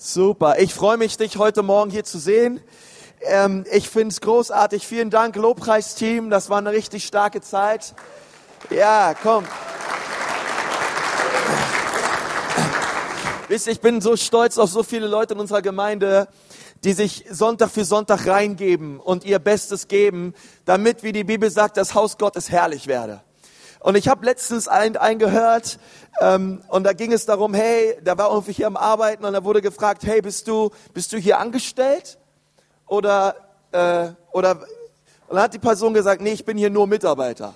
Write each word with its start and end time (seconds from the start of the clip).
Super. 0.00 0.60
Ich 0.60 0.74
freue 0.74 0.96
mich, 0.96 1.16
dich 1.16 1.38
heute 1.38 1.64
Morgen 1.64 1.90
hier 1.90 2.04
zu 2.04 2.20
sehen. 2.20 2.60
Ähm, 3.20 3.66
ich 3.72 3.88
finde 3.88 4.12
es 4.12 4.20
großartig. 4.20 4.86
Vielen 4.86 5.10
Dank, 5.10 5.34
Lobpreisteam. 5.34 6.30
Das 6.30 6.48
war 6.48 6.58
eine 6.58 6.70
richtig 6.70 7.04
starke 7.04 7.40
Zeit. 7.40 7.94
Ja, 8.70 9.12
komm. 9.20 9.44
Wisst 13.48 13.66
ihr, 13.66 13.72
ich 13.72 13.80
bin 13.80 14.00
so 14.00 14.14
stolz 14.14 14.56
auf 14.56 14.70
so 14.70 14.84
viele 14.84 15.08
Leute 15.08 15.34
in 15.34 15.40
unserer 15.40 15.62
Gemeinde, 15.62 16.28
die 16.84 16.92
sich 16.92 17.24
Sonntag 17.28 17.70
für 17.70 17.84
Sonntag 17.84 18.24
reingeben 18.24 19.00
und 19.00 19.24
ihr 19.24 19.40
Bestes 19.40 19.88
geben, 19.88 20.32
damit, 20.64 21.02
wie 21.02 21.10
die 21.10 21.24
Bibel 21.24 21.50
sagt, 21.50 21.76
das 21.76 21.94
Haus 21.94 22.18
Gottes 22.18 22.50
herrlich 22.50 22.86
werde. 22.86 23.20
Und 23.80 23.96
ich 23.96 24.08
habe 24.08 24.24
letztens 24.24 24.66
einen, 24.66 24.96
einen 24.96 25.18
gehört 25.18 25.78
ähm, 26.20 26.62
und 26.68 26.84
da 26.84 26.92
ging 26.92 27.12
es 27.12 27.26
darum, 27.26 27.54
hey, 27.54 27.96
da 28.02 28.18
war 28.18 28.30
irgendwie 28.30 28.52
hier 28.52 28.66
am 28.66 28.76
Arbeiten 28.76 29.24
und 29.24 29.32
da 29.32 29.44
wurde 29.44 29.62
gefragt, 29.62 30.02
hey, 30.04 30.20
bist 30.20 30.48
du, 30.48 30.70
bist 30.94 31.12
du 31.12 31.16
hier 31.16 31.38
angestellt? 31.38 32.18
Oder, 32.86 33.36
äh, 33.70 34.08
oder, 34.32 34.56
und 35.28 35.36
dann 35.36 35.42
hat 35.42 35.54
die 35.54 35.58
Person 35.58 35.94
gesagt, 35.94 36.20
nee, 36.20 36.32
ich 36.32 36.44
bin 36.44 36.58
hier 36.58 36.70
nur 36.70 36.86
Mitarbeiter. 36.86 37.54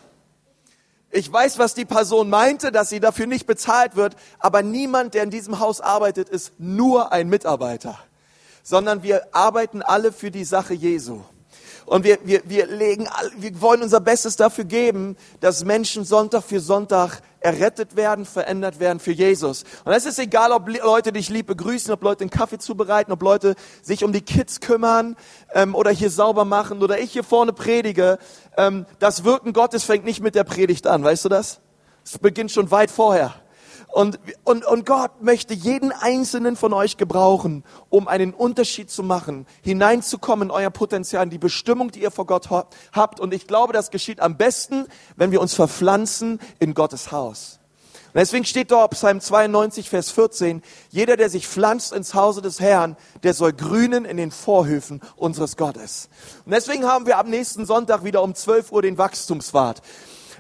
Ich 1.11 1.31
weiß, 1.31 1.59
was 1.59 1.75
die 1.75 1.85
Person 1.85 2.31
meinte, 2.31 2.73
dass 2.73 2.89
sie 2.89 3.01
dafür 3.01 3.27
nicht 3.27 3.47
bezahlt 3.47 3.97
wird, 3.97 4.17
aber 4.39 4.63
niemand, 4.63 5.15
der 5.15 5.25
in 5.25 5.31
diesem 5.31 5.59
Haus 5.59 5.81
arbeitet, 5.81 6.29
ist 6.29 6.53
nur 6.59 7.13
ein 7.13 7.29
Mitarbeiter, 7.29 7.99
sondern 8.63 9.03
wir 9.03 9.35
arbeiten 9.35 9.83
alle 9.83 10.13
für 10.13 10.31
die 10.31 10.45
Sache 10.45 10.73
Jesu. 10.73 11.21
Und 11.87 12.05
wir, 12.05 12.19
wir, 12.25 12.43
wir, 12.45 12.67
legen, 12.67 13.09
wir 13.37 13.61
wollen 13.61 13.83
unser 13.83 14.01
Bestes 14.01 14.37
dafür 14.37 14.65
geben, 14.65 15.17
dass 15.41 15.65
Menschen 15.65 16.05
Sonntag 16.05 16.43
für 16.45 16.61
Sonntag 16.61 17.21
errettet 17.41 17.97
werden, 17.97 18.25
verändert 18.25 18.79
werden 18.79 19.01
für 19.01 19.13
Jesus. 19.13 19.65
Und 19.85 19.93
es 19.93 20.07
ist 20.07 20.19
egal, 20.19 20.53
ob 20.53 20.69
Leute 20.69 21.13
dich 21.13 21.29
lieb 21.29 21.47
begrüßen, 21.47 21.93
ob 21.93 22.03
Leute 22.03 22.23
einen 22.23 22.31
Kaffee 22.31 22.59
zubereiten, 22.59 23.13
ob 23.13 23.23
Leute 23.23 23.55
sich 23.83 24.05
um 24.05 24.13
die 24.13 24.23
Kids 24.23 24.61
kümmern 24.61 25.17
ähm, 25.53 25.75
oder 25.75 25.91
hier 25.91 26.11
sauber 26.11 26.45
machen 26.45 26.83
oder 26.83 27.01
ich 27.01 27.13
hier 27.13 27.25
vorne 27.25 27.53
predige. 27.53 28.19
Ähm, 28.57 28.87
das 28.99 29.25
Wirken 29.25 29.53
Gottes 29.53 29.85
fängt 29.85 30.05
nicht 30.05 30.21
mit 30.21 30.35
der 30.35 30.45
Predigt 30.45 30.87
an, 30.87 31.03
weißt 31.03 31.25
du 31.25 31.29
das? 31.29 31.61
Es 32.05 32.19
beginnt 32.19 32.51
schon 32.51 32.71
weit 32.71 32.91
vorher. 32.91 33.35
Und, 33.93 34.19
und, 34.45 34.65
und 34.65 34.87
Gott 34.87 35.23
möchte 35.23 35.53
jeden 35.53 35.93
einzelnen 35.93 36.57
von 36.57 36.73
euch 36.73 36.97
gebrauchen, 36.97 37.63
um 37.91 38.09
einen 38.09 38.33
Unterschied 38.33 38.91
zu 38.91 39.03
machen, 39.03 39.47
hineinzukommen 39.61 40.49
in 40.49 40.51
euer 40.51 40.71
Potenzial, 40.71 41.25
in 41.25 41.31
die 41.31 41.37
Bestimmung, 41.37 41.91
die 41.91 42.01
ihr 42.01 42.11
vor 42.11 42.25
Gott 42.27 42.49
habt. 42.93 43.21
Und 43.21 43.35
ich 43.35 43.47
glaube, 43.47 43.75
das 43.75 43.91
geschieht 43.91 44.21
am 44.21 44.39
besten, 44.39 44.87
wenn 45.17 45.31
wir 45.31 45.43
uns 45.43 45.53
verpflanzen 45.53 46.41
in 46.59 46.73
Gottes 46.73 47.13
Haus. 47.13 47.61
Und 48.15 48.19
deswegen 48.19 48.47
steht 48.47 48.71
dort 48.71 48.93
Psalm 48.93 49.21
92, 49.21 49.91
Vers 49.91 50.11
14, 50.11 50.63
jeder, 50.89 51.19
der 51.19 51.29
sich 51.29 51.47
pflanzt 51.47 51.93
ins 51.93 52.15
Hause 52.15 52.41
des 52.41 52.61
Herrn, 52.61 52.97
der 53.23 53.35
soll 53.35 53.53
grünen 53.53 54.07
in 54.07 54.17
den 54.17 54.31
Vorhöfen 54.31 55.03
unseres 55.17 55.59
Gottes. 55.59 56.09
Und 56.47 56.53
deswegen 56.53 56.87
haben 56.87 57.07
wir 57.07 57.19
am 57.19 57.29
nächsten 57.29 57.67
Sonntag 57.67 58.05
wieder 58.05 58.23
um 58.23 58.35
12 58.35 58.73
Uhr 58.73 58.81
den 58.81 58.97
Wachstumsfahrt. 58.97 59.83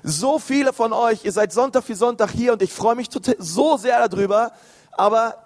So 0.02 0.40
viele 0.40 0.72
von 0.72 0.92
euch, 0.92 1.24
ihr 1.24 1.32
seid 1.32 1.52
Sonntag 1.52 1.84
für 1.84 1.94
Sonntag 1.94 2.30
hier 2.30 2.54
und 2.54 2.62
ich 2.62 2.72
freue 2.72 2.96
mich 2.96 3.08
so 3.38 3.76
sehr 3.76 4.08
darüber. 4.08 4.50
Aber 4.90 5.36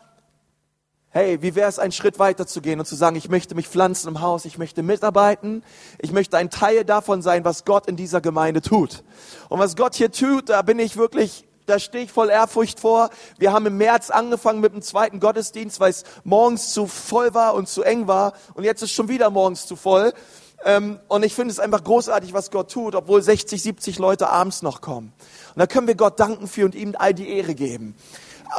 hey, 1.11 1.43
wie 1.43 1.55
wäre 1.55 1.69
es, 1.69 1.79
einen 1.79 1.93
Schritt 1.93 2.19
weiter 2.19 2.47
zu 2.47 2.63
gehen 2.63 2.81
und 2.81 2.87
zu 2.87 2.95
sagen, 2.95 3.17
ich 3.17 3.29
möchte 3.29 3.55
mich 3.55 3.69
pflanzen 3.69 4.09
im 4.09 4.21
Haus, 4.23 4.47
ich 4.47 4.57
möchte 4.57 4.83
mitarbeiten, 4.83 5.63
ich 5.99 6.13
möchte 6.13 6.39
ein 6.39 6.51
Teil 6.51 6.85
davon 6.85 7.21
sein, 7.21 7.45
was 7.45 7.65
Gott 7.67 7.87
in 7.87 7.97
dieser 7.97 8.23
Gemeinde 8.23 8.63
tut. 8.63 9.03
Und 9.51 9.59
was 9.59 9.77
Gott 9.77 9.95
hier 9.95 10.11
tut, 10.11 10.49
da 10.49 10.63
bin 10.63 10.79
ich 10.79 10.97
wirklich 10.97 11.45
da 11.67 11.81
stehe 11.81 12.05
ich 12.05 12.13
voll 12.13 12.31
Ehrfurcht 12.31 12.79
vor. 12.79 13.11
Wir 13.39 13.53
haben 13.53 13.67
im 13.67 13.77
März 13.77 14.11
angefangen 14.11 14.61
mit 14.61 14.73
dem 14.73 14.83
zweiten 14.83 15.19
Gottesdienst, 15.19 15.81
weil 15.81 15.91
es 15.91 16.05
morgens 16.23 16.73
zu 16.73 16.87
voll 16.87 17.35
war 17.35 17.55
und 17.55 17.69
zu 17.69 17.83
eng 17.83 18.07
war. 18.07 18.35
Und 18.55 18.63
jetzt 18.63 18.83
ist 18.83 18.93
schon 18.93 19.09
wieder 19.09 19.31
morgens 19.31 19.67
zu 19.67 19.75
voll. 19.75 20.13
Ähm, 20.65 20.99
und 21.09 21.25
ich 21.25 21.35
finde 21.35 21.53
es 21.53 21.61
einfach 21.61 21.85
großartig, 21.85 22.33
was 22.33 22.51
Gott 22.51 22.71
tut, 22.71 22.95
obwohl 22.95 23.23
60, 23.23 23.63
70 23.63 23.99
Leute 23.99 24.29
abends 24.29 24.63
noch 24.63 24.81
kommen. 24.81 25.13
Und 25.55 25.61
da 25.61 25.67
können 25.67 25.87
wir 25.87 25.95
Gott 25.95 26.19
danken 26.19 26.49
für 26.49 26.65
und 26.65 26.75
ihm 26.75 26.95
all 26.99 27.15
die 27.15 27.29
Ehre 27.29 27.55
geben. 27.55 27.95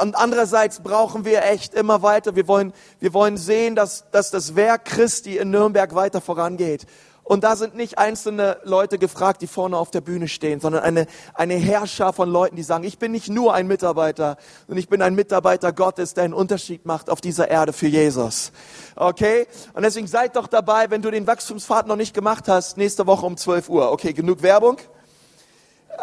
Und 0.00 0.16
andererseits 0.16 0.80
brauchen 0.80 1.24
wir 1.24 1.44
echt 1.44 1.74
immer 1.74 2.02
weiter. 2.02 2.36
Wir 2.36 2.46
wollen, 2.46 2.72
wir 3.00 3.14
wollen 3.14 3.36
sehen, 3.36 3.74
dass, 3.74 4.04
dass 4.10 4.30
das 4.30 4.54
Werk 4.54 4.84
Christi 4.84 5.38
in 5.38 5.50
Nürnberg 5.50 5.94
weiter 5.94 6.20
vorangeht. 6.20 6.86
Und 7.28 7.44
da 7.44 7.56
sind 7.56 7.74
nicht 7.74 7.98
einzelne 7.98 8.56
Leute 8.64 8.96
gefragt, 8.96 9.42
die 9.42 9.48
vorne 9.48 9.76
auf 9.76 9.90
der 9.90 10.00
Bühne 10.00 10.28
stehen, 10.28 10.60
sondern 10.60 10.82
eine, 10.82 11.06
eine 11.34 11.56
Herrscher 11.56 12.14
von 12.14 12.30
Leuten, 12.30 12.56
die 12.56 12.62
sagen, 12.62 12.84
ich 12.84 12.98
bin 12.98 13.12
nicht 13.12 13.28
nur 13.28 13.52
ein 13.52 13.66
Mitarbeiter, 13.66 14.38
sondern 14.66 14.78
ich 14.78 14.88
bin 14.88 15.02
ein 15.02 15.14
Mitarbeiter 15.14 15.74
Gottes, 15.74 16.14
der 16.14 16.24
einen 16.24 16.32
Unterschied 16.32 16.86
macht 16.86 17.10
auf 17.10 17.20
dieser 17.20 17.50
Erde 17.50 17.74
für 17.74 17.86
Jesus. 17.86 18.50
Okay? 18.96 19.46
Und 19.74 19.82
deswegen 19.82 20.06
seid 20.06 20.36
doch 20.36 20.46
dabei, 20.46 20.88
wenn 20.88 21.02
du 21.02 21.10
den 21.10 21.26
Wachstumspfad 21.26 21.86
noch 21.86 21.96
nicht 21.96 22.14
gemacht 22.14 22.48
hast, 22.48 22.78
nächste 22.78 23.06
Woche 23.06 23.26
um 23.26 23.36
12 23.36 23.68
Uhr. 23.68 23.92
Okay, 23.92 24.14
genug 24.14 24.40
Werbung. 24.40 24.78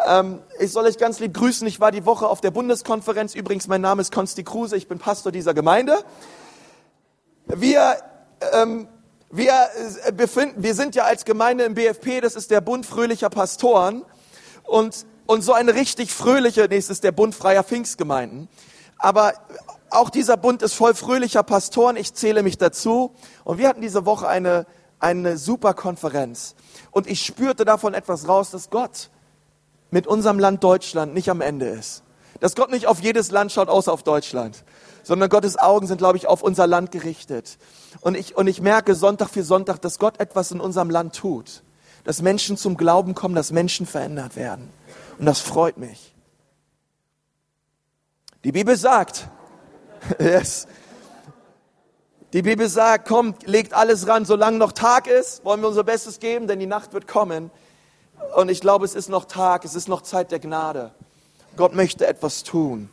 Ähm, 0.06 0.38
ich 0.60 0.70
soll 0.70 0.84
euch 0.84 0.96
ganz 0.96 1.18
lieb 1.18 1.34
grüßen. 1.34 1.66
Ich 1.66 1.80
war 1.80 1.90
die 1.90 2.06
Woche 2.06 2.28
auf 2.28 2.40
der 2.40 2.52
Bundeskonferenz. 2.52 3.34
Übrigens, 3.34 3.66
mein 3.66 3.80
Name 3.80 4.00
ist 4.00 4.12
Konsti 4.12 4.44
Kruse. 4.44 4.76
Ich 4.76 4.86
bin 4.86 5.00
Pastor 5.00 5.32
dieser 5.32 5.54
Gemeinde. 5.54 5.98
Wir 7.46 7.96
ähm, 8.52 8.86
wir, 9.36 9.68
äh, 10.04 10.12
befinden, 10.12 10.62
wir 10.62 10.74
sind 10.74 10.94
ja 10.94 11.04
als 11.04 11.24
Gemeinde 11.24 11.64
im 11.64 11.74
BFP, 11.74 12.20
das 12.20 12.36
ist 12.36 12.50
der 12.50 12.60
Bund 12.60 12.86
fröhlicher 12.86 13.30
Pastoren 13.30 14.04
und, 14.64 15.06
und 15.26 15.42
so 15.42 15.52
eine 15.52 15.74
richtig 15.74 16.12
fröhliche, 16.12 16.66
nee, 16.68 16.78
ist 16.78 17.04
der 17.04 17.12
Bund 17.12 17.34
freier 17.34 17.62
Pfingstgemeinden. 17.62 18.48
Aber 18.98 19.34
auch 19.90 20.10
dieser 20.10 20.36
Bund 20.36 20.62
ist 20.62 20.74
voll 20.74 20.94
fröhlicher 20.94 21.42
Pastoren, 21.42 21.96
ich 21.96 22.14
zähle 22.14 22.42
mich 22.42 22.58
dazu. 22.58 23.12
Und 23.44 23.58
wir 23.58 23.68
hatten 23.68 23.80
diese 23.80 24.06
Woche 24.06 24.26
eine, 24.26 24.66
eine 24.98 25.36
super 25.36 25.74
Konferenz. 25.74 26.54
Und 26.90 27.06
ich 27.06 27.24
spürte 27.24 27.64
davon 27.64 27.94
etwas 27.94 28.28
raus, 28.28 28.50
dass 28.50 28.70
Gott 28.70 29.10
mit 29.90 30.06
unserem 30.06 30.38
Land 30.38 30.64
Deutschland 30.64 31.14
nicht 31.14 31.28
am 31.30 31.40
Ende 31.40 31.66
ist. 31.66 32.02
Dass 32.40 32.54
Gott 32.54 32.70
nicht 32.70 32.86
auf 32.86 33.00
jedes 33.00 33.30
Land 33.30 33.52
schaut, 33.52 33.68
außer 33.68 33.92
auf 33.92 34.02
Deutschland 34.02 34.64
sondern 35.06 35.30
Gottes 35.30 35.56
Augen 35.56 35.86
sind, 35.86 35.98
glaube 35.98 36.18
ich, 36.18 36.26
auf 36.26 36.42
unser 36.42 36.66
Land 36.66 36.90
gerichtet. 36.90 37.58
Und 38.00 38.16
ich, 38.16 38.36
und 38.36 38.48
ich 38.48 38.60
merke 38.60 38.96
Sonntag 38.96 39.28
für 39.30 39.44
Sonntag, 39.44 39.80
dass 39.80 40.00
Gott 40.00 40.18
etwas 40.18 40.50
in 40.50 40.58
unserem 40.58 40.90
Land 40.90 41.14
tut. 41.14 41.62
Dass 42.02 42.22
Menschen 42.22 42.56
zum 42.56 42.76
Glauben 42.76 43.14
kommen, 43.14 43.36
dass 43.36 43.52
Menschen 43.52 43.86
verändert 43.86 44.34
werden. 44.34 44.68
Und 45.20 45.26
das 45.26 45.38
freut 45.38 45.76
mich. 45.76 46.12
Die 48.42 48.50
Bibel 48.50 48.76
sagt, 48.76 49.28
yes, 50.18 50.66
die 52.32 52.42
Bibel 52.42 52.68
sagt, 52.68 53.06
kommt, 53.06 53.46
legt 53.46 53.74
alles 53.74 54.08
ran, 54.08 54.24
solange 54.24 54.58
noch 54.58 54.72
Tag 54.72 55.06
ist, 55.06 55.44
wollen 55.44 55.60
wir 55.60 55.68
unser 55.68 55.84
Bestes 55.84 56.18
geben, 56.18 56.48
denn 56.48 56.58
die 56.58 56.66
Nacht 56.66 56.92
wird 56.92 57.06
kommen. 57.06 57.52
Und 58.34 58.48
ich 58.48 58.60
glaube, 58.60 58.84
es 58.84 58.96
ist 58.96 59.08
noch 59.08 59.26
Tag, 59.26 59.64
es 59.64 59.76
ist 59.76 59.88
noch 59.88 60.02
Zeit 60.02 60.32
der 60.32 60.40
Gnade. 60.40 60.90
Gott 61.56 61.76
möchte 61.76 62.08
etwas 62.08 62.42
tun. 62.42 62.90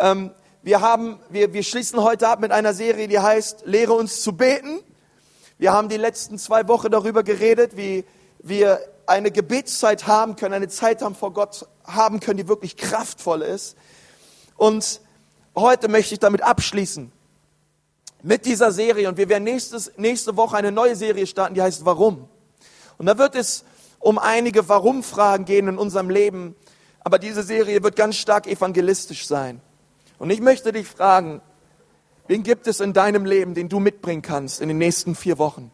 Ähm, 0.00 0.32
wir, 0.62 0.80
haben, 0.80 1.18
wir, 1.30 1.52
wir 1.52 1.62
schließen 1.62 2.02
heute 2.02 2.28
ab 2.28 2.40
mit 2.40 2.52
einer 2.52 2.74
Serie, 2.74 3.08
die 3.08 3.18
heißt 3.18 3.62
Lehre 3.64 3.94
uns 3.94 4.22
zu 4.22 4.32
beten. 4.32 4.80
Wir 5.58 5.72
haben 5.72 5.88
die 5.88 5.96
letzten 5.96 6.38
zwei 6.38 6.68
Wochen 6.68 6.90
darüber 6.90 7.22
geredet, 7.22 7.76
wie 7.76 8.04
wir 8.40 8.80
eine 9.06 9.30
Gebetszeit 9.30 10.06
haben 10.06 10.36
können, 10.36 10.54
eine 10.54 10.68
Zeit 10.68 11.02
haben 11.02 11.14
vor 11.14 11.32
Gott 11.32 11.66
haben 11.84 12.20
können, 12.20 12.36
die 12.36 12.48
wirklich 12.48 12.76
kraftvoll 12.76 13.42
ist. 13.42 13.76
Und 14.56 15.00
heute 15.56 15.88
möchte 15.88 16.14
ich 16.14 16.20
damit 16.20 16.42
abschließen. 16.42 17.10
Mit 18.22 18.44
dieser 18.44 18.70
Serie. 18.70 19.08
Und 19.08 19.16
wir 19.16 19.30
werden 19.30 19.44
nächstes, 19.44 19.92
nächste 19.96 20.36
Woche 20.36 20.58
eine 20.58 20.72
neue 20.72 20.94
Serie 20.94 21.26
starten, 21.26 21.54
die 21.54 21.62
heißt 21.62 21.86
Warum. 21.86 22.28
Und 22.98 23.06
da 23.06 23.16
wird 23.16 23.34
es 23.34 23.64
um 23.98 24.18
einige 24.18 24.68
Warum-Fragen 24.68 25.46
gehen 25.46 25.68
in 25.68 25.78
unserem 25.78 26.10
Leben. 26.10 26.54
Aber 27.00 27.18
diese 27.18 27.42
Serie 27.42 27.82
wird 27.82 27.96
ganz 27.96 28.16
stark 28.16 28.46
evangelistisch 28.46 29.26
sein. 29.26 29.62
Und 30.20 30.28
ich 30.28 30.42
möchte 30.42 30.70
dich 30.70 30.86
fragen, 30.86 31.40
wen 32.28 32.42
gibt 32.42 32.66
es 32.66 32.80
in 32.80 32.92
deinem 32.92 33.24
Leben, 33.24 33.54
den 33.54 33.70
du 33.70 33.80
mitbringen 33.80 34.20
kannst 34.20 34.60
in 34.60 34.68
den 34.68 34.76
nächsten 34.76 35.14
vier 35.14 35.38
Wochen? 35.38 35.70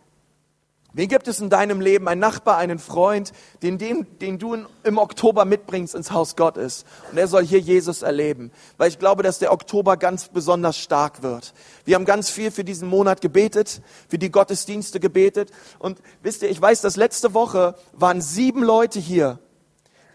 Wen 0.92 1.08
gibt 1.08 1.26
es 1.26 1.40
in 1.40 1.50
deinem 1.50 1.80
Leben, 1.80 2.06
einen 2.06 2.20
Nachbar, 2.20 2.56
einen 2.56 2.78
Freund, 2.78 3.32
den, 3.62 3.76
den, 3.76 4.06
den 4.20 4.38
du 4.38 4.56
im 4.84 4.98
Oktober 4.98 5.44
mitbringst 5.44 5.96
ins 5.96 6.12
Haus 6.12 6.36
Gottes? 6.36 6.84
Und 7.10 7.18
er 7.18 7.26
soll 7.26 7.44
hier 7.44 7.58
Jesus 7.58 8.02
erleben. 8.02 8.52
Weil 8.78 8.88
ich 8.88 9.00
glaube, 9.00 9.24
dass 9.24 9.40
der 9.40 9.52
Oktober 9.52 9.96
ganz 9.96 10.28
besonders 10.28 10.78
stark 10.78 11.24
wird. 11.24 11.52
Wir 11.84 11.96
haben 11.96 12.04
ganz 12.04 12.30
viel 12.30 12.52
für 12.52 12.64
diesen 12.64 12.88
Monat 12.88 13.20
gebetet, 13.20 13.82
für 14.08 14.16
die 14.16 14.30
Gottesdienste 14.30 15.00
gebetet. 15.00 15.50
Und 15.80 15.98
wisst 16.22 16.42
ihr, 16.42 16.50
ich 16.50 16.62
weiß, 16.62 16.82
dass 16.82 16.94
letzte 16.94 17.34
Woche 17.34 17.74
waren 17.92 18.22
sieben 18.22 18.62
Leute 18.62 19.00
hier, 19.00 19.40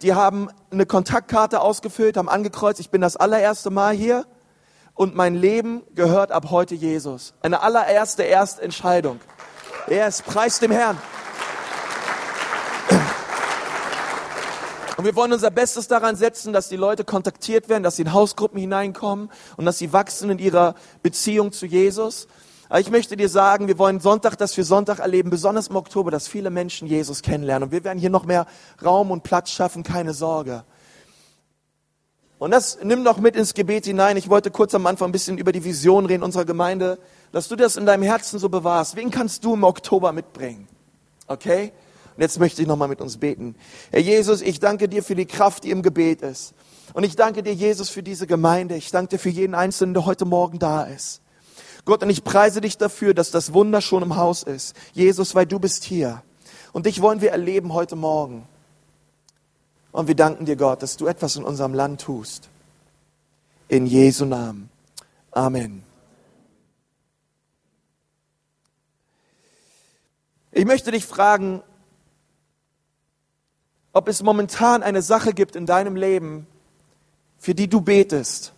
die 0.02 0.14
haben 0.14 0.50
eine 0.72 0.86
Kontaktkarte 0.86 1.62
ausgefüllt, 1.62 2.18
haben 2.18 2.30
angekreuzt, 2.30 2.80
ich 2.80 2.90
bin 2.90 3.02
das 3.02 3.18
allererste 3.18 3.70
Mal 3.70 3.94
hier 3.94 4.26
und 4.96 5.16
mein 5.16 5.36
Leben 5.36 5.84
gehört 5.94 6.32
ab 6.32 6.48
heute 6.50 6.76
Jesus. 6.76 7.34
Eine 7.42 7.62
allererste 7.62 8.24
Erstentscheidung. 8.24 9.20
Er 9.88 10.08
ist 10.08 10.26
Preis 10.26 10.60
dem 10.60 10.72
Herrn. 10.72 10.98
Und 14.98 15.06
wir 15.06 15.16
wollen 15.16 15.34
unser 15.34 15.50
Bestes 15.50 15.88
daran 15.88 16.16
setzen, 16.16 16.54
dass 16.54 16.70
die 16.70 16.76
Leute 16.76 17.04
kontaktiert 17.04 17.70
werden, 17.70 17.82
dass 17.82 17.96
sie 17.96 18.04
in 18.04 18.14
Hausgruppen 18.14 18.60
hineinkommen 18.60 19.32
und 19.58 19.66
dass 19.66 19.80
sie 19.80 19.94
wachsen 19.94 20.30
in 20.30 20.38
ihrer 20.38 20.76
Beziehung 21.02 21.52
zu 21.52 21.66
Jesus. 21.66 22.28
Aber 22.72 22.80
ich 22.80 22.90
möchte 22.90 23.18
dir 23.18 23.28
sagen, 23.28 23.68
wir 23.68 23.78
wollen 23.78 24.00
Sonntag, 24.00 24.38
dass 24.38 24.56
wir 24.56 24.64
Sonntag 24.64 25.00
erleben, 25.00 25.30
besonders 25.30 25.68
im 25.68 25.76
Oktober, 25.76 26.10
dass 26.10 26.30
viele 26.30 26.50
Menschen 26.50 26.88
Jesus 26.88 27.22
kennenlernen. 27.22 27.68
Und 27.68 27.74
wir 27.74 27.84
werden 27.84 28.00
hier 28.00 28.10
noch 28.10 28.26
mehr 28.26 28.46
Raum 28.82 29.12
und 29.12 29.24
Platz 29.24 29.52
schaffen, 29.52 29.84
keine 29.84 30.14
Sorge. 30.14 30.64
Und 32.40 32.52
das 32.52 32.80
nimm 32.82 33.04
noch 33.04 33.18
mit 33.18 33.36
ins 33.36 33.56
Gebet 33.56 33.84
hinein. 33.84 34.16
Ich 34.16 34.30
wollte 34.30 34.52
kurz 34.52 34.74
am 34.74 34.86
Anfang 34.86 35.10
ein 35.10 35.12
bisschen 35.12 35.38
über 35.38 35.52
die 35.52 35.66
Vision 35.66 36.06
reden 36.06 36.24
unserer 36.24 36.46
Gemeinde, 36.46 36.98
dass 37.34 37.50
du 37.50 37.58
das 37.58 37.76
in 37.76 37.86
deinem 37.86 38.04
Herzen 38.04 38.40
so 38.40 38.48
bewahrst. 38.48 38.96
Wen 38.96 39.12
kannst 39.12 39.44
du 39.44 39.56
im 39.56 39.66
Oktober 39.66 40.14
mitbringen? 40.14 40.70
Okay? 41.28 41.74
Und 42.16 42.22
jetzt 42.22 42.40
möchte 42.40 42.62
ich 42.62 42.70
nochmal 42.70 42.88
mit 42.88 43.02
uns 43.02 43.18
beten. 43.18 43.56
Herr 43.92 44.00
Jesus, 44.00 44.42
ich 44.42 44.62
danke 44.62 44.88
dir 44.88 45.04
für 45.04 45.16
die 45.16 45.26
Kraft, 45.26 45.66
die 45.66 45.72
im 45.72 45.84
Gebet 45.84 46.22
ist. 46.22 46.54
Und 46.94 47.04
ich 47.04 47.18
danke 47.18 47.44
dir, 47.44 47.54
Jesus, 47.54 47.90
für 47.90 48.02
diese 48.02 48.28
Gemeinde. 48.28 48.78
Ich 48.78 48.92
danke 48.92 49.18
dir 49.18 49.20
für 49.20 49.28
jeden 49.28 49.56
Einzelnen, 49.56 49.94
der 49.94 50.06
heute 50.06 50.24
Morgen 50.24 50.58
da 50.58 50.84
ist. 50.84 51.22
Gott, 51.86 52.04
und 52.04 52.10
ich 52.10 52.24
preise 52.24 52.62
dich 52.62 52.78
dafür, 52.78 53.14
dass 53.14 53.32
das 53.32 53.54
Wunder 53.54 53.82
schon 53.82 54.04
im 54.04 54.16
Haus 54.16 54.44
ist. 54.44 54.76
Jesus, 54.94 55.34
weil 55.34 55.46
du 55.46 55.60
bist 55.60 55.84
hier. 55.84 56.22
Und 56.74 56.86
dich 56.86 57.02
wollen 57.02 57.22
wir 57.22 57.32
erleben 57.32 57.74
heute 57.74 57.96
Morgen. 57.96 58.48
Und 59.92 60.08
wir 60.08 60.16
danken 60.16 60.46
dir, 60.46 60.56
Gott, 60.56 60.84
dass 60.84 60.98
du 60.98 61.08
etwas 61.08 61.36
in 61.36 61.44
unserem 61.44 61.74
Land 61.74 62.02
tust. 62.02 62.50
In 63.68 63.86
Jesu 63.86 64.26
Namen. 64.26 64.70
Amen. 65.32 65.84
Ich 70.52 70.66
möchte 70.66 70.92
dich 70.92 71.06
fragen, 71.06 71.64
ob 73.94 74.08
es 74.08 74.22
momentan 74.22 74.84
eine 74.84 75.02
Sache 75.02 75.34
gibt 75.34 75.56
in 75.56 75.66
deinem 75.66 75.96
Leben, 75.96 76.48
für 77.38 77.56
die 77.56 77.68
du 77.68 77.82
betest. 77.82 78.54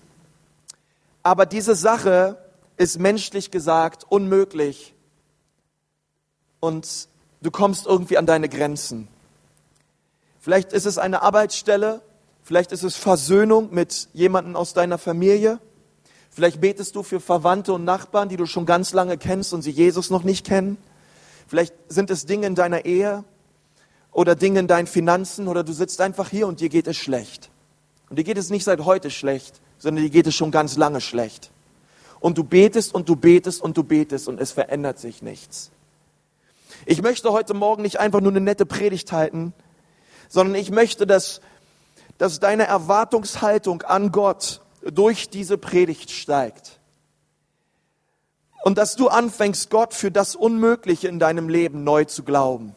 Aber 1.24 1.46
diese 1.46 1.76
Sache 1.76 2.43
ist 2.78 3.00
menschlich 3.00 3.52
gesagt 3.52 4.06
unmöglich 4.10 4.94
und 6.60 7.08
du 7.42 7.52
kommst 7.52 7.86
irgendwie 7.86 8.18
an 8.18 8.26
deine 8.26 8.50
Grenzen. 8.50 9.08
Vielleicht 10.40 10.74
ist 10.74 10.86
es 10.86 10.98
eine 10.98 11.22
Arbeitsstelle, 11.22 12.02
vielleicht 12.42 12.72
ist 12.72 12.84
es 12.84 12.96
Versöhnung 12.96 13.74
mit 13.74 14.10
jemandem 14.14 14.56
aus 14.56 14.74
deiner 14.74 14.98
Familie, 14.98 15.60
vielleicht 16.32 16.62
betest 16.62 16.96
du 16.96 17.04
für 17.04 17.20
Verwandte 17.20 17.74
und 17.74 17.86
Nachbarn, 17.86 18.30
die 18.30 18.38
du 18.38 18.46
schon 18.46 18.66
ganz 18.66 18.94
lange 18.94 19.18
kennst 19.18 19.54
und 19.54 19.62
sie 19.62 19.72
Jesus 19.72 20.10
noch 20.10 20.24
nicht 20.24 20.46
kennen. 20.46 20.78
Vielleicht 21.48 21.74
sind 21.88 22.10
es 22.10 22.26
Dinge 22.26 22.48
in 22.48 22.56
deiner 22.56 22.86
Ehe 22.86 23.24
oder 24.12 24.36
Dinge 24.36 24.60
in 24.60 24.68
deinen 24.68 24.88
Finanzen 24.88 25.48
oder 25.48 25.64
du 25.64 25.74
sitzt 25.74 26.02
einfach 26.02 26.30
hier 26.30 26.48
und 26.48 26.60
dir 26.60 26.70
geht 26.70 26.88
es 26.88 26.98
schlecht. 26.98 27.52
Und 28.10 28.18
dir 28.18 28.24
geht 28.24 28.38
es 28.38 28.50
nicht 28.50 28.64
seit 28.64 28.82
heute 28.82 29.12
schlecht, 29.12 29.62
sondern 29.78 30.04
dir 30.04 30.10
geht 30.10 30.28
es 30.28 30.36
schon 30.36 30.52
ganz 30.52 30.76
lange 30.76 31.02
schlecht 31.02 31.53
und 32.24 32.38
du 32.38 32.46
betest 32.46 32.96
und 32.96 33.10
du 33.10 33.18
betest 33.18 33.62
und 33.62 33.76
du 33.76 33.84
betest 33.84 34.30
und 34.30 34.40
es 34.40 34.54
verändert 34.54 34.98
sich 34.98 35.22
nichts. 35.22 35.72
Ich 36.86 37.02
möchte 37.02 37.34
heute 37.34 37.54
Morgen 37.54 37.82
nicht 37.82 38.00
einfach 38.00 38.22
nur 38.22 38.32
eine 38.32 38.40
nette 38.40 38.66
Predigt 38.66 39.12
halten, 39.12 39.52
sondern 40.30 40.56
ich 40.56 40.72
möchte, 40.72 41.06
dass, 41.06 41.42
dass 42.18 42.40
deine 42.40 42.64
Erwartungshaltung 42.64 43.82
an 43.82 44.14
Gott 44.14 44.62
durch 44.90 45.32
diese 45.32 45.58
Predigt 45.58 46.12
steigt. 46.12 46.80
Und 48.64 48.78
dass 48.78 48.96
du 48.96 49.10
anfängst, 49.10 49.70
Gott 49.70 49.94
für 49.94 50.10
das 50.10 50.34
Unmögliche 50.34 51.10
in 51.10 51.20
deinem 51.20 51.50
Leben 51.50 51.84
neu 51.84 52.06
zu 52.06 52.24
glauben. 52.24 52.74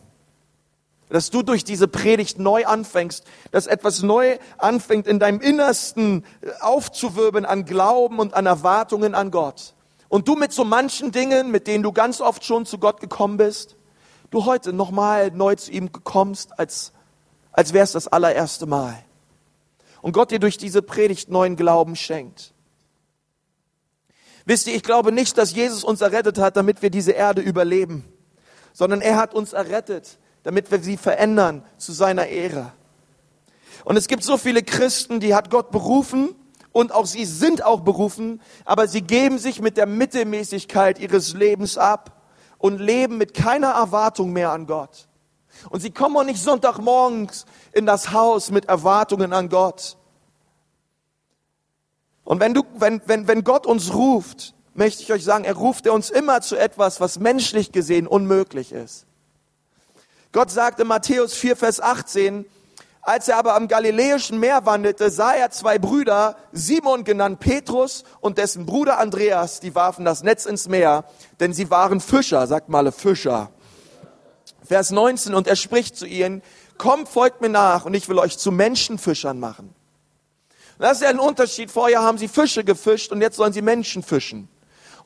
Dass 1.09 1.31
du 1.31 1.43
durch 1.43 1.63
diese 1.63 1.87
Predigt 1.87 2.39
neu 2.39 2.67
anfängst, 2.67 3.25
dass 3.53 3.67
etwas 3.67 4.03
neu 4.03 4.39
anfängt 4.59 5.07
in 5.07 5.21
deinem 5.21 5.41
Innersten 5.41 6.25
aufzuwirbeln 6.61 7.45
an 7.45 7.65
Glauben 7.65 8.19
und 8.19 8.35
an 8.35 8.47
Erwartungen 8.47 9.15
an 9.15 9.31
Gott. 9.31 9.75
Und 10.09 10.29
du 10.29 10.35
mit 10.35 10.53
so 10.53 10.65
manchen 10.65 11.13
Dingen, 11.13 11.51
mit 11.51 11.67
denen 11.67 11.83
du 11.83 11.93
ganz 11.93 12.21
oft 12.21 12.45
schon 12.45 12.67
zu 12.67 12.79
Gott 12.79 13.01
gekommen 13.01 13.37
bist, 13.37 13.77
du 14.31 14.45
heute 14.45 14.73
nochmal 14.73 15.31
neu 15.31 15.55
zu 15.55 15.71
ihm 15.71 15.93
kommst, 15.93 16.59
als, 16.59 16.93
als 17.53 17.73
wäre 17.73 17.85
es 17.85 17.93
das 17.93 18.09
allererste 18.09 18.67
Mal. 18.67 18.97
Und 20.03 20.13
Gott 20.13 20.31
dir 20.31 20.39
durch 20.39 20.59
diese 20.59 20.83
Predigt 20.83 21.31
neuen 21.31 21.57
Glauben 21.57 21.97
schenkt. 21.97 22.53
Wisst 24.45 24.69
ihr, 24.69 24.75
ich 24.77 24.85
glaube 24.85 25.11
nicht, 25.11 25.37
dass 25.39 25.55
Jesus 25.55 25.83
uns 25.83 26.01
errettet 26.01 26.39
hat, 26.39 26.57
damit 26.57 26.81
wir 26.81 26.91
diese 26.91 27.11
Erde 27.11 27.43
überleben, 27.43 28.05
sondern 28.73 29.01
er 29.01 29.17
hat 29.17 29.35
uns 29.35 29.53
errettet, 29.53 30.19
damit 30.47 30.71
wir 30.71 30.79
sie 30.79 30.97
verändern 30.97 31.65
zu 31.77 31.93
seiner 31.93 32.29
Ehre. 32.29 32.73
Und 33.85 33.97
es 33.97 34.07
gibt 34.07 34.23
so 34.23 34.37
viele 34.37 34.63
Christen, 34.63 35.19
die 35.19 35.35
hat 35.35 35.51
Gott 35.51 35.73
berufen 35.73 36.37
und 36.71 36.93
auch 36.93 37.05
sie 37.05 37.25
sind 37.25 37.65
auch 37.65 37.81
berufen, 37.81 38.41
aber 38.65 38.87
sie 38.87 39.03
geben 39.03 39.39
sich 39.39 39.61
mit 39.61 39.77
der 39.77 39.87
Mittelmäßigkeit 39.87 41.01
ihres 41.01 41.35
Lebens 41.35 41.79
ab 41.79 42.23
und 42.59 42.79
leben 42.79 43.19
mit 43.19 43.35
keiner 43.35 43.71
Erwartung 43.71 44.33
mehr 44.33 44.53
an 44.53 44.69
Gott. 44.69 45.09
Und 45.69 45.81
sie 45.81 45.91
kommen 45.91 46.17
auch 46.17 46.23
nicht 46.23 46.41
Sonntagmorgens 46.41 47.45
in 47.73 47.85
das 47.85 48.13
Haus 48.13 48.53
mit 48.53 48.67
Erwartungen 48.67 49.33
an 49.33 49.49
Gott. 49.49 49.97
Und 52.23 52.39
wenn 52.39 52.55
du, 52.55 52.63
wenn, 52.77 53.03
wenn, 53.07 53.27
wenn 53.27 53.43
Gott 53.43 53.67
uns 53.67 53.93
ruft, 53.93 54.55
möchte 54.75 55.03
ich 55.03 55.13
euch 55.13 55.25
sagen, 55.25 55.43
er 55.43 55.55
ruft 55.55 55.87
er 55.87 55.93
uns 55.93 56.09
immer 56.09 56.41
zu 56.41 56.55
etwas, 56.55 57.01
was 57.01 57.19
menschlich 57.19 57.73
gesehen 57.73 58.07
unmöglich 58.07 58.71
ist. 58.71 59.07
Gott 60.37 60.51
sagt 60.51 60.81
in 60.81 60.87
Matthäus 60.87 61.33
4, 61.33 61.57
Vers 61.57 61.81
18, 61.81 62.45
als 63.01 63.27
er 63.27 63.39
aber 63.39 63.55
am 63.55 63.69
Galiläischen 63.69 64.39
Meer 64.39 64.67
wandelte, 64.67 65.09
sah 65.09 65.33
er 65.33 65.51
zwei 65.51 65.79
Brüder, 65.79 66.37
Simon 66.53 67.05
genannt 67.05 67.41
Petrus 67.41 68.05
und 68.21 68.37
dessen 68.37 68.67
Bruder 68.67 68.99
Andreas, 68.99 69.61
die 69.61 69.75
warfen 69.75 70.05
das 70.05 70.23
Netz 70.23 70.45
ins 70.45 70.69
Meer, 70.69 71.05
denn 71.41 71.55
sie 71.55 71.71
waren 71.71 72.03
Fischer, 72.03 72.47
sagt 72.47 72.69
mal 72.69 72.93
Fischer. 72.93 73.51
Vers 74.63 74.91
19, 74.91 75.35
und 75.35 75.47
er 75.47 75.57
spricht 75.57 75.97
zu 75.97 76.05
ihnen, 76.05 76.43
kommt, 76.77 77.09
folgt 77.09 77.41
mir 77.41 77.49
nach 77.49 77.87
und 77.87 77.95
ich 77.95 78.07
will 78.11 78.19
euch 78.19 78.37
zu 78.37 78.53
Menschenfischern 78.53 79.41
machen. 79.41 79.75
Das 80.79 80.99
ist 80.99 81.05
ja 81.05 81.09
ein 81.09 81.19
Unterschied. 81.19 81.71
Vorher 81.71 82.03
haben 82.03 82.19
sie 82.19 82.29
Fische 82.29 82.63
gefischt 82.63 83.11
und 83.11 83.23
jetzt 83.23 83.37
sollen 83.37 83.55
sie 83.55 83.63
Menschen 83.63 84.03
fischen. 84.03 84.51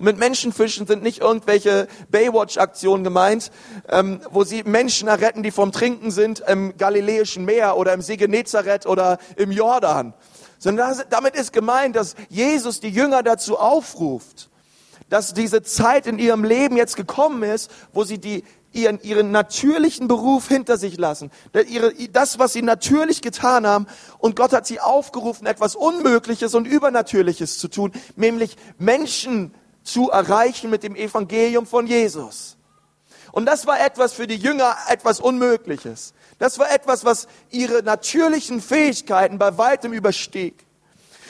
Und 0.01 0.07
mit 0.07 0.19
Menschenfischen 0.19 0.87
sind 0.87 1.03
nicht 1.03 1.21
irgendwelche 1.21 1.87
Baywatch-Aktionen 2.11 3.05
gemeint, 3.05 3.51
ähm, 3.87 4.21
wo 4.31 4.45
sie 4.45 4.63
Menschen 4.63 5.09
erretten, 5.09 5.43
die 5.43 5.51
vom 5.51 5.73
Trinken 5.73 6.11
sind 6.11 6.41
im 6.41 6.75
Galiläischen 6.79 7.45
Meer 7.45 7.77
oder 7.77 7.93
im 7.93 8.01
See 8.01 8.17
Genezareth 8.17 8.87
oder 8.87 9.19
im 9.37 9.53
Jordan. 9.53 10.15
Sondern 10.59 11.03
damit 11.11 11.35
ist 11.35 11.53
gemeint, 11.53 11.97
dass 11.97 12.15
Jesus 12.31 12.81
die 12.81 12.89
Jünger 12.89 13.23
dazu 13.23 13.59
aufruft, 13.59 14.49
dass 15.11 15.35
diese 15.35 15.61
Zeit 15.63 16.07
in 16.07 16.19
ihrem 16.19 16.45
Leben 16.45 16.79
jetzt 16.79 16.97
gekommen 16.97 17.43
ist, 17.43 17.71
wo 17.93 18.03
sie 18.03 18.17
die 18.17 18.45
ihren, 18.73 19.03
ihren 19.03 19.33
natürlichen 19.33 20.09
Beruf 20.09 20.49
hinter 20.49 20.79
sich 20.79 20.97
lassen. 20.97 21.31
Das, 22.13 22.39
was 22.39 22.55
sie 22.55 22.63
natürlich 22.63 23.21
getan 23.21 23.67
haben. 23.67 23.87
Und 24.17 24.35
Gott 24.35 24.55
hat 24.55 24.67
sie 24.67 24.81
aufgerufen, 24.81 25.47
etwas 25.47 25.75
Unmögliches 25.75 26.55
und 26.55 26.67
Übernatürliches 26.67 27.59
zu 27.59 27.69
tun, 27.69 27.93
nämlich 28.17 28.57
Menschen 28.79 29.53
zu 29.83 30.11
erreichen 30.11 30.71
mit 30.71 30.83
dem 30.83 30.97
Evangelium 30.97 31.67
von 31.67 31.87
Jesus. 31.87 32.57
Und 33.33 33.47
das 33.47 33.67
war 33.67 33.81
etwas 33.81 34.13
für 34.13 34.27
die 34.27 34.37
Jünger 34.37 34.77
etwas 34.89 35.21
Unmögliches. 35.21 36.15
Das 36.39 36.59
war 36.59 36.73
etwas, 36.73 37.05
was 37.05 37.29
ihre 37.51 37.83
natürlichen 37.83 38.61
Fähigkeiten 38.61 39.39
bei 39.39 39.57
weitem 39.57 39.93
überstieg. 39.93 40.67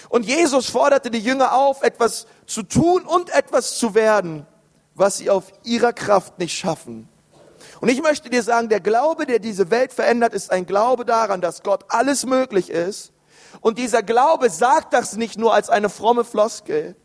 Und 0.09 0.25
Jesus 0.25 0.69
forderte 0.69 1.11
die 1.11 1.19
Jünger 1.19 1.55
auf, 1.55 1.83
etwas 1.83 2.27
zu 2.47 2.63
tun 2.63 3.05
und 3.05 3.31
etwas 3.31 3.79
zu 3.79 3.95
werden, 3.95 4.47
was 4.95 5.19
sie 5.19 5.31
auf 5.31 5.53
ihrer 5.63 5.93
Kraft 5.93 6.39
nicht 6.39 6.57
schaffen. 6.57 7.09
Und 7.81 7.89
ich 7.89 8.03
möchte 8.03 8.29
dir 8.29 8.43
sagen, 8.43 8.69
der 8.69 8.81
Glaube, 8.81 9.27
der 9.27 9.39
diese 9.39 9.71
Welt 9.71 9.93
verändert, 9.93 10.35
ist 10.35 10.51
ein 10.51 10.67
Glaube 10.67 11.05
daran, 11.05 11.41
dass 11.41 11.63
Gott 11.63 11.85
alles 11.89 12.27
möglich 12.27 12.71
ist. 12.71 13.13
Und 13.61 13.79
dieser 13.79 14.03
Glaube 14.03 14.51
sagt 14.51 14.93
das 14.93 15.17
nicht 15.17 15.39
nur 15.39 15.55
als 15.55 15.71
eine 15.71 15.89
fromme 15.89 16.25
Floskel, 16.25 16.97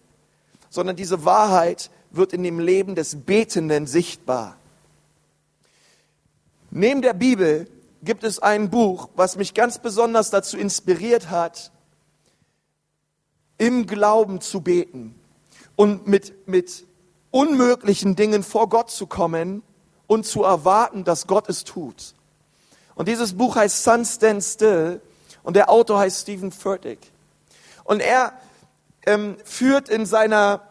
sondern 0.70 0.96
diese 0.96 1.26
Wahrheit 1.26 1.90
wird 2.12 2.34
in 2.34 2.44
dem 2.44 2.60
Leben 2.60 2.96
des 2.96 3.16
Betenden 3.26 3.88
sichtbar. 3.88 4.58
Neben 6.72 7.02
der 7.02 7.14
Bibel 7.14 7.68
gibt 8.04 8.24
es 8.24 8.40
ein 8.40 8.70
Buch, 8.70 9.10
was 9.16 9.36
mich 9.36 9.54
ganz 9.54 9.80
besonders 9.80 10.30
dazu 10.30 10.58
inspiriert 10.58 11.30
hat, 11.30 11.72
im 13.58 13.88
Glauben 13.88 14.42
zu 14.42 14.62
beten 14.62 15.16
und 15.76 16.08
mit, 16.08 16.48
mit 16.48 16.86
unmöglichen 17.32 18.16
Dingen 18.16 18.44
vor 18.44 18.70
Gott 18.70 18.92
zu 18.92 19.08
kommen 19.08 19.64
und 20.08 20.26
zu 20.26 20.44
erwarten, 20.44 21.04
dass 21.04 21.28
Gott 21.28 21.50
es 21.50 21.64
tut. 21.64 22.14
Und 22.96 23.08
dieses 23.08 23.34
Buch 23.34 23.56
heißt 23.56 23.84
Sun 23.84 24.06
Stand 24.06 24.44
Still 24.44 25.02
und 25.44 25.56
der 25.56 25.70
Autor 25.70 26.00
heißt 26.00 26.22
Stephen 26.22 26.52
Furtick. 26.52 27.00
Und 27.84 28.02
er 28.02 28.34
ähm, 29.06 29.38
führt 29.44 29.90
in, 29.90 30.06
seiner, 30.06 30.62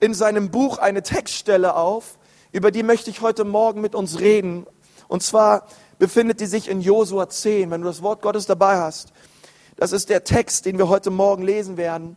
in 0.00 0.14
seinem 0.14 0.50
Buch 0.50 0.78
eine 0.78 1.02
Textstelle 1.02 1.74
auf, 1.74 2.18
über 2.52 2.70
die 2.70 2.82
möchte 2.82 3.10
ich 3.10 3.20
heute 3.20 3.44
Morgen 3.44 3.80
mit 3.80 3.94
uns 3.94 4.18
reden. 4.20 4.66
Und 5.08 5.22
zwar 5.22 5.66
befindet 5.98 6.40
die 6.40 6.46
sich 6.46 6.68
in 6.68 6.80
Josua 6.80 7.28
10, 7.28 7.70
wenn 7.70 7.82
du 7.82 7.86
das 7.86 8.02
Wort 8.02 8.22
Gottes 8.22 8.46
dabei 8.46 8.78
hast. 8.78 9.12
Das 9.76 9.92
ist 9.92 10.08
der 10.08 10.24
Text, 10.24 10.66
den 10.66 10.78
wir 10.78 10.88
heute 10.88 11.10
Morgen 11.10 11.42
lesen 11.42 11.76
werden. 11.76 12.16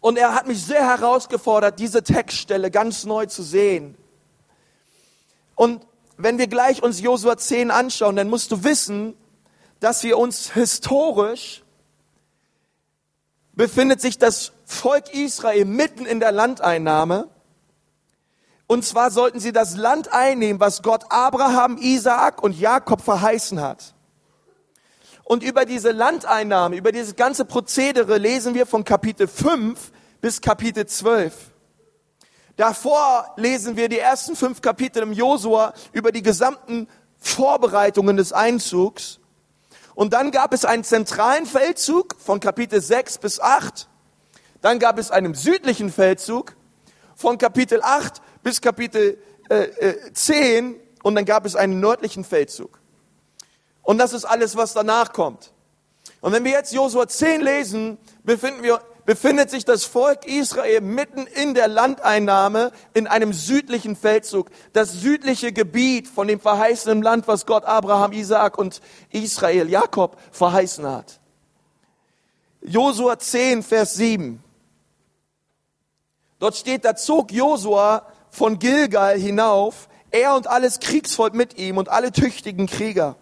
Und 0.00 0.18
er 0.18 0.34
hat 0.34 0.46
mich 0.46 0.64
sehr 0.64 0.86
herausgefordert, 0.86 1.78
diese 1.78 2.02
Textstelle 2.02 2.70
ganz 2.70 3.04
neu 3.04 3.26
zu 3.26 3.42
sehen. 3.42 3.96
Und 5.54 5.86
wenn 6.16 6.38
wir 6.38 6.46
gleich 6.46 6.82
uns 6.82 7.00
Josua 7.00 7.36
10 7.36 7.70
anschauen, 7.70 8.16
dann 8.16 8.28
musst 8.28 8.50
du 8.50 8.64
wissen, 8.64 9.14
dass 9.78 10.02
wir 10.02 10.18
uns 10.18 10.52
historisch 10.52 11.62
befindet 13.60 14.00
sich 14.00 14.16
das 14.16 14.52
Volk 14.64 15.12
Israel 15.12 15.66
mitten 15.66 16.06
in 16.06 16.18
der 16.18 16.32
Landeinnahme. 16.32 17.28
Und 18.66 18.86
zwar 18.86 19.10
sollten 19.10 19.38
sie 19.38 19.52
das 19.52 19.76
Land 19.76 20.10
einnehmen, 20.14 20.60
was 20.60 20.80
Gott 20.80 21.04
Abraham, 21.10 21.76
Isaak 21.76 22.42
und 22.42 22.58
Jakob 22.58 23.02
verheißen 23.02 23.60
hat. 23.60 23.92
Und 25.24 25.42
über 25.42 25.66
diese 25.66 25.90
Landeinnahme, 25.90 26.74
über 26.74 26.90
dieses 26.90 27.16
ganze 27.16 27.44
Prozedere 27.44 28.16
lesen 28.16 28.54
wir 28.54 28.64
von 28.64 28.82
Kapitel 28.82 29.28
5 29.28 29.92
bis 30.22 30.40
Kapitel 30.40 30.86
12. 30.86 31.34
Davor 32.56 33.34
lesen 33.36 33.76
wir 33.76 33.90
die 33.90 33.98
ersten 33.98 34.36
fünf 34.36 34.62
Kapitel 34.62 35.02
im 35.02 35.12
Josua 35.12 35.74
über 35.92 36.12
die 36.12 36.22
gesamten 36.22 36.88
Vorbereitungen 37.18 38.16
des 38.16 38.32
Einzugs. 38.32 39.19
Und 39.94 40.12
dann 40.12 40.30
gab 40.30 40.52
es 40.52 40.64
einen 40.64 40.84
zentralen 40.84 41.46
Feldzug 41.46 42.16
von 42.18 42.40
Kapitel 42.40 42.80
6 42.80 43.18
bis 43.18 43.40
8. 43.40 43.88
Dann 44.60 44.78
gab 44.78 44.98
es 44.98 45.10
einen 45.10 45.34
südlichen 45.34 45.90
Feldzug 45.90 46.54
von 47.16 47.38
Kapitel 47.38 47.80
8 47.82 48.20
bis 48.42 48.60
Kapitel 48.60 49.18
äh, 49.48 49.64
äh, 49.64 50.12
10 50.12 50.76
und 51.02 51.14
dann 51.14 51.24
gab 51.24 51.44
es 51.46 51.56
einen 51.56 51.80
nördlichen 51.80 52.24
Feldzug. 52.24 52.80
Und 53.82 53.98
das 53.98 54.12
ist 54.12 54.24
alles, 54.24 54.56
was 54.56 54.72
danach 54.72 55.12
kommt. 55.12 55.52
Und 56.20 56.32
wenn 56.32 56.44
wir 56.44 56.52
jetzt 56.52 56.72
Josua 56.72 57.08
10 57.08 57.40
lesen, 57.40 57.98
befinden 58.22 58.62
wir, 58.62 58.80
befindet 59.10 59.50
sich 59.50 59.64
das 59.64 59.86
Volk 59.86 60.24
Israel 60.24 60.82
mitten 60.82 61.26
in 61.26 61.54
der 61.54 61.66
Landeinnahme 61.66 62.70
in 62.94 63.08
einem 63.08 63.32
südlichen 63.32 63.96
Feldzug. 63.96 64.52
Das 64.72 64.92
südliche 64.92 65.52
Gebiet 65.52 66.06
von 66.06 66.28
dem 66.28 66.38
verheißenen 66.38 67.02
Land, 67.02 67.26
was 67.26 67.44
Gott 67.44 67.64
Abraham, 67.64 68.12
Isaak 68.12 68.56
und 68.56 68.80
Israel, 69.10 69.68
Jakob 69.68 70.16
verheißen 70.30 70.86
hat. 70.86 71.18
Josua 72.62 73.18
10, 73.18 73.64
Vers 73.64 73.94
7. 73.94 74.44
Dort 76.38 76.54
steht, 76.54 76.84
da 76.84 76.94
zog 76.94 77.32
Josua 77.32 78.06
von 78.30 78.60
Gilgal 78.60 79.18
hinauf, 79.18 79.88
er 80.12 80.36
und 80.36 80.46
alles 80.46 80.78
Kriegsvolk 80.78 81.34
mit 81.34 81.58
ihm 81.58 81.78
und 81.78 81.88
alle 81.88 82.12
tüchtigen 82.12 82.68
Krieger. 82.68 83.16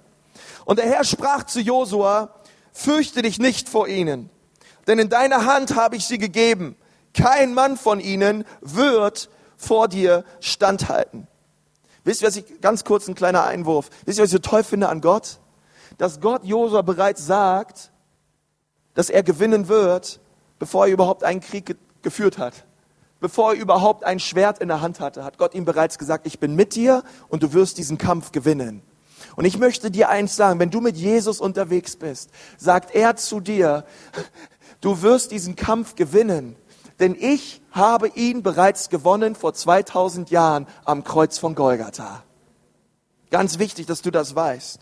Und 0.66 0.80
der 0.80 0.86
Herr 0.86 1.04
sprach 1.04 1.44
zu 1.44 1.60
Josua, 1.60 2.34
fürchte 2.74 3.22
dich 3.22 3.38
nicht 3.38 3.70
vor 3.70 3.88
ihnen, 3.88 4.28
denn 4.88 4.98
in 4.98 5.08
deiner 5.08 5.44
Hand 5.44 5.76
habe 5.76 5.96
ich 5.96 6.06
sie 6.06 6.18
gegeben. 6.18 6.76
Kein 7.14 7.54
Mann 7.54 7.76
von 7.76 8.00
ihnen 8.00 8.44
wird 8.60 9.30
vor 9.56 9.88
dir 9.88 10.24
standhalten. 10.40 11.28
Wisst 12.04 12.22
ihr, 12.22 12.28
was 12.28 12.36
ich, 12.36 12.60
ganz 12.60 12.84
kurz 12.84 13.06
ein 13.06 13.14
kleiner 13.14 13.44
Einwurf. 13.44 13.90
Wisst 14.04 14.18
ihr, 14.18 14.22
was 14.22 14.30
ich 14.30 14.42
so 14.42 14.50
toll 14.50 14.64
finde 14.64 14.88
an 14.88 15.00
Gott? 15.00 15.38
Dass 15.98 16.20
Gott 16.20 16.44
Josua 16.44 16.82
bereits 16.82 17.26
sagt, 17.26 17.90
dass 18.94 19.10
er 19.10 19.22
gewinnen 19.22 19.68
wird, 19.68 20.20
bevor 20.58 20.86
er 20.86 20.92
überhaupt 20.92 21.22
einen 21.22 21.40
Krieg 21.40 21.66
ge 21.66 21.76
geführt 22.00 22.38
hat 22.38 22.64
bevor 23.20 23.52
er 23.54 23.60
überhaupt 23.60 24.04
ein 24.04 24.20
Schwert 24.20 24.58
in 24.58 24.68
der 24.68 24.80
Hand 24.80 25.00
hatte, 25.00 25.24
hat 25.24 25.38
Gott 25.38 25.54
ihm 25.54 25.64
bereits 25.64 25.98
gesagt, 25.98 26.26
ich 26.26 26.38
bin 26.38 26.54
mit 26.54 26.74
dir 26.74 27.02
und 27.28 27.42
du 27.42 27.52
wirst 27.52 27.78
diesen 27.78 27.98
Kampf 27.98 28.32
gewinnen. 28.32 28.82
Und 29.34 29.44
ich 29.44 29.58
möchte 29.58 29.90
dir 29.90 30.08
eins 30.08 30.36
sagen, 30.36 30.60
wenn 30.60 30.70
du 30.70 30.80
mit 30.80 30.96
Jesus 30.96 31.40
unterwegs 31.40 31.96
bist, 31.96 32.30
sagt 32.56 32.94
er 32.94 33.16
zu 33.16 33.40
dir, 33.40 33.84
du 34.80 35.02
wirst 35.02 35.30
diesen 35.30 35.56
Kampf 35.56 35.94
gewinnen, 35.94 36.56
denn 37.00 37.16
ich 37.18 37.60
habe 37.70 38.08
ihn 38.08 38.42
bereits 38.42 38.88
gewonnen 38.88 39.34
vor 39.34 39.54
2000 39.54 40.30
Jahren 40.30 40.66
am 40.84 41.04
Kreuz 41.04 41.38
von 41.38 41.54
Golgatha. 41.54 42.22
Ganz 43.30 43.58
wichtig, 43.58 43.86
dass 43.86 44.02
du 44.02 44.10
das 44.10 44.34
weißt. 44.34 44.80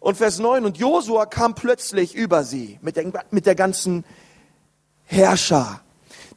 Und 0.00 0.16
Vers 0.16 0.38
9, 0.38 0.64
und 0.64 0.78
Josua 0.78 1.26
kam 1.26 1.54
plötzlich 1.54 2.14
über 2.14 2.44
sie 2.44 2.78
mit 2.80 2.96
der, 2.96 3.12
mit 3.30 3.46
der 3.46 3.54
ganzen 3.54 4.04
Herrscher 5.04 5.80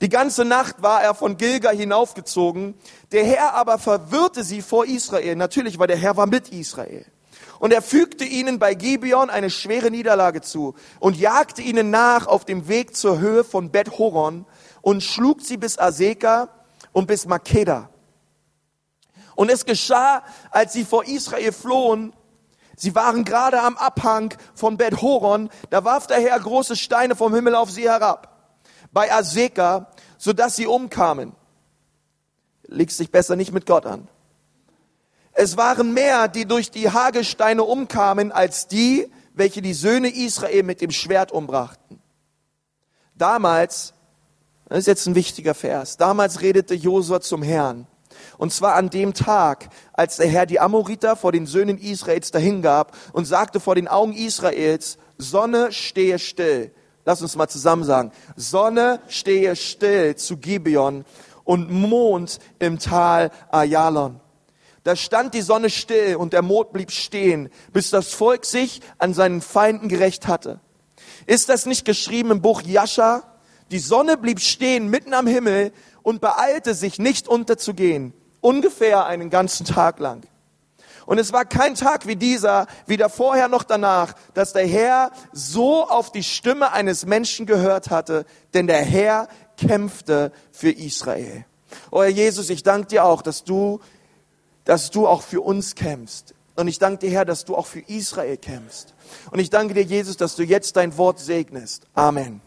die 0.01 0.10
ganze 0.10 0.46
Nacht 0.46 0.81
war 0.81 1.03
er 1.03 1.13
von 1.13 1.36
Gilgal 1.36 1.75
hinaufgezogen. 1.75 2.75
Der 3.12 3.25
Herr 3.25 3.53
aber 3.55 3.77
verwirrte 3.77 4.43
sie 4.43 4.62
vor 4.62 4.86
Israel. 4.86 5.36
Natürlich, 5.36 5.77
weil 5.77 5.88
der 5.88 5.98
Herr 5.98 6.15
war 6.15 6.25
mit 6.25 6.50
Israel. 6.50 7.05
Und 7.60 7.74
er 7.74 7.82
fügte 7.82 8.24
ihnen 8.24 8.58
bei 8.58 8.74
Gibeon 8.74 9.30
eine 9.30 9.50
schwere 9.50 9.92
Niederlage 9.92 10.42
zu 10.42 10.75
und 11.00 11.18
jagte 11.18 11.62
ihnen 11.62 11.89
nach 11.89 12.25
auf 12.28 12.46
dem 12.46 12.68
Weg 12.68 12.96
zur 12.96 13.20
Höhe 13.20 13.44
von 13.44 13.70
Bet 13.70 13.98
Horon 13.98 14.46
und 14.82 15.04
schlug 15.04 15.42
sie 15.42 15.58
bis 15.58 15.78
Aseka 15.78 16.50
und 16.94 17.08
bis 17.08 17.25
Makeda. 17.25 17.89
Und 19.36 19.51
es 19.51 19.66
geschah, 19.66 20.24
als 20.51 20.74
sie 20.74 20.86
vor 20.86 21.06
Israel 21.06 21.51
flohen, 21.51 22.13
sie 22.75 22.96
waren 22.96 23.25
gerade 23.25 23.62
am 23.62 23.78
Abhang 23.78 24.34
von 24.56 24.78
Bet 24.78 25.01
Horon, 25.01 25.50
da 25.70 25.84
warf 25.84 26.08
der 26.08 26.22
Herr 26.22 26.39
große 26.39 26.75
Steine 26.75 27.16
vom 27.16 27.34
Himmel 27.34 27.56
auf 27.56 27.70
sie 27.70 27.89
herab 27.89 28.30
bei 28.92 29.12
Aseka, 29.12 29.92
sodass 30.18 30.56
sie 30.56 30.68
umkamen. 30.68 31.34
Legst 32.63 33.00
dich 33.00 33.12
besser 33.12 33.36
nicht 33.36 33.51
mit 33.51 33.66
Gott 33.66 33.86
an. 33.86 34.08
Es 35.41 35.55
waren 35.55 35.93
mehr, 35.93 36.27
die 36.27 36.43
durch 36.46 36.69
die 36.69 36.89
Hagelsteine 36.91 37.63
umkamen, 37.63 38.34
als 38.34 38.67
die, 38.67 39.10
welche 39.34 39.62
die 39.62 39.74
Söhne 39.74 40.10
Israel 40.10 40.63
mit 40.63 40.81
dem 40.81 40.91
Schwert 40.91 41.31
umbrachten. 41.31 42.01
Damals, 43.15 43.93
das 44.67 44.79
ist 44.79 44.88
jetzt 44.88 45.08
ein 45.08 45.15
wichtiger 45.15 45.53
Vers, 45.53 45.96
damals 45.96 46.41
redete 46.41 46.75
Josua 46.75 47.22
zum 47.22 47.41
Herrn. 47.41 47.88
Und 48.38 48.51
zwar 48.51 48.75
an 48.75 48.89
dem 48.89 49.13
Tag, 49.13 49.69
als 49.93 50.17
der 50.17 50.27
Herr 50.27 50.46
die 50.46 50.60
Amoriter 50.60 51.15
vor 51.15 51.31
den 51.31 51.46
Söhnen 51.46 51.77
Israels 51.77 52.31
dahingab 52.31 52.98
und 53.13 53.24
sagte 53.24 53.62
vor 53.62 53.75
den 53.75 53.88
Augen 53.88 54.12
Israels, 54.12 54.98
Sonne 55.17 55.72
stehe 55.72 56.19
still, 56.19 56.74
Lass 57.05 57.22
uns 57.22 57.38
mal 57.38 57.48
zusammen 57.48 57.86
sagen. 57.86 58.12
Sonne 58.36 59.00
stehe 59.08 59.55
still 59.55 60.17
zu 60.17 60.36
Gibeon 60.36 61.05
und 61.46 61.72
Mond 61.72 62.39
im 62.60 62.77
Tal 62.77 63.31
Ayalon. 63.51 64.19
Da 64.89 64.96
stand 64.96 65.36
die 65.36 65.43
Sonne 65.43 65.69
still 65.69 66.15
und 66.15 66.34
der 66.34 66.41
Mond 66.41 66.74
blieb 66.74 66.89
stehen, 66.89 67.51
bis 67.72 67.91
das 67.91 68.12
Volk 68.12 68.43
sich 68.43 68.81
an 68.98 69.13
seinen 69.13 69.39
Feinden 69.39 69.88
gerecht 69.88 70.27
hatte. 70.27 70.62
Ist 71.27 71.48
das 71.48 71.67
nicht 71.67 71.86
geschrieben 71.86 72.31
im 72.31 72.41
Buch 72.41 72.63
Jascha? 72.63 73.22
Die 73.69 73.77
Sonne 73.77 74.17
blieb 74.17 74.39
stehen 74.39 74.88
mitten 74.88 75.13
am 75.13 75.27
Himmel 75.27 75.74
und 76.01 76.22
beeilte 76.22 76.74
sich 76.74 76.98
nicht 76.98 77.27
unterzugehen, 77.27 78.15
ungefähr 78.41 79.05
einen 79.05 79.29
ganzen 79.29 79.63
Tag 79.63 80.00
lang. 80.00 80.24
Und 81.05 81.19
es 81.19 81.34
war 81.34 81.46
kein 81.46 81.75
Tag 81.75 82.08
wie 82.08 82.15
dieser, 82.15 82.65
weder 82.88 83.10
vorher 83.10 83.48
noch 83.48 83.65
danach, 83.65 84.13
dass 84.34 84.53
der 84.53 84.65
Herr 84.65 85.12
so 85.31 85.88
auf 85.88 86.12
die 86.12 86.24
Stimme 86.24 86.72
eines 86.72 87.05
Menschen 87.05 87.46
gehört 87.46 87.91
hatte, 87.91 88.25
denn 88.55 88.65
der 88.65 88.81
Herr 88.81 89.27
kämpfte 89.55 90.31
für 90.51 90.72
Israel. 90.72 91.46
Oh 91.91 92.01
Herr 92.01 92.10
Jesus, 92.10 92.50
ich 92.50 92.63
danke 92.63 92.88
dir 92.88 93.05
auch, 93.05 93.22
dass 93.22 93.43
du, 93.43 93.81
dass 94.70 94.92
du 94.92 95.08
auch 95.08 95.24
für 95.24 95.42
uns 95.42 95.74
kämpfst. 95.74 96.36
Und 96.56 96.68
ich 96.68 96.78
danke 96.78 97.00
dir, 97.00 97.10
Herr, 97.10 97.26
dass 97.26 97.44
du 97.44 97.56
auch 97.56 97.66
für 97.66 97.80
Israel 97.80 98.38
kämpfst. 98.38 98.94
Und 99.32 99.40
ich 99.40 99.50
danke 99.50 99.74
dir, 99.74 99.82
Jesus, 99.82 100.16
dass 100.16 100.36
du 100.36 100.44
jetzt 100.44 100.76
dein 100.76 100.96
Wort 100.96 101.20
segnest. 101.20 101.88
Amen. 101.96 102.40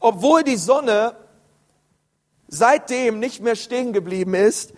Obwohl 0.00 0.42
die 0.42 0.56
Sonne 0.56 1.14
seitdem 2.48 3.20
nicht 3.20 3.40
mehr 3.40 3.54
stehen 3.54 3.92
geblieben 3.92 4.34
ist, 4.34 4.72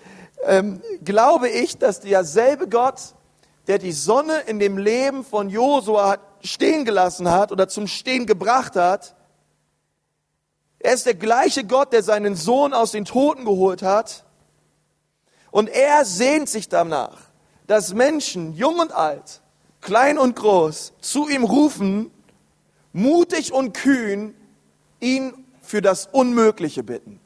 ähm, 0.44 0.82
glaube 1.02 1.48
ich, 1.48 1.78
dass 1.78 2.00
derselbe 2.00 2.68
Gott, 2.68 3.14
der 3.68 3.78
die 3.78 3.92
Sonne 3.92 4.40
in 4.40 4.58
dem 4.58 4.76
Leben 4.76 5.24
von 5.24 5.48
Josua 5.48 6.18
stehen 6.42 6.84
gelassen 6.84 7.30
hat 7.30 7.50
oder 7.50 7.68
zum 7.68 7.86
Stehen 7.86 8.26
gebracht 8.26 8.76
hat, 8.76 9.16
er 10.82 10.94
ist 10.94 11.06
der 11.06 11.14
gleiche 11.14 11.64
Gott, 11.64 11.92
der 11.92 12.02
seinen 12.02 12.34
Sohn 12.34 12.74
aus 12.74 12.90
den 12.90 13.04
Toten 13.04 13.44
geholt 13.44 13.82
hat. 13.82 14.24
Und 15.50 15.68
er 15.68 16.04
sehnt 16.04 16.48
sich 16.48 16.68
danach, 16.68 17.18
dass 17.66 17.94
Menschen, 17.94 18.54
jung 18.54 18.78
und 18.78 18.92
alt, 18.92 19.42
klein 19.80 20.18
und 20.18 20.34
groß, 20.34 20.94
zu 21.00 21.28
ihm 21.28 21.44
rufen, 21.44 22.10
mutig 22.92 23.52
und 23.52 23.74
kühn, 23.74 24.34
ihn 25.00 25.32
für 25.62 25.82
das 25.82 26.06
Unmögliche 26.06 26.82
bitten. 26.82 27.20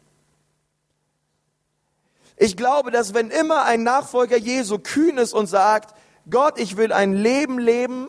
Ich 2.37 2.57
glaube, 2.57 2.91
dass 2.91 3.15
wenn 3.15 3.31
immer 3.31 3.65
ein 3.65 3.83
Nachfolger 3.83 4.37
Jesu 4.37 4.79
kühn 4.79 5.17
ist 5.17 5.33
und 5.33 5.47
sagt, 5.47 5.95
Gott, 6.29 6.59
ich 6.59 6.77
will 6.77 6.93
ein 6.93 7.15
Leben 7.15 7.59
leben, 7.59 8.09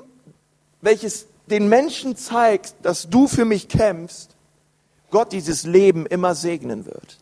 welches 0.81 1.27
den 1.45 1.69
Menschen 1.69 2.17
zeigt, 2.17 2.75
dass 2.81 3.09
du 3.09 3.27
für 3.27 3.45
mich 3.45 3.69
kämpfst, 3.69 4.36
Gott 5.09 5.31
dieses 5.31 5.63
Leben 5.63 6.05
immer 6.05 6.35
segnen 6.35 6.85
wird. 6.85 7.17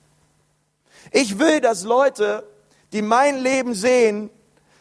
Ich 1.11 1.39
will, 1.39 1.61
dass 1.61 1.83
Leute 1.83 2.43
die 2.95 3.01
mein 3.01 3.39
Leben 3.39 3.73
sehen 3.73 4.29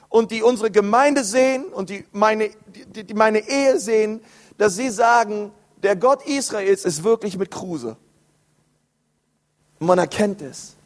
und 0.08 0.30
die 0.30 0.42
unsere 0.42 0.70
Gemeinde 0.70 1.24
sehen 1.24 1.64
und 1.64 1.90
die 1.90 2.06
meine, 2.12 2.50
die, 2.66 3.02
die 3.02 3.14
meine 3.14 3.40
Ehe 3.40 3.80
sehen, 3.80 4.22
dass 4.56 4.76
sie 4.76 4.90
sagen, 4.90 5.52
der 5.82 5.96
Gott 5.96 6.24
Israels 6.24 6.84
ist 6.84 7.02
wirklich 7.02 7.36
mit 7.36 7.50
Kruse. 7.50 7.96
Und 9.80 9.88
man 9.88 9.98
erkennt 9.98 10.42
es. 10.42 10.76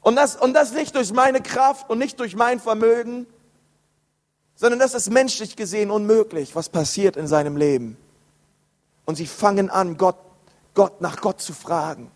Und 0.00 0.16
das, 0.16 0.36
und 0.36 0.54
das 0.54 0.72
nicht 0.72 0.94
durch 0.94 1.12
meine 1.12 1.42
Kraft 1.42 1.90
und 1.90 1.98
nicht 1.98 2.18
durch 2.18 2.34
mein 2.34 2.60
Vermögen, 2.60 3.26
sondern 4.54 4.78
das 4.80 4.94
ist 4.94 5.10
menschlich 5.10 5.56
gesehen 5.56 5.90
unmöglich, 5.90 6.56
was 6.56 6.68
passiert 6.68 7.16
in 7.16 7.26
seinem 7.26 7.56
Leben. 7.56 7.98
Und 9.04 9.16
sie 9.16 9.26
fangen 9.26 9.68
an, 9.68 9.98
Gott, 9.98 10.16
Gott 10.74 11.00
nach 11.00 11.20
Gott 11.20 11.40
zu 11.40 11.52
fragen. 11.52 12.10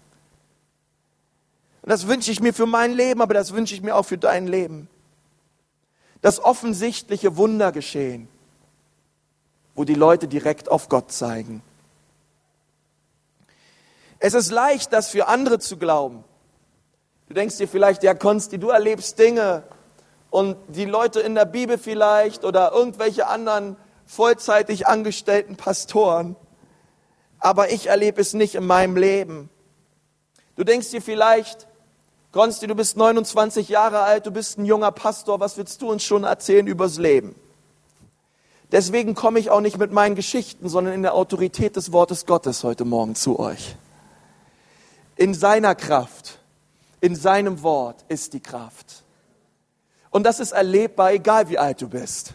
Und 1.83 1.91
das 1.91 2.07
wünsche 2.07 2.31
ich 2.31 2.41
mir 2.41 2.53
für 2.53 2.67
mein 2.67 2.93
Leben, 2.93 3.23
aber 3.23 3.35
das 3.35 3.53
wünsche 3.53 3.75
ich 3.75 3.83
mir 3.83 3.95
auch 3.97 4.03
für 4.03 4.19
dein 4.19 4.47
Leben. 4.47 4.89
Dass 6.21 6.43
offensichtliche 6.43 7.37
Wunder 7.37 7.73
geschehen, 7.73 8.29
wo 9.75 9.85
die 9.85 9.95
Leute 9.95 10.27
direkt 10.29 10.69
auf 10.69 10.89
Gott 10.89 11.13
zeigen. 11.13 11.63
Es 14.19 14.35
ist 14.35 14.51
leicht, 14.51 14.93
das 14.93 15.11
für 15.11 15.29
andere 15.29 15.61
zu 15.61 15.77
glauben. 15.77 16.25
Du 17.29 17.35
denkst 17.35 17.57
dir 17.59 17.69
vielleicht, 17.69 18.03
ja, 18.03 18.15
Konsti, 18.15 18.59
du 18.59 18.71
erlebst 18.71 19.19
Dinge 19.19 19.63
und 20.31 20.57
die 20.69 20.85
Leute 20.85 21.21
in 21.21 21.35
der 21.35 21.45
Bibel 21.45 21.79
vielleicht 21.79 22.45
oder 22.45 22.73
irgendwelche 22.73 23.29
anderen 23.29 23.77
vollzeitig 24.05 24.87
angestellten 24.89 25.57
Pastoren 25.57 26.37
aber 27.39 27.71
ich 27.73 27.87
erlebe 27.87 28.21
es 28.21 28.35
nicht 28.35 28.55
in 28.55 28.67
meinem 28.67 28.97
Leben. 28.97 29.51
Du 30.57 30.65
denkst 30.65 30.91
dir 30.91 31.03
vielleicht, 31.03 31.69
Konsti, 32.33 32.67
du 32.67 32.75
bist 32.75 32.97
29 32.97 33.69
Jahre 33.69 34.01
alt, 34.01 34.27
du 34.27 34.31
bist 34.31 34.59
ein 34.59 34.65
junger 34.65 34.93
Pastor, 34.93 35.41
was 35.41 35.57
willst 35.57 35.81
du 35.83 35.91
uns 35.91 36.03
schon 36.03 36.25
erzählen 36.25 36.67
übers 36.67 36.99
Leben? 36.99 37.35
Deswegen 38.71 39.15
komme 39.15 39.39
ich 39.39 39.51
auch 39.51 39.61
nicht 39.61 39.79
mit 39.79 39.93
meinen 39.93 40.15
Geschichten, 40.15 40.69
sondern 40.69 40.93
in 40.93 41.03
der 41.03 41.15
Autorität 41.15 41.77
des 41.77 41.91
Wortes 41.93 42.27
Gottes 42.27 42.65
heute 42.65 42.85
Morgen 42.85 43.15
zu 43.15 43.39
euch. 43.39 43.77
In 45.17 45.33
seiner 45.33 45.75
Kraft, 45.75 46.39
in 47.01 47.17
seinem 47.17 47.63
Wort 47.63 48.05
ist 48.09 48.35
die 48.35 48.41
Kraft. 48.41 49.05
Und 50.11 50.25
das 50.25 50.39
ist 50.39 50.53
erlebbar, 50.53 51.13
egal 51.13 51.49
wie 51.49 51.59
alt 51.59 51.81
du 51.81 51.89
bist. 51.89 52.35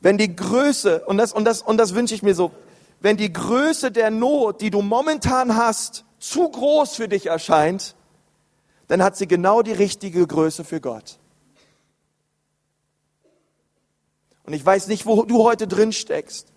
Wenn 0.00 0.18
die 0.18 0.34
Größe, 0.34 1.04
und 1.06 1.18
das, 1.18 1.32
und 1.32 1.44
das, 1.44 1.62
und 1.62 1.78
das 1.78 1.94
wünsche 1.94 2.14
ich 2.14 2.22
mir 2.22 2.34
so, 2.34 2.52
wenn 3.00 3.16
die 3.16 3.32
Größe 3.32 3.90
der 3.90 4.10
Not, 4.10 4.60
die 4.60 4.70
du 4.70 4.82
momentan 4.82 5.56
hast, 5.56 6.04
zu 6.18 6.48
groß 6.48 6.96
für 6.96 7.08
dich 7.08 7.26
erscheint, 7.26 7.94
dann 8.88 9.02
hat 9.02 9.16
sie 9.16 9.26
genau 9.26 9.62
die 9.62 9.72
richtige 9.72 10.26
Größe 10.26 10.64
für 10.64 10.80
Gott. 10.80 11.18
Und 14.44 14.52
ich 14.52 14.64
weiß 14.64 14.86
nicht, 14.86 15.06
wo 15.06 15.24
du 15.24 15.42
heute 15.42 15.66
drin 15.66 15.92
steckst. 15.92 16.52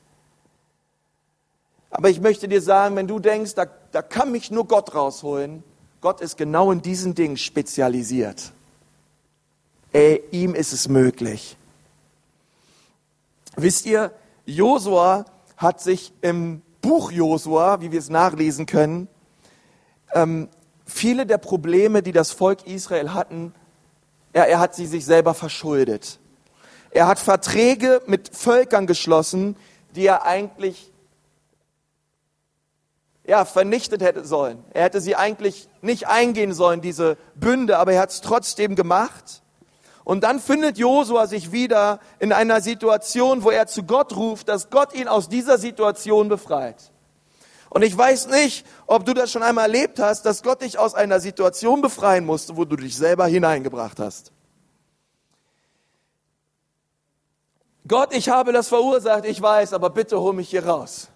Aber 1.90 2.10
ich 2.10 2.22
möchte 2.22 2.48
dir 2.48 2.62
sagen, 2.62 2.96
wenn 2.96 3.08
du 3.08 3.20
denkst, 3.20 3.56
da, 3.56 3.66
da 3.92 4.02
kann 4.04 4.32
mich 4.32 4.52
nur 4.52 4.68
Gott 4.68 4.94
rausholen, 4.94 5.64
Gott 6.02 6.22
ist 6.22 6.38
genau 6.38 6.72
in 6.72 6.82
diesen 6.82 7.16
Dingen 7.16 7.36
spezialisiert. 7.36 8.54
Ey, 9.92 10.24
ihm 10.32 10.54
ist 10.54 10.72
es 10.72 10.88
möglich. 10.88 11.58
Wisst 13.62 13.86
ihr, 13.86 14.12
Josua 14.46 15.26
hat 15.58 15.82
sich 15.82 16.14
im 16.22 16.62
Buch 16.82 17.12
Josua, 17.12 17.82
wie 17.82 17.92
wir 17.92 18.00
es 18.00 18.10
nachlesen 18.10 18.66
können, 18.66 19.10
ähm, 20.14 20.50
viele 20.86 21.26
der 21.26 21.38
Probleme, 21.38 22.02
die 22.02 22.12
das 22.12 22.32
Volk 22.32 22.66
Israel 22.66 23.14
hatten, 23.14 23.54
er, 24.32 24.48
er 24.48 24.60
hat 24.60 24.76
sie 24.76 24.86
sich 24.86 25.06
selber 25.06 25.34
verschuldet. 25.34 26.20
Er 26.92 27.08
hat 27.08 27.20
Verträge 27.20 28.02
mit 28.08 28.36
Völkern 28.36 28.88
geschlossen, 28.88 29.56
die 29.96 30.06
er 30.06 30.26
eigentlich 30.26 30.92
ja, 33.28 33.46
vernichtet 33.46 34.02
hätte 34.02 34.26
sollen. 34.26 34.64
Er 34.74 34.84
hätte 34.84 35.02
sie 35.02 35.16
eigentlich 35.16 35.68
nicht 35.82 36.08
eingehen 36.08 36.54
sollen, 36.54 36.82
diese 36.82 37.18
Bünde, 37.36 37.78
aber 37.78 37.94
er 37.94 38.02
hat 38.02 38.10
es 38.10 38.22
trotzdem 38.22 38.76
gemacht. 38.76 39.44
Und 40.10 40.22
dann 40.22 40.40
findet 40.40 40.80
Josua 40.80 41.28
sich 41.28 41.52
wieder 41.52 42.00
in 42.18 42.34
einer 42.34 42.62
Situation, 42.62 43.44
wo 43.44 43.52
er 43.52 43.68
zu 43.68 43.84
Gott 43.84 44.16
ruft, 44.16 44.50
dass 44.50 44.72
Gott 44.72 44.96
ihn 44.96 45.08
aus 45.08 45.30
dieser 45.30 45.60
Situation 45.60 46.30
befreit. 46.30 46.92
Und 47.70 47.84
ich 47.84 47.96
weiß 47.96 48.30
nicht, 48.30 48.66
ob 48.88 49.06
du 49.06 49.14
das 49.14 49.32
schon 49.32 49.44
einmal 49.44 49.66
erlebt 49.66 50.00
hast, 50.00 50.24
dass 50.24 50.42
Gott 50.42 50.64
dich 50.64 50.80
aus 50.80 50.96
einer 50.96 51.20
Situation 51.20 51.82
befreien 51.82 52.26
musste, 52.26 52.58
wo 52.58 52.66
du 52.66 52.76
dich 52.76 52.98
selber 52.98 53.28
hineingebracht 53.28 54.00
hast. 54.00 54.32
Gott, 57.88 58.12
ich 58.12 58.30
habe 58.30 58.52
das 58.52 58.68
verursacht, 58.68 59.26
ich 59.26 59.40
weiß, 59.40 59.74
aber 59.74 59.92
bitte 59.92 60.20
hol 60.20 60.34
mich 60.34 60.50
hier 60.50 60.66
raus. 60.66 61.10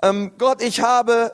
Ähm, 0.00 0.30
Gott, 0.38 0.62
ich 0.62 0.80
habe 0.80 1.32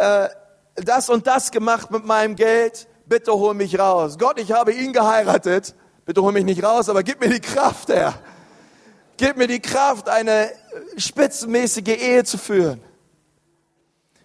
äh, 0.00 0.30
das 0.74 1.08
und 1.08 1.28
das 1.28 1.52
gemacht 1.52 1.92
mit 1.92 2.04
meinem 2.04 2.34
Geld 2.34 2.88
bitte 3.10 3.32
hol 3.32 3.54
mich 3.54 3.76
raus. 3.78 4.16
Gott, 4.18 4.38
ich 4.38 4.52
habe 4.52 4.72
ihn 4.72 4.92
geheiratet, 4.92 5.74
bitte 6.06 6.22
hol 6.22 6.32
mich 6.32 6.44
nicht 6.44 6.62
raus, 6.62 6.88
aber 6.88 7.02
gib 7.02 7.20
mir 7.20 7.28
die 7.28 7.40
Kraft, 7.40 7.88
Herr. 7.88 8.14
Gib 9.16 9.36
mir 9.36 9.48
die 9.48 9.60
Kraft, 9.60 10.08
eine 10.08 10.50
spitzenmäßige 10.96 11.88
Ehe 11.88 12.24
zu 12.24 12.38
führen. 12.38 12.80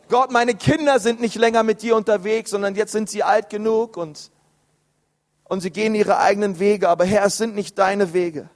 Gott, 0.07 0.31
meine 0.31 0.53
Kinder 0.53 0.99
sind 0.99 1.19
nicht 1.19 1.35
länger 1.35 1.63
mit 1.63 1.81
dir 1.81 1.95
unterwegs, 1.95 2.51
sondern 2.51 2.75
jetzt 2.75 2.91
sind 2.91 3.09
sie 3.09 3.23
alt 3.23 3.49
genug 3.49 3.97
und, 3.97 4.29
und 5.45 5.61
sie 5.61 5.71
gehen 5.71 5.95
ihre 5.95 6.19
eigenen 6.19 6.59
Wege. 6.59 6.87
Aber 6.87 7.05
Herr, 7.05 7.25
es 7.25 7.37
sind 7.37 7.55
nicht 7.55 7.79
deine 7.79 8.13
Wege. 8.13 8.49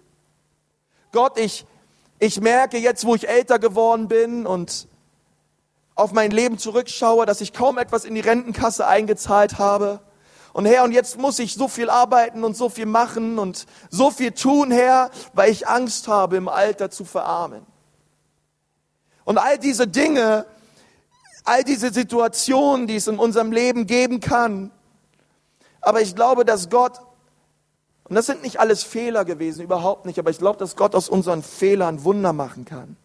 Gott, 1.12 1.39
ich, 1.39 1.65
ich 2.20 2.39
merke 2.39 2.78
jetzt, 2.78 3.04
wo 3.04 3.15
ich 3.15 3.28
älter 3.28 3.58
geworden 3.58 4.08
bin 4.08 4.46
und 4.46 4.88
auf 5.96 6.12
mein 6.12 6.30
Leben 6.30 6.60
zurückschaue, 6.60 7.26
dass 7.26 7.42
ich 7.42 7.52
kaum 7.52 7.80
etwas 7.80 8.06
in 8.06 8.13
die 8.13 8.22
Rentenkasse 8.22 8.86
eingezahlt 8.86 9.58
habe. 9.58 10.02
Und 10.54 10.66
Herr, 10.66 10.84
und 10.84 10.92
jetzt 10.92 11.18
muss 11.18 11.40
ich 11.40 11.54
so 11.54 11.68
viel 11.68 11.90
arbeiten 11.90 12.44
und 12.44 12.58
so 12.58 12.70
viel 12.70 12.86
machen 12.86 13.40
und 13.40 13.66
so 13.90 14.12
viel 14.12 14.32
tun, 14.32 14.72
Herr, 14.72 15.12
weil 15.34 15.52
ich 15.52 15.68
Angst 15.68 16.08
habe, 16.08 16.38
im 16.38 16.48
Alter 16.48 16.90
zu 16.90 17.06
verarmen. 17.06 17.66
Und 19.26 19.38
all 19.38 19.60
diese 19.60 19.88
Dinge, 19.88 20.46
all 21.44 21.64
diese 21.64 21.92
Situationen, 21.92 22.88
die 22.88 22.96
es 22.96 23.08
in 23.08 23.20
unserem 23.20 23.52
Leben 23.52 23.88
geben 23.88 24.20
kann. 24.20 24.72
Aber 25.82 26.02
ich 26.02 26.16
glaube, 26.16 26.46
dass 26.46 26.70
Gott, 26.70 27.00
und 28.06 28.16
das 28.16 28.26
sind 28.26 28.42
nicht 28.42 28.60
alles 28.60 28.84
Fehler 28.84 29.26
gewesen, 29.26 29.64
überhaupt 29.64 30.06
nicht, 30.06 30.20
aber 30.20 30.32
ich 30.32 30.40
glaube, 30.40 30.58
dass 30.58 30.76
Gott 30.76 30.96
aus 30.96 31.10
unseren 31.10 31.44
Fehlern 31.44 32.04
Wunder 32.04 32.34
machen 32.34 32.66
kann. 32.66 32.98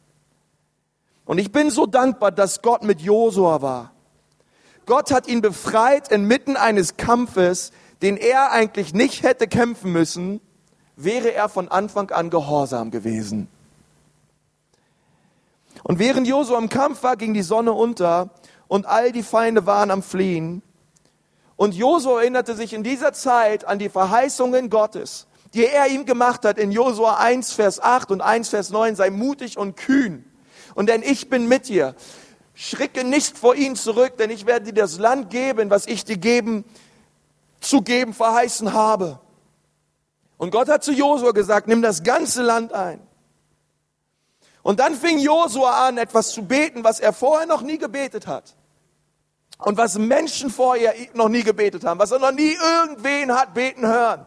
Und 1.25 1.39
ich 1.39 1.53
bin 1.53 1.71
so 1.71 1.87
dankbar, 1.87 2.33
dass 2.33 2.63
Gott 2.63 2.83
mit 2.83 3.01
Josua 3.01 3.63
war. 3.63 3.94
Gott 4.87 5.11
hat 5.11 5.27
ihn 5.29 5.41
befreit 5.41 6.11
inmitten 6.11 6.57
eines 6.57 6.97
Kampfes, 6.97 7.73
den 8.03 8.17
er 8.17 8.53
eigentlich 8.53 8.93
nicht 8.93 9.23
hätte 9.23 9.49
kämpfen 9.49 9.93
müssen, 9.93 10.41
wäre 10.97 11.33
er 11.33 11.49
von 11.49 11.69
Anfang 11.69 12.11
an 12.11 12.31
gehorsam 12.31 12.91
gewesen. 12.91 13.49
Und 15.83 15.99
während 15.99 16.27
Josua 16.27 16.59
im 16.59 16.69
Kampf 16.69 17.03
war, 17.03 17.17
ging 17.17 17.35
die 17.35 17.43
Sonne 17.43 17.73
unter 17.73 18.31
und 18.69 18.87
all 18.87 19.13
die 19.13 19.23
Feinde 19.23 19.67
waren 19.67 19.91
am 19.91 20.03
Fliehen. 20.03 20.63
Und 21.57 21.75
Josua 21.75 22.21
erinnerte 22.21 22.55
sich 22.55 22.73
in 22.73 22.83
dieser 22.83 23.13
Zeit 23.13 23.65
an 23.65 23.79
die 23.79 23.89
Verheißungen 23.89 24.71
Gottes, 24.71 25.27
die 25.53 25.67
er 25.67 25.87
ihm 25.89 26.05
gemacht 26.05 26.45
hat 26.45 26.59
in 26.59 26.73
Josua 26.73 27.19
1, 27.19 27.53
Vers 27.53 27.81
8 27.81 28.11
und 28.11 28.21
1, 28.21 28.49
Vers 28.49 28.71
9, 28.71 28.97
sei 28.97 29.11
mutig 29.11 29.57
und 29.57 29.77
kühn. 29.77 30.25
Und 30.75 30.89
denn 30.89 31.03
ich 31.03 31.31
bin 31.31 31.47
mit 31.47 31.69
dir. 31.69 31.95
Schricke 32.55 33.05
nicht 33.05 33.37
vor 33.37 33.57
ihnen 33.57 33.77
zurück, 33.77 34.17
denn 34.17 34.31
ich 34.31 34.47
werde 34.47 34.67
dir 34.67 34.83
das 34.83 34.99
Land 34.99 35.31
geben, 35.31 35.71
was 35.71 35.87
ich 35.87 36.05
dir 36.05 36.17
geben, 36.17 36.65
zu 37.61 37.83
geben 37.83 38.15
verheißen 38.15 38.73
habe. 38.73 39.19
Und 40.37 40.51
Gott 40.51 40.69
hat 40.69 40.85
zu 40.85 40.93
Josua 40.93 41.33
gesagt, 41.33 41.67
nimm 41.67 41.83
das 41.83 42.03
ganze 42.03 42.43
Land 42.43 42.73
ein. 42.73 43.01
Und 44.63 44.81
dann 44.81 44.95
fing 44.95 45.19
Josua 45.19 45.87
an, 45.87 45.99
etwas 45.99 46.31
zu 46.31 46.45
beten, 46.45 46.85
was 46.85 47.01
er 47.01 47.13
vorher 47.13 47.47
noch 47.47 47.63
nie 47.63 47.79
gebetet 47.79 48.27
hat. 48.27 48.57
Und 49.59 49.77
was 49.77 49.99
Menschen 49.99 50.51
vorher 50.51 50.95
noch 51.13 51.29
nie 51.29 51.43
gebetet 51.43 51.85
haben, 51.85 51.99
was 51.99 52.11
er 52.11 52.19
noch 52.19 52.33
nie 52.33 52.55
irgendwen 52.55 53.33
hat 53.33 53.55
beten 53.55 53.87
hören. 53.87 54.27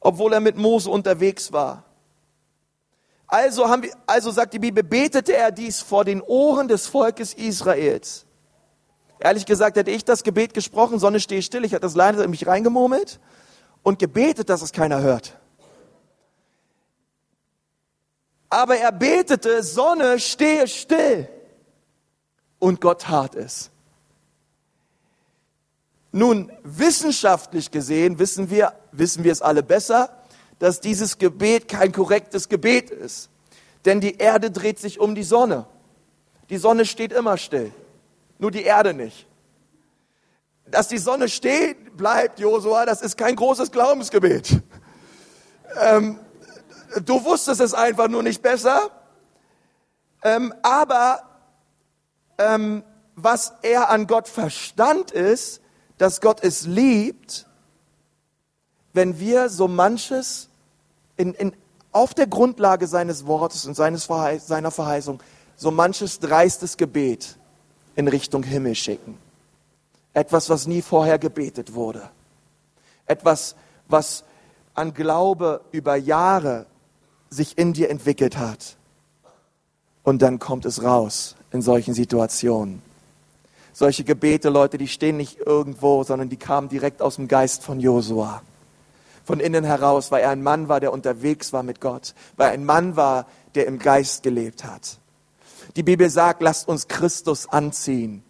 Obwohl 0.00 0.32
er 0.32 0.40
mit 0.40 0.56
Mose 0.56 0.90
unterwegs 0.90 1.52
war. 1.52 1.84
Also, 3.26 3.68
haben 3.68 3.82
wir, 3.82 3.92
also 4.06 4.30
sagt 4.30 4.54
die 4.54 4.58
Bibel, 4.58 4.82
betete 4.82 5.34
er 5.34 5.50
dies 5.50 5.80
vor 5.80 6.04
den 6.04 6.20
Ohren 6.22 6.68
des 6.68 6.86
Volkes 6.86 7.34
Israels. 7.34 8.26
Ehrlich 9.18 9.46
gesagt 9.46 9.76
hätte 9.76 9.90
ich 9.90 10.04
das 10.04 10.22
Gebet 10.22 10.54
gesprochen, 10.54 10.98
Sonne 10.98 11.20
stehe 11.20 11.42
still, 11.42 11.64
ich 11.64 11.72
hätte 11.72 11.82
das 11.82 11.94
leider 11.94 12.22
in 12.22 12.30
mich 12.30 12.46
reingemurmelt 12.46 13.20
und 13.82 13.98
gebetet, 13.98 14.50
dass 14.50 14.60
es 14.60 14.72
keiner 14.72 15.00
hört. 15.00 15.38
Aber 18.50 18.76
er 18.76 18.92
betete, 18.92 19.62
Sonne 19.62 20.20
stehe 20.20 20.68
still. 20.68 21.28
Und 22.58 22.80
Gott 22.80 23.02
tat 23.02 23.34
es. 23.34 23.70
Nun, 26.12 26.52
wissenschaftlich 26.62 27.70
gesehen 27.72 28.20
wissen 28.20 28.48
wir, 28.50 28.72
wissen 28.92 29.24
wir 29.24 29.32
es 29.32 29.42
alle 29.42 29.64
besser, 29.64 30.23
dass 30.58 30.80
dieses 30.80 31.18
Gebet 31.18 31.68
kein 31.68 31.92
korrektes 31.92 32.48
Gebet 32.48 32.90
ist. 32.90 33.30
Denn 33.84 34.00
die 34.00 34.16
Erde 34.16 34.50
dreht 34.50 34.78
sich 34.78 34.98
um 34.98 35.14
die 35.14 35.22
Sonne. 35.22 35.66
Die 36.50 36.58
Sonne 36.58 36.84
steht 36.84 37.12
immer 37.12 37.36
still. 37.36 37.72
Nur 38.38 38.50
die 38.50 38.62
Erde 38.62 38.94
nicht. 38.94 39.26
Dass 40.66 40.88
die 40.88 40.98
Sonne 40.98 41.28
steht, 41.28 41.96
bleibt, 41.96 42.40
Josua, 42.40 42.86
das 42.86 43.02
ist 43.02 43.16
kein 43.16 43.36
großes 43.36 43.70
Glaubensgebet. 43.70 44.62
Ähm, 45.80 46.18
du 47.04 47.24
wusstest 47.24 47.60
es 47.60 47.74
einfach 47.74 48.08
nur 48.08 48.22
nicht 48.22 48.42
besser. 48.42 48.90
Ähm, 50.22 50.54
aber 50.62 51.22
ähm, 52.38 52.82
was 53.14 53.54
er 53.62 53.90
an 53.90 54.06
Gott 54.06 54.28
verstand 54.28 55.10
ist, 55.10 55.60
dass 55.98 56.20
Gott 56.20 56.42
es 56.42 56.66
liebt, 56.66 57.46
wenn 58.94 59.18
wir 59.18 59.50
so 59.50 59.68
manches 59.68 60.48
in, 61.16 61.34
in, 61.34 61.52
auf 61.92 62.14
der 62.14 62.26
Grundlage 62.26 62.86
seines 62.86 63.26
Wortes 63.26 63.66
und 63.66 63.74
seines 63.74 64.04
Verheiß, 64.04 64.46
seiner 64.46 64.70
Verheißung 64.70 65.20
so 65.56 65.70
manches 65.70 66.18
dreistes 66.20 66.76
Gebet 66.76 67.36
in 67.96 68.08
Richtung 68.08 68.42
Himmel 68.42 68.74
schicken. 68.74 69.18
Etwas, 70.14 70.48
was 70.48 70.66
nie 70.66 70.80
vorher 70.80 71.18
gebetet 71.18 71.74
wurde. 71.74 72.08
Etwas, 73.06 73.54
was 73.88 74.24
an 74.74 74.94
Glaube 74.94 75.60
über 75.72 75.96
Jahre 75.96 76.66
sich 77.30 77.58
in 77.58 77.72
dir 77.72 77.90
entwickelt 77.90 78.36
hat. 78.36 78.76
Und 80.02 80.22
dann 80.22 80.38
kommt 80.38 80.66
es 80.66 80.82
raus 80.82 81.34
in 81.50 81.62
solchen 81.62 81.94
Situationen. 81.94 82.82
Solche 83.72 84.04
Gebete, 84.04 84.50
Leute, 84.50 84.78
die 84.78 84.86
stehen 84.86 85.16
nicht 85.16 85.38
irgendwo, 85.38 86.04
sondern 86.04 86.28
die 86.28 86.36
kamen 86.36 86.68
direkt 86.68 87.02
aus 87.02 87.16
dem 87.16 87.26
Geist 87.26 87.64
von 87.64 87.80
Josua. 87.80 88.42
Von 89.24 89.40
innen 89.40 89.64
heraus, 89.64 90.10
weil 90.10 90.22
er 90.22 90.30
ein 90.30 90.42
Mann 90.42 90.68
war, 90.68 90.80
der 90.80 90.92
unterwegs 90.92 91.52
war 91.52 91.62
mit 91.62 91.80
Gott, 91.80 92.14
weil 92.36 92.48
er 92.48 92.52
ein 92.52 92.64
Mann 92.64 92.96
war, 92.96 93.26
der 93.54 93.66
im 93.66 93.78
Geist 93.78 94.22
gelebt 94.22 94.64
hat. 94.64 94.98
Die 95.76 95.82
Bibel 95.82 96.08
sagt, 96.10 96.42
lasst 96.42 96.68
uns 96.68 96.88
Christus 96.88 97.48
anziehen. 97.48 98.22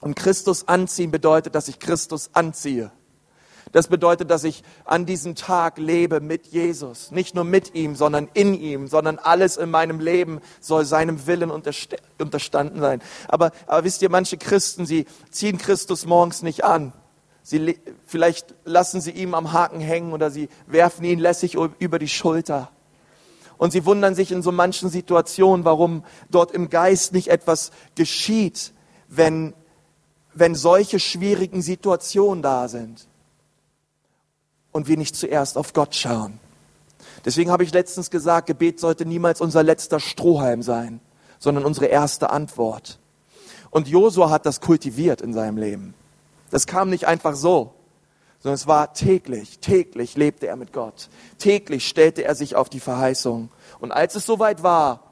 Und 0.00 0.14
Christus 0.16 0.68
anziehen 0.68 1.10
bedeutet, 1.10 1.54
dass 1.54 1.68
ich 1.68 1.78
Christus 1.78 2.30
anziehe. 2.34 2.90
Das 3.72 3.88
bedeutet, 3.88 4.30
dass 4.30 4.44
ich 4.44 4.62
an 4.84 5.04
diesem 5.04 5.34
Tag 5.34 5.78
lebe 5.78 6.20
mit 6.20 6.46
Jesus. 6.46 7.10
Nicht 7.10 7.34
nur 7.34 7.42
mit 7.42 7.74
ihm, 7.74 7.96
sondern 7.96 8.28
in 8.32 8.54
ihm, 8.54 8.86
sondern 8.86 9.18
alles 9.18 9.56
in 9.56 9.68
meinem 9.68 9.98
Leben 9.98 10.40
soll 10.60 10.84
seinem 10.84 11.26
Willen 11.26 11.50
unterstanden 11.50 12.80
sein. 12.80 13.02
Aber, 13.26 13.50
aber 13.66 13.82
wisst 13.82 14.02
ihr, 14.02 14.10
manche 14.10 14.36
Christen, 14.36 14.86
sie 14.86 15.06
ziehen 15.30 15.58
Christus 15.58 16.06
morgens 16.06 16.42
nicht 16.42 16.62
an. 16.62 16.92
Sie, 17.46 17.78
vielleicht 18.06 18.54
lassen 18.64 19.02
sie 19.02 19.10
ihm 19.10 19.34
am 19.34 19.52
Haken 19.52 19.78
hängen 19.78 20.14
oder 20.14 20.30
sie 20.30 20.48
werfen 20.66 21.04
ihn 21.04 21.18
lässig 21.18 21.56
über 21.78 21.98
die 21.98 22.08
Schulter. 22.08 22.70
Und 23.58 23.70
sie 23.70 23.84
wundern 23.84 24.14
sich 24.14 24.32
in 24.32 24.42
so 24.42 24.50
manchen 24.50 24.88
Situationen, 24.88 25.64
warum 25.64 26.04
dort 26.30 26.52
im 26.52 26.70
Geist 26.70 27.12
nicht 27.12 27.28
etwas 27.28 27.70
geschieht, 27.94 28.72
wenn, 29.08 29.52
wenn 30.32 30.54
solche 30.54 30.98
schwierigen 30.98 31.60
Situationen 31.60 32.42
da 32.42 32.66
sind 32.66 33.06
und 34.72 34.88
wir 34.88 34.96
nicht 34.96 35.14
zuerst 35.14 35.58
auf 35.58 35.74
Gott 35.74 35.94
schauen. 35.94 36.40
Deswegen 37.26 37.50
habe 37.50 37.62
ich 37.62 37.72
letztens 37.74 38.10
gesagt, 38.10 38.46
Gebet 38.46 38.80
sollte 38.80 39.04
niemals 39.04 39.42
unser 39.42 39.62
letzter 39.62 40.00
Strohhalm 40.00 40.62
sein, 40.62 41.00
sondern 41.38 41.66
unsere 41.66 41.86
erste 41.86 42.30
Antwort. 42.30 42.98
Und 43.70 43.86
Josua 43.86 44.30
hat 44.30 44.46
das 44.46 44.62
kultiviert 44.62 45.20
in 45.20 45.34
seinem 45.34 45.58
Leben. 45.58 45.94
Das 46.54 46.68
kam 46.68 46.88
nicht 46.88 47.08
einfach 47.08 47.34
so, 47.34 47.74
sondern 48.38 48.54
es 48.54 48.68
war 48.68 48.94
täglich, 48.94 49.58
täglich 49.58 50.16
lebte 50.16 50.46
er 50.46 50.54
mit 50.54 50.72
Gott. 50.72 51.08
Täglich 51.36 51.88
stellte 51.88 52.22
er 52.22 52.36
sich 52.36 52.54
auf 52.54 52.68
die 52.68 52.78
Verheißung. 52.78 53.50
Und 53.80 53.90
als 53.90 54.14
es 54.14 54.24
soweit 54.24 54.62
war, 54.62 55.02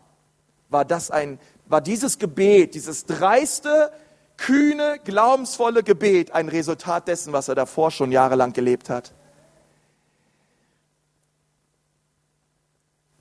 war 0.68 0.85
das 0.85 1.11
ein, 1.11 1.40
war 1.66 1.81
dieses 1.81 2.20
Gebet, 2.20 2.76
dieses 2.76 3.07
dreiste, 3.07 3.90
kühne, 4.37 5.00
glaubensvolle 5.02 5.83
Gebet 5.83 6.31
ein 6.31 6.48
Resultat 6.48 7.09
dessen, 7.09 7.33
was 7.33 7.48
er 7.48 7.57
davor 7.57 7.90
schon 7.90 8.12
jahrelang 8.12 8.52
gelebt 8.52 8.88
hat. 8.88 9.12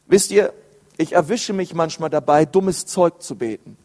Wisst 0.05 0.29
ihr, 0.29 0.53
ich 0.95 1.13
erwische 1.13 1.53
mich 1.53 1.73
manchmal 1.73 2.11
dabei, 2.11 2.45
dummes 2.45 2.85
Zeug 2.85 3.23
zu 3.23 3.35
beten. 3.35 3.77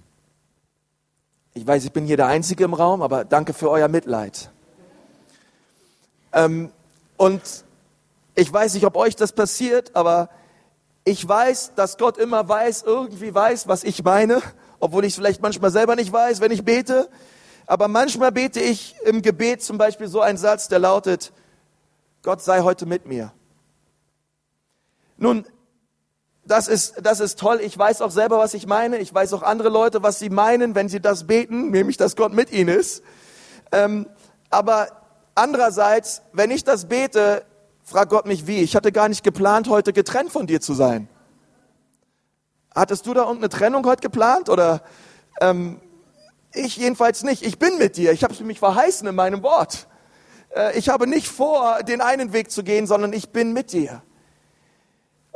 Ich 1.57 1.66
weiß, 1.66 1.87
ich 1.87 1.92
bin 1.92 2.05
hier 2.05 2.19
der 2.19 2.27
Einzige 2.27 2.64
im 2.64 2.75
Raum, 2.75 3.01
aber 3.01 3.25
danke 3.25 3.55
für 3.55 3.71
euer 3.71 3.88
Mitleid. 3.88 4.51
Ähm, 6.35 6.71
und 7.16 7.40
ich 8.35 8.53
weiß 8.53 8.75
nicht, 8.75 8.85
ob 8.85 8.95
euch 8.95 9.16
das 9.16 9.33
passiert, 9.33 9.97
aber 9.97 10.29
ich 11.05 11.27
weiß, 11.27 11.73
dass 11.75 11.97
Gott 11.97 12.19
immer 12.19 12.47
weiß, 12.47 12.83
irgendwie 12.83 13.35
weiß, 13.35 13.69
was 13.69 13.85
ich 13.85 14.05
meine, 14.05 14.42
obwohl 14.81 15.07
ich 15.07 15.14
es 15.14 15.16
vielleicht 15.16 15.40
manchmal 15.40 15.71
selber 15.71 15.97
nicht 15.97 16.12
weiß, 16.12 16.42
wenn 16.42 16.53
ich 16.53 16.62
bete. 16.62 17.09
Aber 17.66 17.88
manchmal 17.88 18.33
bete 18.33 18.61
ich 18.61 18.95
im 19.07 19.23
Gebet 19.23 19.62
zum 19.62 19.79
Beispiel 19.79 20.09
so 20.09 20.21
einen 20.21 20.37
Satz, 20.37 20.69
der 20.69 20.81
lautet, 20.81 21.33
Gott 22.23 22.42
sei 22.42 22.61
heute 22.61 22.85
mit 22.85 23.07
mir. 23.07 23.33
Nun, 25.16 25.47
das 26.47 26.69
ist, 26.69 26.95
das 27.03 27.21
ist 27.21 27.39
toll. 27.39 27.61
Ich 27.61 27.77
weiß 27.77 28.03
auch 28.03 28.11
selber, 28.11 28.39
was 28.39 28.55
ich 28.55 28.67
meine. 28.67 28.99
Ich 28.99 29.13
weiß 29.13 29.33
auch 29.33 29.43
andere 29.43 29.69
Leute, 29.69 30.03
was 30.03 30.19
sie 30.19 30.31
meinen, 30.31 30.75
wenn 30.75 30.89
sie 30.89 31.01
das 31.01 31.27
beten, 31.27 31.71
nämlich, 31.71 31.97
dass 31.97 32.17
Gott 32.17 32.33
mit 32.33 32.53
ihnen 32.53 32.77
ist. 32.79 33.03
Ähm, 33.73 34.07
aber 34.51 34.89
andererseits, 35.35 36.23
wenn 36.33 36.51
ich 36.51 36.65
das 36.65 36.87
bete, 36.87 37.45
fragt 37.83 38.11
Gott 38.11 38.27
mich 38.27 38.47
wie. 38.47 38.61
Ich 38.61 38.77
hatte 38.77 38.93
gar 38.93 39.09
nicht 39.09 39.25
geplant, 39.25 39.69
heute 39.69 39.93
getrennt 39.93 40.31
von 40.31 40.47
dir 40.47 40.61
zu 40.61 40.75
sein. 40.75 41.09
Hattest 42.75 43.07
du 43.07 43.15
da 43.15 43.23
irgendeine 43.23 43.49
Trennung 43.49 43.85
heute 43.87 44.03
geplant? 44.03 44.49
Oder 44.49 44.83
ähm, 45.41 45.81
ich 46.53 46.77
jedenfalls 46.77 47.23
nicht. 47.23 47.43
Ich 47.43 47.59
bin 47.59 47.79
mit 47.79 47.97
dir. 47.97 48.13
Ich 48.13 48.23
habe 48.23 48.35
es 48.35 48.41
mich 48.41 48.59
verheißen 48.59 49.07
in 49.09 49.15
meinem 49.15 49.43
Wort. 49.43 49.87
Äh, 50.55 50.79
ich 50.79 50.89
habe 50.89 51.07
nicht 51.07 51.29
vor, 51.29 51.83
den 51.83 52.01
einen 52.01 52.33
Weg 52.33 52.51
zu 52.51 52.63
gehen, 52.63 52.87
sondern 52.87 53.13
ich 53.13 53.31
bin 53.31 53.53
mit 53.53 53.73
dir. 53.73 54.03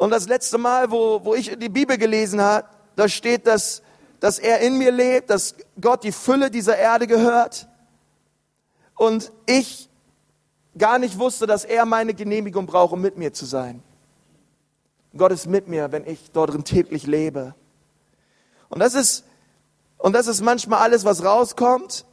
Und 0.01 0.09
das 0.09 0.29
letzte 0.29 0.57
Mal, 0.57 0.91
wo, 0.91 1.23
wo 1.27 1.35
ich 1.35 1.59
die 1.59 1.69
Bibel 1.69 1.99
gelesen 1.99 2.41
habe, 2.41 2.67
da 2.97 3.07
steht, 3.07 3.47
dass, 3.47 3.83
dass 4.19 4.39
er 4.39 4.61
in 4.61 4.79
mir 4.79 4.91
lebt, 4.91 5.29
dass 5.29 5.55
Gott 5.79 6.05
die 6.05 6.13
Fülle 6.13 6.51
dieser 6.51 6.79
Erde 6.79 7.07
gehört. 7.07 7.69
Und 8.97 9.31
ich 9.45 9.91
gar 10.79 10.99
nicht 10.99 11.19
wusste, 11.19 11.47
dass 11.47 11.67
er 11.67 11.85
meine 11.85 12.15
Genehmigung 12.15 12.65
braucht, 12.65 12.95
um 12.95 13.03
mit 13.03 13.19
mir 13.19 13.35
zu 13.35 13.45
sein. 13.45 13.83
Gott 15.15 15.33
ist 15.33 15.47
mit 15.47 15.69
mir, 15.69 15.93
wenn 15.93 16.07
ich 16.07 16.31
dort 16.33 16.55
drin 16.55 16.65
täglich 16.65 17.07
lebe. 17.07 17.55
Und 18.71 18.79
das 18.79 18.95
ist, 18.95 19.27
und 19.99 20.15
das 20.15 20.29
ist 20.29 20.41
manchmal 20.41 20.81
alles, 20.81 21.05
was 21.05 21.23
rauskommt. 21.23 22.07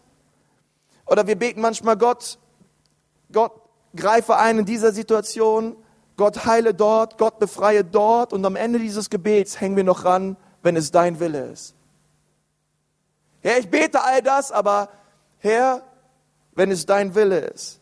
Oder 1.06 1.26
wir 1.26 1.38
beten 1.38 1.62
manchmal 1.62 1.96
Gott, 1.96 2.38
Gott 3.32 3.54
greife 3.96 4.36
ein 4.36 4.60
in 4.60 4.66
dieser 4.66 4.92
Situation 4.92 5.78
Gott 6.18 6.46
heile 6.46 6.74
dort, 6.74 7.20
Gott 7.20 7.38
befreie 7.38 7.84
dort 7.84 8.34
und 8.34 8.44
am 8.44 8.56
Ende 8.56 8.80
dieses 8.80 9.12
Gebets 9.12 9.62
hängen 9.62 9.76
wir 9.76 9.84
noch 9.84 10.04
ran, 10.04 10.36
wenn 10.64 10.76
es 10.76 10.92
dein 10.92 11.20
Wille 11.20 11.52
ist. 11.52 11.76
Herr, 13.42 13.60
ich 13.60 13.70
bete 13.70 14.04
all 14.04 14.24
das, 14.24 14.52
aber 14.52 14.90
Herr, 15.38 15.84
wenn 16.56 16.72
es 16.72 16.88
dein 16.88 17.14
Wille 17.14 17.40
ist. 17.40 17.80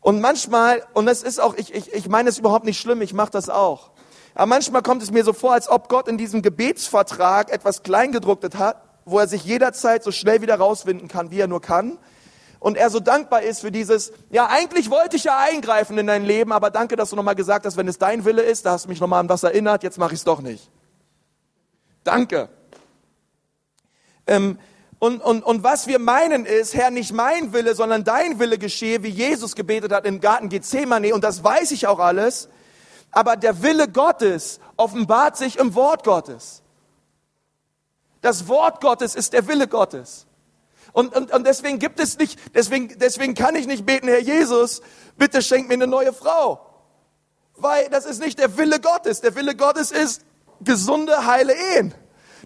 Und 0.00 0.20
manchmal, 0.20 0.82
und 0.92 1.06
es 1.06 1.22
ist 1.22 1.40
auch, 1.40 1.54
ich, 1.54 1.72
ich, 1.72 1.92
ich 1.92 2.08
meine 2.08 2.28
es 2.28 2.38
überhaupt 2.38 2.64
nicht 2.64 2.80
schlimm, 2.80 3.00
ich 3.00 3.14
mache 3.14 3.30
das 3.30 3.48
auch. 3.48 3.92
Aber 4.34 4.46
manchmal 4.46 4.82
kommt 4.82 5.02
es 5.02 5.12
mir 5.12 5.22
so 5.22 5.32
vor, 5.32 5.52
als 5.52 5.68
ob 5.68 5.88
Gott 5.88 6.08
in 6.08 6.18
diesem 6.18 6.42
Gebetsvertrag 6.42 7.52
etwas 7.52 7.84
Kleingedrucktes 7.84 8.58
hat, 8.58 8.82
wo 9.04 9.20
er 9.20 9.28
sich 9.28 9.44
jederzeit 9.44 10.02
so 10.02 10.10
schnell 10.10 10.42
wieder 10.42 10.56
rauswinden 10.56 11.06
kann, 11.06 11.30
wie 11.30 11.38
er 11.38 11.48
nur 11.48 11.60
kann 11.60 11.98
und 12.60 12.76
er 12.76 12.90
so 12.90 13.00
dankbar 13.00 13.42
ist 13.42 13.62
für 13.62 13.72
dieses, 13.72 14.12
ja, 14.30 14.46
eigentlich 14.46 14.90
wollte 14.90 15.16
ich 15.16 15.24
ja 15.24 15.38
eingreifen 15.38 15.96
in 15.96 16.06
dein 16.06 16.24
Leben, 16.24 16.52
aber 16.52 16.70
danke, 16.70 16.94
dass 16.94 17.10
du 17.10 17.16
nochmal 17.16 17.34
gesagt 17.34 17.64
hast, 17.64 17.78
wenn 17.78 17.88
es 17.88 17.98
dein 17.98 18.26
Wille 18.26 18.42
ist, 18.42 18.66
da 18.66 18.72
hast 18.72 18.84
du 18.84 18.90
mich 18.90 19.00
nochmal 19.00 19.20
an 19.20 19.28
was 19.30 19.42
erinnert, 19.42 19.82
jetzt 19.82 19.98
mache 19.98 20.12
ich 20.12 20.20
es 20.20 20.24
doch 20.24 20.42
nicht. 20.42 20.70
Danke. 22.04 22.50
Ähm, 24.26 24.58
und, 24.98 25.22
und, 25.22 25.42
und 25.42 25.64
was 25.64 25.86
wir 25.86 25.98
meinen 25.98 26.44
ist, 26.44 26.74
Herr, 26.74 26.90
nicht 26.90 27.14
mein 27.14 27.54
Wille, 27.54 27.74
sondern 27.74 28.04
dein 28.04 28.38
Wille 28.38 28.58
geschehe, 28.58 29.02
wie 29.02 29.08
Jesus 29.08 29.56
gebetet 29.56 29.92
hat 29.92 30.04
im 30.04 30.20
Garten 30.20 30.50
Gethsemane, 30.50 31.14
und 31.14 31.24
das 31.24 31.42
weiß 31.42 31.70
ich 31.70 31.86
auch 31.86 31.98
alles, 31.98 32.50
aber 33.10 33.36
der 33.36 33.62
Wille 33.62 33.88
Gottes 33.88 34.60
offenbart 34.76 35.38
sich 35.38 35.58
im 35.58 35.74
Wort 35.74 36.04
Gottes. 36.04 36.62
Das 38.20 38.48
Wort 38.48 38.82
Gottes 38.82 39.14
ist 39.14 39.32
der 39.32 39.48
Wille 39.48 39.66
Gottes. 39.66 40.26
Und, 40.92 41.14
und, 41.14 41.32
und 41.32 41.46
deswegen 41.46 41.78
gibt 41.78 42.00
es 42.00 42.18
nicht, 42.18 42.38
deswegen, 42.54 42.98
deswegen 42.98 43.34
kann 43.34 43.54
ich 43.54 43.66
nicht 43.66 43.86
beten, 43.86 44.08
Herr 44.08 44.20
Jesus, 44.20 44.82
bitte 45.16 45.42
schenk 45.42 45.68
mir 45.68 45.74
eine 45.74 45.86
neue 45.86 46.12
Frau. 46.12 46.66
Weil 47.56 47.88
das 47.90 48.06
ist 48.06 48.20
nicht 48.20 48.38
der 48.38 48.56
Wille 48.56 48.80
Gottes. 48.80 49.20
Der 49.20 49.34
Wille 49.34 49.54
Gottes 49.54 49.90
ist 49.90 50.22
gesunde, 50.60 51.26
heile 51.26 51.54
Ehen. 51.76 51.94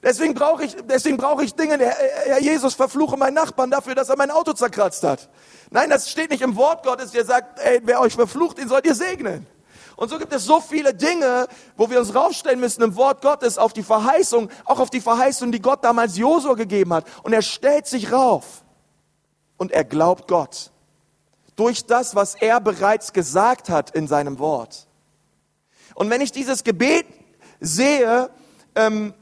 Deswegen 0.03 0.35
brauche 0.35 0.65
ich, 0.65 0.77
deswegen 0.87 1.17
brauche 1.17 1.45
ich 1.45 1.55
Dinge, 1.55 1.79
Herr, 1.79 1.97
Herr 2.27 2.41
Jesus, 2.41 2.75
verfluche 2.75 3.17
meinen 3.17 3.35
Nachbarn 3.35 3.71
dafür, 3.71 3.95
dass 3.95 4.11
er 4.11 4.17
mein 4.17 4.31
Auto 4.31 4.53
zerkratzt 4.53 5.03
hat. 5.03 5.31
Nein, 5.71 5.89
das 5.89 6.11
steht 6.11 6.31
nicht 6.31 6.43
im 6.43 6.57
Wort 6.57 6.85
Gottes, 6.85 7.13
der 7.13 7.25
sagt, 7.25 7.59
ey, 7.61 7.81
wer 7.85 8.01
euch 8.01 8.15
verflucht, 8.15 8.59
den 8.59 8.69
sollt 8.69 8.85
ihr 8.85 8.95
segnen. 8.95 9.47
Und 9.97 10.09
so 10.09 10.19
gibt 10.19 10.33
es 10.33 10.45
so 10.45 10.61
viele 10.61 10.93
Dinge, 10.95 11.47
wo 11.77 11.89
wir 11.91 12.01
uns 12.01 12.15
raufstellen 12.15 12.61
müssen 12.61 12.83
im 12.83 12.97
Wort 12.97 13.23
Gottes 13.23 13.59
auf 13.59 13.73
die 13.73 13.83
Verheißung, 13.83 14.51
auch 14.65 14.81
auf 14.81 14.91
die 14.91 15.01
Verheißung, 15.01 15.53
die 15.53 15.61
Gott 15.63 15.85
damals 15.85 16.17
Josua 16.17 16.55
gegeben 16.55 16.93
hat. 16.93 17.07
Und 17.23 17.33
er 17.33 17.43
stellt 17.43 17.87
sich 17.87 18.11
rauf 18.11 18.65
und 19.57 19.73
er 19.73 19.85
glaubt 19.85 20.29
Gott. 20.29 20.71
Durch 21.57 21.87
das, 21.87 22.17
was 22.17 22.35
er 22.35 22.61
bereits 22.61 23.13
gesagt 23.13 23.69
hat 23.69 23.91
in 23.91 24.09
seinem 24.09 24.41
Wort. 24.41 24.89
Und 25.95 26.11
wenn 26.11 26.21
ich 26.21 26.33
dieses 26.33 26.65
Gebet 26.65 27.07
sehe, 27.61 28.31
ähm, 28.75 29.15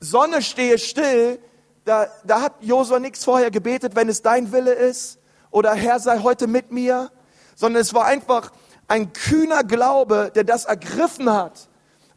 Sonne 0.00 0.42
stehe 0.42 0.78
still, 0.78 1.38
da, 1.84 2.06
da 2.24 2.42
hat 2.42 2.54
Josua 2.60 2.98
nichts 2.98 3.24
vorher 3.24 3.50
gebetet, 3.50 3.94
wenn 3.94 4.08
es 4.08 4.22
dein 4.22 4.50
Wille 4.50 4.72
ist 4.72 5.18
oder 5.50 5.74
Herr 5.74 6.00
sei 6.00 6.18
heute 6.18 6.46
mit 6.46 6.72
mir, 6.72 7.10
sondern 7.54 7.82
es 7.82 7.94
war 7.94 8.06
einfach 8.06 8.52
ein 8.90 9.12
kühner 9.12 9.62
Glaube, 9.62 10.32
der 10.34 10.42
das 10.42 10.64
ergriffen 10.64 11.32
hat, 11.32 11.68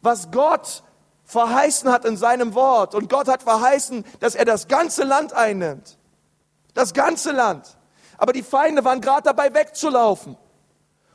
was 0.02 0.32
Gott 0.32 0.82
verheißen 1.24 1.90
hat 1.90 2.04
in 2.04 2.16
seinem 2.16 2.54
Wort. 2.54 2.96
Und 2.96 3.08
Gott 3.08 3.28
hat 3.28 3.44
verheißen, 3.44 4.04
dass 4.18 4.34
er 4.34 4.44
das 4.44 4.66
ganze 4.66 5.04
Land 5.04 5.32
einnimmt. 5.32 5.96
Das 6.74 6.92
ganze 6.92 7.30
Land. 7.30 7.78
Aber 8.18 8.32
die 8.32 8.42
Feinde 8.42 8.84
waren 8.84 9.00
gerade 9.00 9.22
dabei 9.22 9.54
wegzulaufen. 9.54 10.36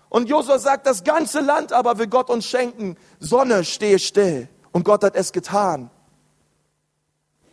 Und 0.07 0.29
Josua 0.29 0.59
sagt, 0.59 0.87
das 0.87 1.03
ganze 1.03 1.41
Land 1.41 1.73
aber 1.73 1.99
will 1.99 2.07
Gott 2.07 2.29
uns 2.29 2.45
schenken. 2.45 2.95
Sonne, 3.19 3.65
stehe 3.65 3.99
still. 3.99 4.47
Und 4.71 4.85
Gott 4.85 5.03
hat 5.03 5.15
es 5.15 5.33
getan, 5.33 5.91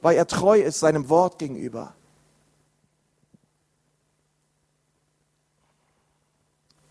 weil 0.01 0.16
er 0.16 0.29
treu 0.29 0.61
ist 0.61 0.79
seinem 0.79 1.09
Wort 1.09 1.38
gegenüber. 1.38 1.95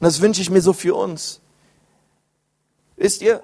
Und 0.06 0.10
das 0.12 0.22
wünsche 0.22 0.40
ich 0.40 0.52
mir 0.52 0.62
so 0.62 0.72
für 0.72 0.94
uns. 0.94 1.42
Wisst 2.96 3.24
ihr, 3.24 3.42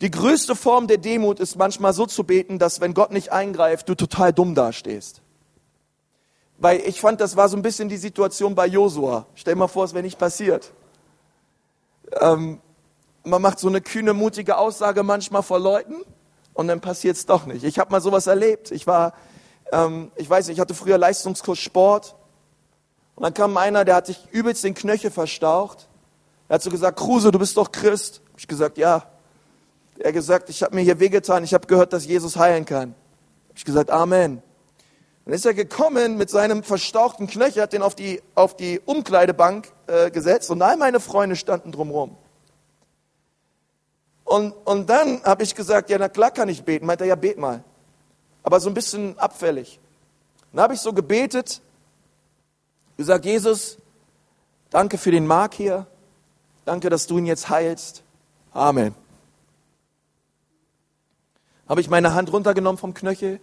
die 0.00 0.08
größte 0.08 0.54
Form 0.54 0.86
der 0.86 0.98
Demut 0.98 1.40
ist 1.40 1.56
manchmal 1.56 1.92
so 1.92 2.06
zu 2.06 2.22
beten, 2.22 2.60
dass 2.60 2.80
wenn 2.80 2.94
Gott 2.94 3.10
nicht 3.10 3.32
eingreift, 3.32 3.88
du 3.88 3.96
total 3.96 4.32
dumm 4.32 4.54
dastehst. 4.54 5.20
Weil 6.58 6.78
ich 6.82 7.00
fand, 7.00 7.20
das 7.20 7.36
war 7.36 7.48
so 7.48 7.56
ein 7.56 7.62
bisschen 7.62 7.88
die 7.88 7.96
Situation 7.96 8.54
bei 8.54 8.68
Josua. 8.68 9.26
Stell 9.34 9.54
dir 9.54 9.58
mal 9.58 9.66
vor, 9.66 9.82
es 9.84 9.94
wäre 9.94 10.04
nicht 10.04 10.16
passiert. 10.16 10.70
Ähm, 12.20 12.60
man 13.24 13.42
macht 13.42 13.58
so 13.58 13.66
eine 13.66 13.80
kühne, 13.80 14.14
mutige 14.14 14.58
Aussage 14.58 15.02
manchmal 15.02 15.42
vor 15.42 15.58
Leuten 15.58 15.96
und 16.54 16.68
dann 16.68 16.80
passiert 16.80 17.16
es 17.16 17.26
doch 17.26 17.46
nicht. 17.46 17.64
Ich 17.64 17.80
habe 17.80 17.90
mal 17.90 18.00
sowas 18.00 18.28
erlebt. 18.28 18.70
Ich 18.70 18.86
war, 18.86 19.12
ähm, 19.72 20.12
ich 20.14 20.30
weiß 20.30 20.46
nicht, 20.46 20.58
ich 20.58 20.60
hatte 20.60 20.74
früher 20.74 20.98
Leistungskurs 20.98 21.58
Sport 21.58 22.14
und 23.18 23.24
dann 23.24 23.34
kam 23.34 23.56
einer, 23.56 23.84
der 23.84 23.96
hat 23.96 24.06
sich 24.06 24.28
übelst 24.30 24.62
den 24.62 24.74
Knöchel 24.74 25.10
verstaucht. 25.10 25.88
Er 26.48 26.54
hat 26.54 26.62
so 26.62 26.70
gesagt, 26.70 27.00
Kruse, 27.00 27.32
du 27.32 27.40
bist 27.40 27.56
doch 27.56 27.72
Christ. 27.72 28.20
Hab 28.30 28.38
ich 28.38 28.46
gesagt, 28.46 28.78
ja. 28.78 29.10
Er 29.98 30.06
hat 30.06 30.14
gesagt, 30.14 30.48
ich 30.50 30.62
habe 30.62 30.76
mir 30.76 30.82
hier 30.82 31.00
wehgetan, 31.00 31.42
ich 31.42 31.52
habe 31.52 31.66
gehört, 31.66 31.92
dass 31.92 32.06
Jesus 32.06 32.36
heilen 32.36 32.64
kann. 32.64 32.94
Hab 33.48 33.56
ich 33.56 33.64
gesagt, 33.64 33.90
Amen. 33.90 34.40
Dann 35.24 35.34
ist 35.34 35.44
er 35.44 35.52
gekommen 35.52 36.16
mit 36.16 36.30
seinem 36.30 36.62
verstauchten 36.62 37.26
Knöchel, 37.26 37.60
hat 37.60 37.72
den 37.72 37.82
auf 37.82 37.96
die, 37.96 38.22
auf 38.36 38.54
die 38.54 38.78
Umkleidebank 38.84 39.66
äh, 39.88 40.12
gesetzt 40.12 40.48
und 40.48 40.62
all 40.62 40.76
meine 40.76 41.00
Freunde 41.00 41.34
standen 41.34 41.72
drumherum. 41.72 42.16
Und, 44.22 44.52
und 44.64 44.88
dann 44.88 45.24
habe 45.24 45.42
ich 45.42 45.56
gesagt, 45.56 45.90
ja, 45.90 45.98
na 45.98 46.08
klar 46.08 46.30
kann 46.30 46.48
ich 46.48 46.62
beten. 46.62 46.86
Meint 46.86 47.00
er, 47.00 47.08
ja, 47.08 47.16
bet 47.16 47.36
mal. 47.36 47.64
Aber 48.44 48.60
so 48.60 48.70
ein 48.70 48.74
bisschen 48.74 49.18
abfällig. 49.18 49.80
Dann 50.52 50.62
habe 50.62 50.74
ich 50.74 50.80
so 50.80 50.92
gebetet, 50.92 51.62
gesagt, 52.98 53.24
Jesus, 53.24 53.78
danke 54.68 54.98
für 54.98 55.10
den 55.10 55.26
Mark 55.26 55.54
hier. 55.54 55.86
Danke, 56.66 56.90
dass 56.90 57.06
du 57.06 57.16
ihn 57.16 57.24
jetzt 57.24 57.48
heilst. 57.48 58.02
Amen. 58.52 58.94
Habe 61.66 61.80
ich 61.80 61.88
meine 61.88 62.12
Hand 62.12 62.30
runtergenommen 62.30 62.78
vom 62.78 62.92
Knöchel, 62.92 63.40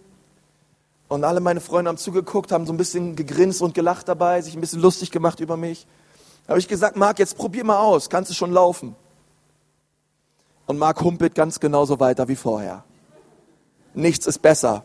und 1.08 1.24
alle 1.24 1.40
meine 1.40 1.60
Freunde 1.60 1.88
haben 1.88 1.98
zugeguckt, 1.98 2.50
haben 2.50 2.66
so 2.66 2.72
ein 2.72 2.76
bisschen 2.76 3.14
gegrinst 3.14 3.62
und 3.62 3.74
gelacht 3.74 4.08
dabei, 4.08 4.40
sich 4.42 4.54
ein 4.54 4.60
bisschen 4.60 4.80
lustig 4.80 5.10
gemacht 5.10 5.40
über 5.40 5.56
mich. 5.56 5.86
Habe 6.48 6.58
ich 6.58 6.68
gesagt, 6.68 6.96
Marc, 6.96 7.18
jetzt 7.18 7.36
probier 7.36 7.64
mal 7.64 7.78
aus, 7.78 8.10
kannst 8.10 8.30
du 8.30 8.34
schon 8.34 8.52
laufen? 8.52 8.96
Und 10.66 10.78
Marc 10.78 11.00
humpelt 11.00 11.34
ganz 11.34 11.60
genauso 11.60 12.00
weiter 12.00 12.26
wie 12.26 12.34
vorher. 12.34 12.84
Nichts 13.94 14.26
ist 14.26 14.42
besser. 14.42 14.84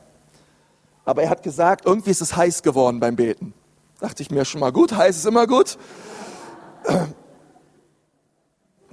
Aber 1.06 1.24
er 1.24 1.30
hat 1.32 1.42
gesagt, 1.42 1.86
irgendwie 1.86 2.12
ist 2.12 2.22
es 2.22 2.36
heiß 2.36 2.62
geworden 2.62 3.00
beim 3.00 3.16
Beten. 3.16 3.54
Dachte 4.02 4.24
ich 4.24 4.32
mir 4.32 4.46
schon 4.46 4.60
mal 4.60 4.72
gut, 4.72 4.92
heiß 4.92 5.16
ist 5.16 5.26
immer 5.26 5.46
gut. 5.46 5.78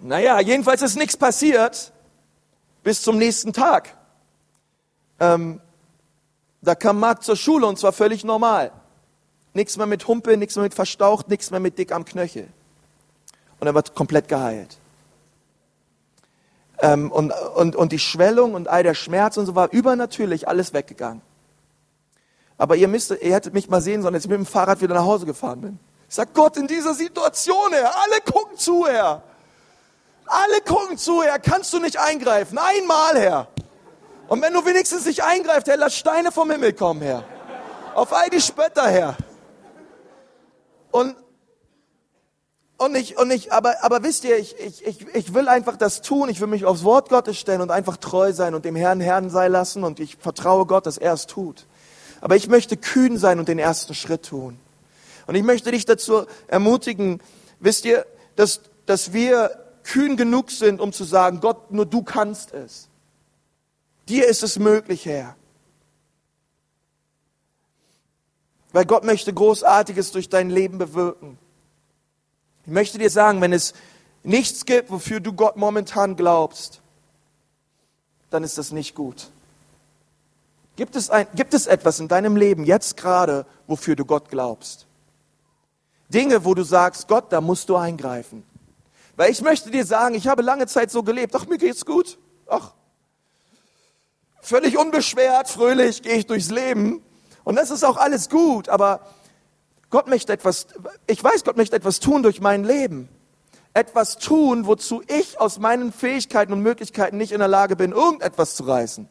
Naja, 0.01 0.39
jedenfalls 0.41 0.83
ist 0.83 0.97
nichts 0.97 1.17
passiert 1.17 1.93
bis 2.85 3.03
zum 3.03 3.17
nächsten 3.19 3.53
Tag. 3.53 3.97
Ähm, 5.19 5.61
da 6.61 6.75
kam 6.75 7.01
Marc 7.01 7.25
zur 7.25 7.37
Schule 7.37 7.67
und 7.67 7.79
zwar 7.79 7.93
völlig 7.93 8.23
normal. 8.23 8.71
Nichts 9.55 9.77
mehr 9.79 9.87
mit 9.87 10.07
Humpe, 10.07 10.37
nichts 10.37 10.57
mehr 10.57 10.63
mit 10.63 10.75
verstaucht, 10.75 11.29
nichts 11.29 11.51
mehr 11.51 11.59
mit 11.59 11.79
dick 11.79 11.91
am 11.91 12.05
Knöchel. 12.05 12.47
Und 13.59 13.67
er 13.67 13.75
wird 13.75 13.95
komplett 13.95 14.29
geheilt. 14.29 14.77
Ähm, 16.81 17.11
und, 17.11 17.33
und, 17.33 17.75
und 17.75 17.93
die 17.93 17.99
Schwellung 17.99 18.55
und 18.55 18.69
all 18.69 18.83
der 18.83 18.95
Schmerz 18.95 19.37
und 19.39 19.47
so 19.47 19.55
war 19.55 19.73
übernatürlich 19.73 20.47
alles 20.47 20.75
weggegangen. 20.75 21.23
Aber 22.59 22.75
ihr, 22.75 22.89
müsst, 22.89 23.13
ihr 23.13 23.35
hättet 23.35 23.55
mich 23.55 23.69
mal 23.69 23.81
sehen 23.81 24.03
sollen, 24.03 24.15
als 24.15 24.25
ich 24.25 24.31
mit 24.31 24.37
dem 24.37 24.45
Fahrrad 24.45 24.83
wieder 24.83 24.95
nach 24.95 25.05
Hause 25.05 25.25
gefahren 25.25 25.61
bin. 25.61 25.79
Ich 26.09 26.15
sag 26.17 26.35
Gott, 26.35 26.57
in 26.57 26.67
dieser 26.67 26.93
Situation, 26.93 27.73
Herr, 27.73 27.93
alle 28.03 28.21
gucken 28.21 28.59
zu, 28.59 28.85
Herr. 28.87 29.23
Alle 30.27 30.61
gucken 30.67 30.99
zu, 30.99 31.23
Herr. 31.23 31.39
Kannst 31.39 31.73
du 31.73 31.79
nicht 31.79 31.99
eingreifen? 31.99 32.59
Einmal, 32.59 33.17
Herr. 33.17 33.49
Und 34.27 34.43
wenn 34.43 34.53
du 34.53 34.65
wenigstens 34.67 35.07
nicht 35.07 35.23
eingreifst, 35.23 35.69
Herr, 35.69 35.77
lass 35.77 35.95
Steine 35.95 36.33
vom 36.33 36.51
Himmel 36.51 36.73
kommen, 36.73 37.01
Herr. 37.01 37.25
Auf 37.95 38.13
all 38.13 38.29
die 38.29 38.41
Spötter, 38.41 38.89
Herr. 38.89 39.17
Und, 40.91 41.15
und 42.77 42.97
ich, 42.97 43.17
und 43.19 43.31
ich, 43.31 43.53
aber, 43.53 43.85
aber 43.85 44.03
wisst 44.03 44.25
ihr, 44.25 44.37
ich, 44.37 44.59
ich, 44.59 44.85
ich, 44.85 45.07
ich 45.15 45.35
will 45.35 45.49
einfach 45.49 45.77
das 45.77 46.03
tun. 46.03 46.29
Ich 46.29 46.41
will 46.41 46.49
mich 46.49 46.65
aufs 46.65 46.83
Wort 46.83 47.09
Gottes 47.09 47.39
stellen 47.39 47.61
und 47.61 47.71
einfach 47.71 47.99
treu 47.99 48.33
sein 48.33 48.55
und 48.55 48.65
dem 48.65 48.75
Herrn 48.77 49.01
Herrn 49.01 49.31
sein 49.31 49.53
lassen 49.53 49.85
und 49.85 50.01
ich 50.01 50.17
vertraue 50.17 50.67
Gott, 50.67 50.87
dass 50.87 50.99
er 50.99 51.13
es 51.13 51.27
tut. 51.27 51.67
Aber 52.21 52.37
ich 52.37 52.49
möchte 52.49 52.77
kühn 52.77 53.17
sein 53.17 53.39
und 53.39 53.49
den 53.49 53.59
ersten 53.59 53.95
Schritt 53.95 54.27
tun. 54.27 54.59
Und 55.27 55.35
ich 55.35 55.43
möchte 55.43 55.71
dich 55.71 55.85
dazu 55.85 56.27
ermutigen, 56.47 57.21
wisst 57.61 57.85
ihr, 57.85 58.07
dass, 58.37 58.63
dass 58.87 59.13
wir 59.13 59.51
kühn 59.85 60.17
genug 60.17 60.51
sind, 60.51 60.81
um 60.81 60.93
zu 60.93 61.05
sagen, 61.05 61.41
Gott, 61.41 61.71
nur 61.71 61.87
du 61.87 62.03
kannst 62.03 62.53
es. 62.53 62.89
Dir 64.09 64.27
ist 64.27 64.43
es 64.43 64.59
möglich, 64.59 65.05
Herr. 65.07 65.37
Weil 68.73 68.85
Gott 68.85 69.05
möchte 69.05 69.33
Großartiges 69.33 70.13
durch 70.13 70.29
dein 70.29 70.51
Leben 70.51 70.79
bewirken. 70.79 71.39
Ich 72.65 72.73
möchte 72.73 72.99
dir 72.99 73.11
sagen, 73.11 73.41
wenn 73.41 73.53
es 73.53 73.73
nichts 74.23 74.67
gibt, 74.67 74.91
wofür 74.91 75.21
du 75.21 75.33
Gott 75.33 75.57
momentan 75.57 76.17
glaubst, 76.17 76.83
dann 78.31 78.45
ist 78.45 78.59
das 78.59 78.73
nicht 78.73 78.95
gut. 78.95 79.31
Gibt 80.79 80.95
es, 80.95 81.11
ein, 81.11 81.27
gibt 81.35 81.55
es 81.55 81.67
etwas 81.67 81.99
in 81.99 82.07
deinem 82.07 82.37
Leben 82.37 82.65
jetzt 82.65 82.97
gerade, 82.97 83.47
wofür 83.67 83.97
du 83.97 84.05
Gott 84.05 84.29
glaubst? 84.29 84.87
Dinge, 86.09 86.45
wo 86.45 86.55
du 86.55 86.63
sagst, 86.63 87.09
Gott, 87.09 87.33
da 87.33 87.41
musst 87.41 87.69
du 87.69 87.75
eingreifen. 87.75 88.45
Weil 89.17 89.33
ich 89.33 89.43
möchte 89.43 89.73
dir 89.73 89.85
sagen, 89.85 90.15
ich 90.15 90.29
habe 90.29 90.43
lange 90.43 90.69
Zeit 90.69 90.93
so 90.93 91.03
gelebt. 91.03 91.35
Ach, 91.37 91.47
mir 91.49 91.59
geht's 91.59 91.85
gut. 91.85 92.17
Ach, 92.47 92.75
Völlig 94.41 94.79
unbeschwert, 94.79 95.49
fröhlich 95.49 96.03
gehe 96.03 96.15
ich 96.15 96.27
durchs 96.27 96.51
Leben. 96.51 97.03
Und 97.43 97.57
das 97.57 97.73
ist 97.73 97.85
auch 97.85 97.97
alles 97.97 98.29
gut, 98.29 98.69
aber 98.69 99.01
Gott 99.91 100.07
möchte 100.07 100.33
etwas, 100.33 100.69
ich 101.09 101.23
weiß, 101.23 101.43
Gott 101.43 101.57
möchte 101.57 101.75
etwas 101.75 101.99
tun 101.99 102.23
durch 102.23 102.41
mein 102.41 102.63
Leben. 102.63 103.09
Etwas 103.75 104.17
tun, 104.17 104.67
wozu 104.67 105.03
ich 105.09 105.41
aus 105.41 105.59
meinen 105.59 105.93
Fähigkeiten 105.93 106.53
und 106.53 106.63
Möglichkeiten 106.63 107.17
nicht 107.17 107.33
in 107.33 107.41
der 107.41 107.49
Lage 107.49 107.75
bin, 107.75 107.91
irgendetwas 107.91 108.55
zu 108.55 108.63
reißen. 108.63 109.09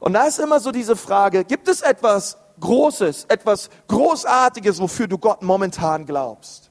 Und 0.00 0.14
da 0.14 0.24
ist 0.26 0.40
immer 0.40 0.58
so 0.58 0.72
diese 0.72 0.96
Frage, 0.96 1.44
gibt 1.44 1.68
es 1.68 1.82
etwas 1.82 2.38
Großes, 2.58 3.26
etwas 3.28 3.70
Großartiges, 3.86 4.80
wofür 4.80 5.06
du 5.06 5.18
Gott 5.18 5.42
momentan 5.42 6.06
glaubst? 6.06 6.70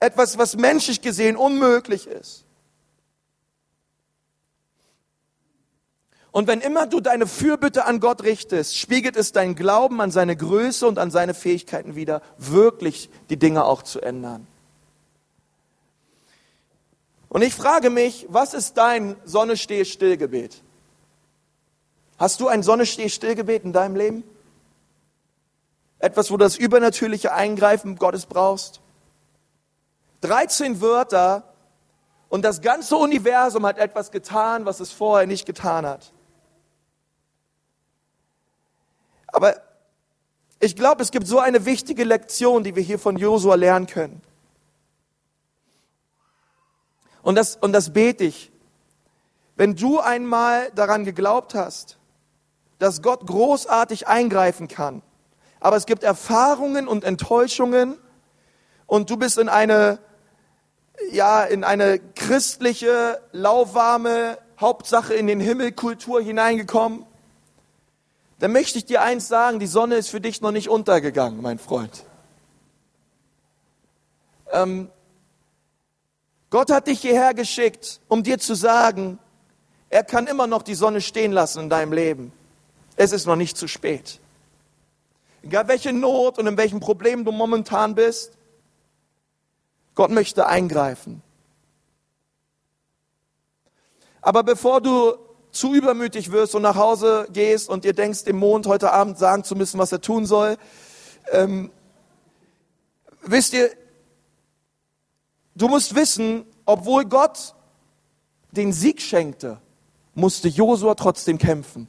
Etwas, 0.00 0.38
was 0.38 0.56
menschlich 0.56 1.02
gesehen 1.02 1.36
unmöglich 1.36 2.06
ist. 2.06 2.44
Und 6.30 6.46
wenn 6.46 6.60
immer 6.60 6.86
du 6.86 7.00
deine 7.00 7.26
Fürbitte 7.26 7.84
an 7.84 7.98
Gott 7.98 8.22
richtest, 8.22 8.76
spiegelt 8.76 9.16
es 9.16 9.32
deinen 9.32 9.56
Glauben 9.56 10.00
an 10.00 10.12
seine 10.12 10.36
Größe 10.36 10.86
und 10.86 10.98
an 10.98 11.10
seine 11.10 11.34
Fähigkeiten 11.34 11.96
wieder, 11.96 12.22
wirklich 12.36 13.10
die 13.28 13.38
Dinge 13.38 13.64
auch 13.64 13.82
zu 13.82 14.00
ändern. 14.00 14.46
Und 17.28 17.42
ich 17.42 17.54
frage 17.54 17.90
mich, 17.90 18.26
was 18.28 18.54
ist 18.54 18.74
dein 18.74 19.16
Sonne 19.24 19.56
stehe 19.56 19.84
still 19.84 20.16
Gebet? 20.16 20.62
Hast 22.18 22.40
du 22.40 22.48
ein 22.48 22.62
Sonne-Steh-Still-Gebet 22.62 23.64
in 23.64 23.72
deinem 23.72 23.94
Leben? 23.94 24.24
Etwas, 26.00 26.30
wo 26.30 26.36
du 26.36 26.44
das 26.44 26.56
übernatürliche 26.56 27.32
Eingreifen 27.32 27.96
Gottes 27.96 28.26
brauchst? 28.26 28.80
13 30.22 30.80
Wörter 30.80 31.44
und 32.28 32.44
das 32.44 32.60
ganze 32.60 32.96
Universum 32.96 33.64
hat 33.64 33.78
etwas 33.78 34.10
getan, 34.10 34.66
was 34.66 34.80
es 34.80 34.92
vorher 34.92 35.26
nicht 35.26 35.46
getan 35.46 35.86
hat. 35.86 36.12
Aber 39.28 39.60
ich 40.60 40.74
glaube, 40.74 41.02
es 41.02 41.10
gibt 41.10 41.26
so 41.26 41.38
eine 41.38 41.64
wichtige 41.64 42.04
Lektion, 42.04 42.64
die 42.64 42.74
wir 42.74 42.82
hier 42.82 42.98
von 42.98 43.16
Josua 43.16 43.54
lernen 43.54 43.86
können. 43.86 44.20
Und 47.22 47.36
das, 47.36 47.56
und 47.56 47.72
das 47.72 47.92
bete 47.92 48.24
ich. 48.24 48.50
Wenn 49.56 49.76
du 49.76 50.00
einmal 50.00 50.70
daran 50.72 51.04
geglaubt 51.04 51.54
hast, 51.54 51.98
dass 52.78 53.02
Gott 53.02 53.26
großartig 53.26 54.06
eingreifen 54.06 54.68
kann, 54.68 55.02
aber 55.60 55.76
es 55.76 55.86
gibt 55.86 56.02
Erfahrungen 56.02 56.86
und 56.86 57.04
Enttäuschungen 57.04 57.98
und 58.86 59.10
du 59.10 59.16
bist 59.16 59.38
in 59.38 59.48
eine, 59.48 59.98
ja, 61.10 61.42
in 61.44 61.64
eine 61.64 61.98
christliche, 61.98 63.20
lauwarme, 63.32 64.38
Hauptsache 64.60 65.14
in 65.14 65.26
den 65.26 65.40
Himmel 65.40 65.72
Kultur 65.72 66.20
hineingekommen, 66.20 67.04
dann 68.38 68.52
möchte 68.52 68.78
ich 68.78 68.86
dir 68.86 69.02
eins 69.02 69.28
sagen, 69.28 69.58
die 69.58 69.66
Sonne 69.66 69.96
ist 69.96 70.10
für 70.10 70.20
dich 70.20 70.40
noch 70.40 70.52
nicht 70.52 70.68
untergegangen, 70.68 71.42
mein 71.42 71.58
Freund. 71.58 72.04
Ähm, 74.52 74.90
Gott 76.50 76.70
hat 76.70 76.86
dich 76.86 77.00
hierher 77.00 77.34
geschickt, 77.34 78.00
um 78.08 78.22
dir 78.22 78.38
zu 78.38 78.54
sagen, 78.54 79.18
er 79.90 80.04
kann 80.04 80.26
immer 80.26 80.46
noch 80.46 80.62
die 80.62 80.74
Sonne 80.74 81.00
stehen 81.00 81.32
lassen 81.32 81.64
in 81.64 81.70
deinem 81.70 81.92
Leben. 81.92 82.32
Es 82.98 83.12
ist 83.12 83.26
noch 83.26 83.36
nicht 83.36 83.56
zu 83.56 83.68
spät. 83.68 84.18
Egal 85.44 85.68
welche 85.68 85.92
Not 85.92 86.36
und 86.36 86.48
in 86.48 86.56
welchem 86.56 86.80
Problem 86.80 87.24
du 87.24 87.30
momentan 87.30 87.94
bist, 87.94 88.32
Gott 89.94 90.10
möchte 90.10 90.48
eingreifen. 90.48 91.22
Aber 94.20 94.42
bevor 94.42 94.80
du 94.80 95.14
zu 95.52 95.74
übermütig 95.74 96.32
wirst 96.32 96.56
und 96.56 96.62
nach 96.62 96.74
Hause 96.74 97.28
gehst 97.32 97.68
und 97.68 97.84
dir 97.84 97.92
denkst, 97.92 98.24
dem 98.24 98.36
Mond 98.36 98.66
heute 98.66 98.92
Abend 98.92 99.16
sagen 99.16 99.44
zu 99.44 99.54
müssen, 99.54 99.78
was 99.78 99.92
er 99.92 100.00
tun 100.00 100.26
soll, 100.26 100.56
ähm, 101.30 101.70
wisst 103.22 103.52
ihr, 103.52 103.70
du 105.54 105.68
musst 105.68 105.94
wissen, 105.94 106.46
obwohl 106.66 107.04
Gott 107.04 107.54
den 108.50 108.72
Sieg 108.72 109.00
schenkte, 109.00 109.60
musste 110.16 110.48
Josua 110.48 110.96
trotzdem 110.96 111.38
kämpfen. 111.38 111.86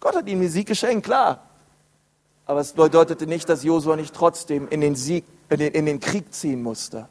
Gott 0.00 0.16
hat 0.16 0.26
ihm 0.28 0.40
den 0.40 0.50
Sieg 0.50 0.66
geschenkt, 0.66 1.04
klar. 1.04 1.46
Aber 2.46 2.60
es 2.60 2.72
bedeutete 2.72 3.26
nicht, 3.26 3.48
dass 3.48 3.62
Josua 3.62 3.96
nicht 3.96 4.14
trotzdem 4.14 4.66
in 4.68 4.80
den, 4.80 4.96
Sieg, 4.96 5.24
in 5.50 5.58
den, 5.58 5.72
in 5.72 5.86
den 5.86 6.00
Krieg 6.00 6.34
ziehen 6.34 6.62
musste. 6.62 7.08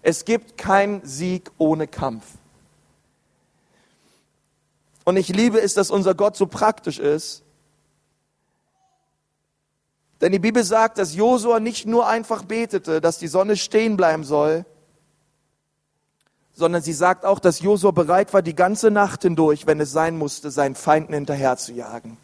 Es 0.00 0.24
gibt 0.24 0.56
keinen 0.56 1.04
Sieg 1.04 1.50
ohne 1.58 1.86
Kampf. 1.86 2.24
Und 5.04 5.16
ich 5.16 5.28
liebe 5.28 5.60
es, 5.60 5.74
dass 5.74 5.90
unser 5.90 6.14
Gott 6.14 6.36
so 6.36 6.46
praktisch 6.46 6.98
ist. 6.98 7.42
Denn 10.20 10.32
die 10.32 10.38
Bibel 10.38 10.64
sagt, 10.64 10.98
dass 10.98 11.14
Josua 11.14 11.60
nicht 11.60 11.86
nur 11.86 12.06
einfach 12.06 12.44
betete, 12.44 13.00
dass 13.00 13.18
die 13.18 13.28
Sonne 13.28 13.56
stehen 13.56 13.96
bleiben 13.96 14.24
soll, 14.24 14.64
sondern 16.58 16.82
sie 16.82 16.92
sagt 16.92 17.24
auch, 17.24 17.38
dass 17.38 17.60
Josua 17.60 17.92
bereit 17.92 18.34
war, 18.34 18.42
die 18.42 18.54
ganze 18.56 18.90
Nacht 18.90 19.22
hindurch, 19.22 19.68
wenn 19.68 19.78
es 19.78 19.92
sein 19.92 20.18
musste, 20.18 20.50
seinen 20.50 20.74
Feinden 20.74 21.14
hinterher 21.14 21.56
zu 21.56 21.72
jagen. 21.72 22.16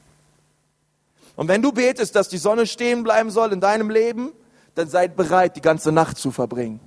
Und 1.36 1.46
wenn 1.46 1.62
du 1.62 1.70
betest, 1.70 2.16
dass 2.16 2.28
die 2.28 2.38
Sonne 2.38 2.66
stehen 2.66 3.04
bleiben 3.04 3.30
soll 3.30 3.52
in 3.52 3.60
deinem 3.60 3.90
Leben, 3.90 4.32
dann 4.74 4.88
sei 4.88 5.06
bereit, 5.06 5.54
die 5.54 5.60
ganze 5.60 5.92
Nacht 5.92 6.18
zu 6.18 6.32
verbringen. 6.32 6.80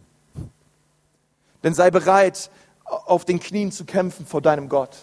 Denn 1.64 1.74
sei 1.74 1.90
bereit, 1.90 2.50
auf 2.84 3.24
den 3.24 3.40
Knien 3.40 3.72
zu 3.72 3.86
kämpfen 3.86 4.26
vor 4.26 4.42
deinem 4.42 4.68
Gott. 4.68 4.98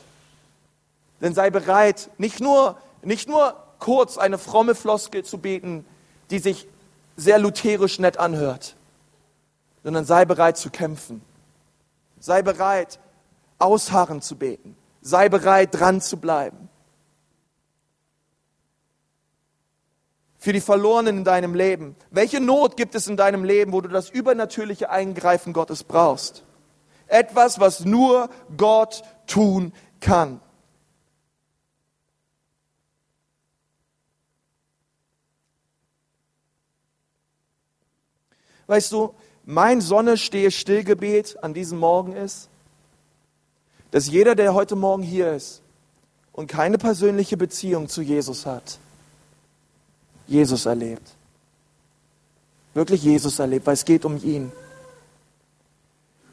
Denn 1.23 1.33
sei 1.33 1.49
bereit, 1.49 2.11
nicht 2.19 2.41
nur, 2.41 2.77
nicht 3.03 3.27
nur 3.27 3.57
kurz 3.79 4.19
eine 4.19 4.37
fromme 4.37 4.75
Floskel 4.75 5.25
zu 5.25 5.39
beten, 5.39 5.87
die 6.31 6.41
sich 6.41 6.69
sehr 7.17 7.39
lutherisch 7.39 7.99
nett 7.99 8.19
anhört, 8.19 8.77
sondern 9.83 10.05
sei 10.05 10.27
bereit 10.27 10.59
zu 10.59 10.69
kämpfen. 10.69 11.23
Sei 12.25 12.41
bereit, 12.41 13.01
ausharren 13.59 14.23
zu 14.23 14.37
beten. 14.37 14.79
Sei 15.03 15.29
bereit, 15.29 15.75
dran 15.75 16.01
zu 16.01 16.17
bleiben. 16.17 16.71
Für 20.39 20.55
die 20.55 20.63
Verlorenen 20.63 21.19
in 21.19 21.25
deinem 21.25 21.55
Leben. 21.55 21.97
Welche 22.11 22.41
Not 22.41 22.79
gibt 22.79 22.95
es 22.95 23.09
in 23.09 23.19
deinem 23.19 23.45
Leben, 23.45 23.75
wo 23.75 23.83
du 23.83 23.91
das 23.91 24.09
übernatürliche 24.09 24.89
Eingreifen 24.89 25.53
Gottes 25.53 25.85
brauchst? 25.85 26.45
Etwas, 27.09 27.61
was 27.61 27.85
nur 27.85 28.31
Gott 28.57 29.03
tun 29.27 29.75
kann. 30.01 30.41
Weißt 38.67 38.93
du, 38.93 39.15
mein 39.47 39.81
Sonne 39.81 40.17
stehe 40.17 40.51
still 40.51 40.85
Gebet 40.85 41.43
an 41.43 41.55
diesem 41.55 41.79
Morgen 41.79 42.17
ist, 42.17 42.49
dass 43.91 44.09
jeder, 44.09 44.35
der 44.35 44.55
heute 44.55 44.77
Morgen 44.77 45.03
hier 45.03 45.33
ist 45.33 45.63
und 46.33 46.47
keine 46.47 46.79
persönliche 46.79 47.37
Beziehung 47.37 47.89
zu 47.89 48.03
Jesus 48.03 48.47
hat, 48.47 48.79
Jesus 50.27 50.67
erlebt. 50.67 51.15
Wirklich 52.73 53.05
Jesus 53.05 53.39
erlebt, 53.39 53.67
weil 53.67 53.75
es 53.75 53.85
geht 53.85 54.05
um 54.05 54.23
ihn. 54.23 54.51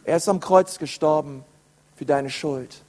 Er 0.06 0.17
ist 0.17 0.28
am 0.28 0.39
Kreuz 0.39 0.80
gestorben 0.80 1.43
für 1.95 2.06
deine 2.06 2.32
Schuld. 2.32 2.82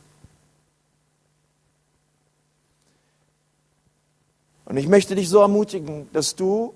Und 4.64 4.78
ich 4.78 4.88
möchte 4.88 5.14
dich 5.14 5.28
so 5.28 5.40
ermutigen, 5.40 6.08
dass 6.14 6.34
du 6.34 6.72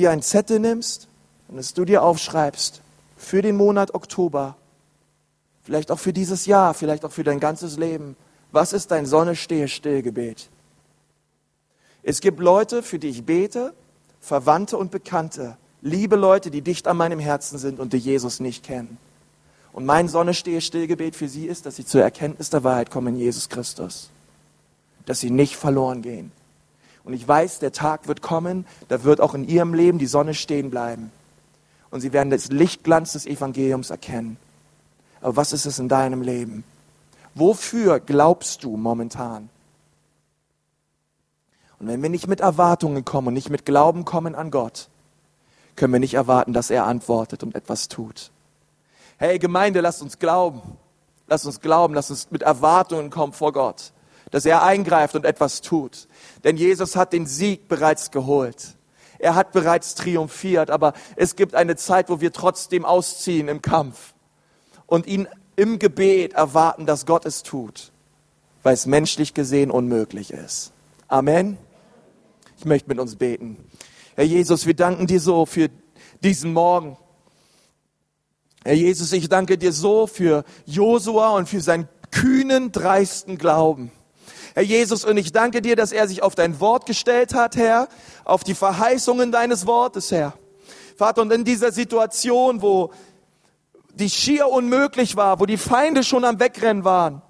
dir 0.00 0.10
einen 0.10 0.22
Zettel 0.22 0.58
nimmst 0.58 1.08
und 1.48 1.56
dass 1.56 1.74
du 1.74 1.84
dir 1.84 2.02
aufschreibst 2.02 2.80
für 3.16 3.42
den 3.42 3.56
Monat 3.56 3.94
Oktober, 3.94 4.56
vielleicht 5.62 5.90
auch 5.90 5.98
für 5.98 6.12
dieses 6.12 6.46
Jahr, 6.46 6.74
vielleicht 6.74 7.04
auch 7.04 7.12
für 7.12 7.24
dein 7.24 7.40
ganzes 7.40 7.76
Leben, 7.76 8.16
was 8.50 8.72
ist 8.72 8.90
dein 8.90 9.06
Sonne 9.06 9.36
stehe 9.36 9.68
still 9.68 10.02
Gebet? 10.02 10.48
Es 12.02 12.20
gibt 12.20 12.40
Leute, 12.40 12.82
für 12.82 12.98
die 12.98 13.08
ich 13.08 13.24
bete, 13.24 13.74
Verwandte 14.20 14.76
und 14.78 14.90
Bekannte, 14.90 15.56
liebe 15.82 16.16
Leute, 16.16 16.50
die 16.50 16.62
dicht 16.62 16.88
an 16.88 16.96
meinem 16.96 17.18
Herzen 17.18 17.58
sind 17.58 17.78
und 17.78 17.92
die 17.92 17.98
Jesus 17.98 18.40
nicht 18.40 18.64
kennen. 18.64 18.98
Und 19.72 19.86
mein 19.86 20.08
Sonne 20.08 20.34
stehe 20.34 20.60
still 20.60 20.86
Gebet 20.86 21.14
für 21.14 21.28
sie 21.28 21.46
ist, 21.46 21.66
dass 21.66 21.76
sie 21.76 21.84
zur 21.84 22.02
Erkenntnis 22.02 22.50
der 22.50 22.64
Wahrheit 22.64 22.90
kommen 22.90 23.14
in 23.14 23.20
Jesus 23.20 23.48
Christus. 23.48 24.10
Dass 25.06 25.20
sie 25.20 25.30
nicht 25.30 25.56
verloren 25.56 26.02
gehen, 26.02 26.32
und 27.10 27.16
ich 27.16 27.26
weiß, 27.26 27.58
der 27.58 27.72
Tag 27.72 28.06
wird 28.06 28.22
kommen, 28.22 28.64
da 28.86 29.02
wird 29.02 29.20
auch 29.20 29.34
in 29.34 29.42
ihrem 29.42 29.74
Leben 29.74 29.98
die 29.98 30.06
Sonne 30.06 30.32
stehen 30.32 30.70
bleiben. 30.70 31.10
Und 31.90 32.02
sie 32.02 32.12
werden 32.12 32.30
das 32.30 32.52
Lichtglanz 32.52 33.14
des 33.14 33.26
Evangeliums 33.26 33.90
erkennen. 33.90 34.36
Aber 35.20 35.34
was 35.34 35.52
ist 35.52 35.66
es 35.66 35.80
in 35.80 35.88
deinem 35.88 36.22
Leben? 36.22 36.62
Wofür 37.34 37.98
glaubst 37.98 38.62
du 38.62 38.76
momentan? 38.76 39.48
Und 41.80 41.88
wenn 41.88 42.00
wir 42.00 42.10
nicht 42.10 42.28
mit 42.28 42.38
Erwartungen 42.38 43.04
kommen 43.04 43.26
und 43.26 43.34
nicht 43.34 43.50
mit 43.50 43.66
Glauben 43.66 44.04
kommen 44.04 44.36
an 44.36 44.52
Gott, 44.52 44.88
können 45.74 45.92
wir 45.92 45.98
nicht 45.98 46.14
erwarten, 46.14 46.52
dass 46.52 46.70
er 46.70 46.84
antwortet 46.84 47.42
und 47.42 47.56
etwas 47.56 47.88
tut. 47.88 48.30
Hey 49.16 49.40
Gemeinde, 49.40 49.80
lasst 49.80 50.00
uns 50.00 50.20
glauben. 50.20 50.62
Lasst 51.26 51.46
uns 51.46 51.60
glauben, 51.60 51.92
lasst 51.92 52.12
uns 52.12 52.30
mit 52.30 52.42
Erwartungen 52.42 53.10
kommen 53.10 53.32
vor 53.32 53.52
Gott 53.52 53.92
dass 54.30 54.46
er 54.46 54.62
eingreift 54.62 55.14
und 55.14 55.24
etwas 55.24 55.60
tut. 55.60 56.06
Denn 56.44 56.56
Jesus 56.56 56.96
hat 56.96 57.12
den 57.12 57.26
Sieg 57.26 57.68
bereits 57.68 58.10
geholt. 58.10 58.76
Er 59.18 59.34
hat 59.34 59.52
bereits 59.52 59.94
triumphiert, 59.94 60.70
aber 60.70 60.94
es 61.16 61.36
gibt 61.36 61.54
eine 61.54 61.76
Zeit, 61.76 62.08
wo 62.08 62.20
wir 62.20 62.32
trotzdem 62.32 62.86
ausziehen 62.86 63.48
im 63.48 63.60
Kampf 63.60 64.14
und 64.86 65.06
ihn 65.06 65.28
im 65.56 65.78
Gebet 65.78 66.32
erwarten, 66.32 66.86
dass 66.86 67.04
Gott 67.04 67.26
es 67.26 67.42
tut, 67.42 67.92
weil 68.62 68.72
es 68.72 68.86
menschlich 68.86 69.34
gesehen 69.34 69.70
unmöglich 69.70 70.32
ist. 70.32 70.72
Amen. 71.06 71.58
Ich 72.56 72.64
möchte 72.64 72.88
mit 72.88 72.98
uns 72.98 73.16
beten. 73.16 73.58
Herr 74.14 74.24
Jesus, 74.24 74.66
wir 74.66 74.74
danken 74.74 75.06
dir 75.06 75.20
so 75.20 75.44
für 75.44 75.68
diesen 76.22 76.54
Morgen. 76.54 76.96
Herr 78.64 78.74
Jesus, 78.74 79.12
ich 79.12 79.28
danke 79.28 79.58
dir 79.58 79.72
so 79.72 80.06
für 80.06 80.44
Josua 80.64 81.30
und 81.36 81.48
für 81.48 81.60
seinen 81.60 81.88
kühnen, 82.10 82.72
dreisten 82.72 83.38
Glauben. 83.38 83.92
Herr 84.54 84.62
Jesus, 84.62 85.04
und 85.04 85.16
ich 85.16 85.32
danke 85.32 85.62
dir, 85.62 85.76
dass 85.76 85.92
er 85.92 86.08
sich 86.08 86.22
auf 86.22 86.34
dein 86.34 86.60
Wort 86.60 86.86
gestellt 86.86 87.34
hat, 87.34 87.56
Herr, 87.56 87.88
auf 88.24 88.44
die 88.44 88.54
Verheißungen 88.54 89.32
deines 89.32 89.66
Wortes, 89.66 90.10
Herr. 90.10 90.34
Vater, 90.96 91.22
und 91.22 91.32
in 91.32 91.44
dieser 91.44 91.72
Situation, 91.72 92.62
wo 92.62 92.92
die 93.94 94.10
schier 94.10 94.48
unmöglich 94.48 95.16
war, 95.16 95.40
wo 95.40 95.46
die 95.46 95.56
Feinde 95.56 96.04
schon 96.04 96.24
am 96.24 96.40
Wegrennen 96.40 96.84
waren, 96.84 97.22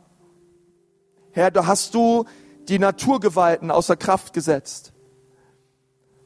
Herr, 1.33 1.51
da 1.51 1.67
hast 1.67 1.95
du 1.95 2.25
die 2.69 2.79
Naturgewalten 2.79 3.71
außer 3.71 3.97
Kraft 3.97 4.33
gesetzt. 4.33 4.93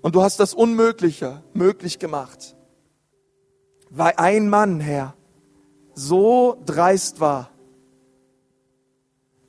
Und 0.00 0.14
du 0.14 0.22
hast 0.22 0.40
das 0.40 0.54
Unmögliche 0.54 1.42
möglich 1.52 1.98
gemacht. 1.98 2.56
Weil 3.90 4.14
ein 4.16 4.48
Mann, 4.48 4.80
Herr, 4.80 5.14
so 5.94 6.60
dreist 6.66 7.20
war, 7.20 7.50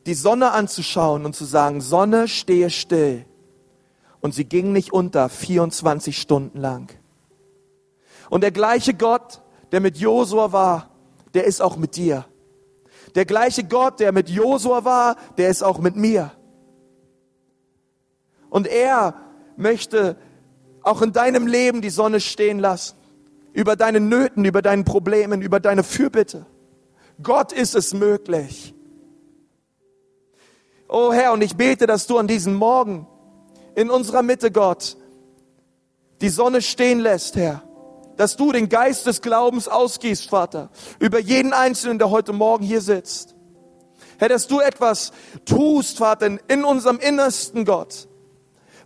die 0.06 0.14
Sonne 0.14 0.52
anzuschauen 0.52 1.26
und 1.26 1.36
zu 1.36 1.46
sagen, 1.46 1.82
Sonne, 1.82 2.28
stehe 2.28 2.70
still. 2.70 3.26
Und 4.20 4.34
sie 4.34 4.46
ging 4.46 4.72
nicht 4.72 4.94
unter 4.94 5.30
24 5.30 6.18
Stunden 6.18 6.60
lang. 6.60 6.92
Und 8.30 8.42
der 8.42 8.52
gleiche 8.52 8.94
Gott, 8.94 9.42
der 9.72 9.82
mit 9.82 9.98
Josua 9.98 10.52
war, 10.52 10.90
der 11.34 11.46
ist 11.46 11.62
auch 11.62 11.78
mit 11.78 11.96
dir. 11.96 12.26
Der 13.16 13.26
gleiche 13.26 13.64
Gott, 13.64 14.00
der 14.00 14.12
mit 14.12 14.30
Josua 14.30 14.84
war, 14.84 15.16
der 15.38 15.50
ist 15.50 15.64
auch 15.64 15.80
mit 15.80 15.96
mir. 15.96 16.32
Und 18.50 18.68
er 18.68 19.16
möchte 19.58 20.18
auch 20.82 21.02
in 21.02 21.14
deinem 21.14 21.48
Leben 21.48 21.82
die 21.82 21.90
Sonne 21.90 22.20
stehen 22.20 22.60
lassen. 22.60 22.96
Über 23.54 23.76
deine 23.76 24.00
Nöten, 24.00 24.46
über 24.46 24.62
deinen 24.62 24.86
Problemen, 24.86 25.42
über 25.42 25.60
deine 25.60 25.84
Fürbitte. 25.84 26.46
Gott 27.24 27.52
ist 27.54 27.74
es 27.74 27.94
möglich. 27.94 28.75
Oh 30.98 31.12
Herr, 31.12 31.34
und 31.34 31.42
ich 31.42 31.58
bete, 31.58 31.88
dass 31.88 32.08
du 32.08 32.18
an 32.18 32.26
diesem 32.26 32.54
Morgen 32.54 33.06
in 33.76 33.90
unserer 33.90 34.24
Mitte, 34.24 34.50
Gott, 34.50 34.96
die 36.22 36.30
Sonne 36.30 36.62
stehen 36.62 37.02
lässt, 37.02 37.36
Herr. 37.36 37.64
Dass 38.16 38.38
du 38.38 38.54
den 38.54 38.70
Geist 38.70 39.06
des 39.06 39.22
Glaubens 39.22 39.68
ausgießt, 39.68 40.30
Vater, 40.30 40.70
über 41.00 41.20
jeden 41.20 41.52
Einzelnen, 41.52 42.00
der 42.00 42.12
heute 42.12 42.32
Morgen 42.32 42.64
hier 42.64 42.80
sitzt. 42.80 43.36
Herr, 44.20 44.30
dass 44.30 44.48
du 44.48 44.62
etwas 44.62 45.12
tust, 45.44 45.98
Vater, 45.98 46.38
in 46.48 46.64
unserem 46.64 47.00
Innersten, 47.00 47.66
Gott, 47.66 48.08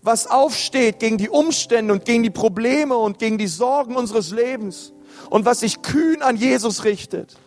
was 0.01 0.25
aufsteht 0.25 0.97
gegen 0.97 1.19
die 1.19 1.29
Umstände 1.29 1.93
und 1.93 2.05
gegen 2.05 2.23
die 2.23 2.31
Probleme 2.31 2.97
und 2.97 3.19
gegen 3.19 3.37
die 3.37 3.45
Sorgen 3.45 3.95
unseres 3.95 4.31
Lebens 4.31 4.93
und 5.29 5.45
was 5.45 5.59
sich 5.59 5.83
kühn 5.83 6.23
an 6.23 6.37
Jesus 6.37 6.85
richtet. 6.85 7.37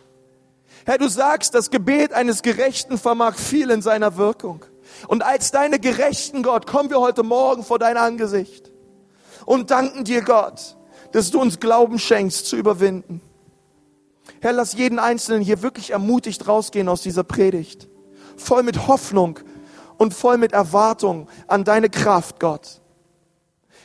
Herr, 0.85 0.97
du 0.97 1.07
sagst, 1.07 1.53
das 1.55 1.69
Gebet 1.69 2.13
eines 2.13 2.41
Gerechten 2.41 2.97
vermag 2.97 3.35
viel 3.35 3.69
in 3.69 3.81
seiner 3.81 4.17
Wirkung. 4.17 4.65
Und 5.07 5.23
als 5.23 5.51
deine 5.51 5.79
Gerechten, 5.79 6.43
Gott, 6.43 6.67
kommen 6.67 6.89
wir 6.89 6.99
heute 6.99 7.23
Morgen 7.23 7.63
vor 7.63 7.79
dein 7.79 7.97
Angesicht 7.97 8.71
und 9.45 9.71
danken 9.71 10.03
dir, 10.03 10.21
Gott, 10.21 10.77
dass 11.11 11.31
du 11.31 11.39
uns 11.39 11.59
Glauben 11.59 11.99
schenkst 11.99 12.45
zu 12.45 12.57
überwinden. 12.57 13.21
Herr, 14.41 14.53
lass 14.53 14.73
jeden 14.73 14.99
Einzelnen 14.99 15.41
hier 15.41 15.61
wirklich 15.61 15.91
ermutigt 15.91 16.47
rausgehen 16.47 16.89
aus 16.89 17.01
dieser 17.01 17.23
Predigt. 17.23 17.87
Voll 18.35 18.63
mit 18.63 18.87
Hoffnung 18.87 19.39
und 19.97 20.13
voll 20.13 20.37
mit 20.37 20.53
Erwartung 20.53 21.29
an 21.47 21.63
deine 21.63 21.89
Kraft, 21.89 22.39
Gott. 22.39 22.81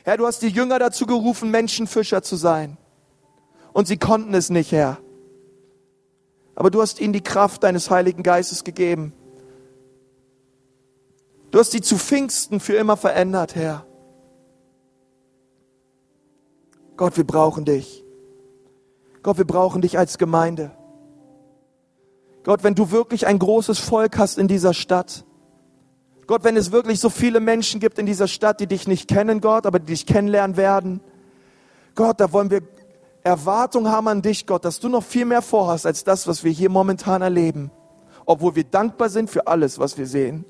Herr, 0.05 0.17
du 0.17 0.27
hast 0.27 0.41
die 0.41 0.49
Jünger 0.49 0.79
dazu 0.79 1.07
gerufen, 1.07 1.51
Menschenfischer 1.51 2.23
zu 2.23 2.37
sein. 2.37 2.77
Und 3.73 3.87
sie 3.87 3.99
konnten 3.99 4.35
es 4.35 4.51
nicht, 4.51 4.73
Herr. 4.73 4.99
Aber 6.59 6.73
du 6.73 6.83
hast 6.83 7.01
ihnen 7.01 7.13
die 7.13 7.23
Kraft 7.23 7.63
deines 7.63 7.89
Heiligen 7.89 8.25
Geistes 8.25 8.65
gegeben. 8.65 9.13
Du 11.53 11.61
hast 11.61 11.71
sie 11.71 11.81
zu 11.81 11.97
Pfingsten 11.97 12.59
für 12.59 12.73
immer 12.73 12.97
verändert, 12.97 13.55
Herr. 13.55 13.87
Gott, 16.97 17.17
wir 17.17 17.23
brauchen 17.23 17.65
dich. 17.65 18.05
Gott, 19.23 19.39
wir 19.39 19.45
brauchen 19.45 19.83
dich 19.83 19.99
als 19.99 20.19
Gemeinde. 20.19 20.73
Gott, 22.43 22.65
wenn 22.65 22.75
du 22.75 22.91
wirklich 22.91 23.29
ein 23.29 23.39
großes 23.39 23.79
Volk 23.79 24.19
hast 24.19 24.37
in 24.37 24.49
dieser 24.49 24.75
Stadt, 24.75 25.25
Gott, 26.27 26.43
wenn 26.43 26.57
es 26.57 26.73
wirklich 26.73 26.99
so 26.99 27.09
viele 27.09 27.39
Menschen 27.39 27.79
gibt 27.79 28.01
in 28.01 28.07
dieser 28.07 28.27
Stadt, 28.27 28.59
die 28.59 28.67
dich 28.67 28.89
nicht 28.89 29.07
kennen, 29.07 29.41
Gott, 29.41 29.65
aber 29.65 29.79
die 29.79 29.93
dich 29.93 30.07
kennenlernen 30.07 30.57
werden, 30.57 31.03
Gott, 31.95 32.19
da 32.19 32.33
wollen 32.33 32.51
wir 32.51 32.63
Erwartung 33.23 33.89
haben 33.89 34.09
an 34.09 34.23
dich, 34.23 34.47
Gott, 34.47 34.65
dass 34.65 34.81
du 34.81 34.89
noch 34.89 35.03
viel 35.03 35.25
mehr 35.25 35.43
vorhast 35.43 35.87
als 35.87 36.05
das, 36.05 36.27
was 36.27 36.45
wir 36.45 36.53
hier 36.53 36.71
momentan 36.71 37.23
erleben. 37.23 37.71
Obwohl 38.27 38.55
wir 38.55 38.65
dankbar 38.65 39.09
sind 39.09 39.31
für 39.31 39.47
alles, 39.47 39.79
was 39.79 39.99
wir 39.99 40.07
sehen. 40.07 40.45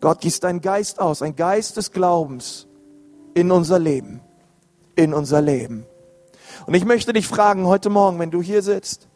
Gott, 0.00 0.20
gieß 0.20 0.40
deinen 0.40 0.60
Geist 0.60 1.00
aus, 1.00 1.22
ein 1.22 1.36
Geist 1.36 1.76
des 1.76 1.92
Glaubens 1.92 2.66
in 3.34 3.50
unser 3.50 3.78
Leben. 3.78 4.20
In 4.96 5.14
unser 5.14 5.40
Leben. 5.40 5.86
Und 6.66 6.74
ich 6.74 6.84
möchte 6.84 7.12
dich 7.12 7.26
fragen 7.26 7.66
heute 7.66 7.88
Morgen, 7.88 8.18
wenn 8.18 8.30
du 8.30 8.42
hier 8.42 8.62
sitzt 8.62 9.08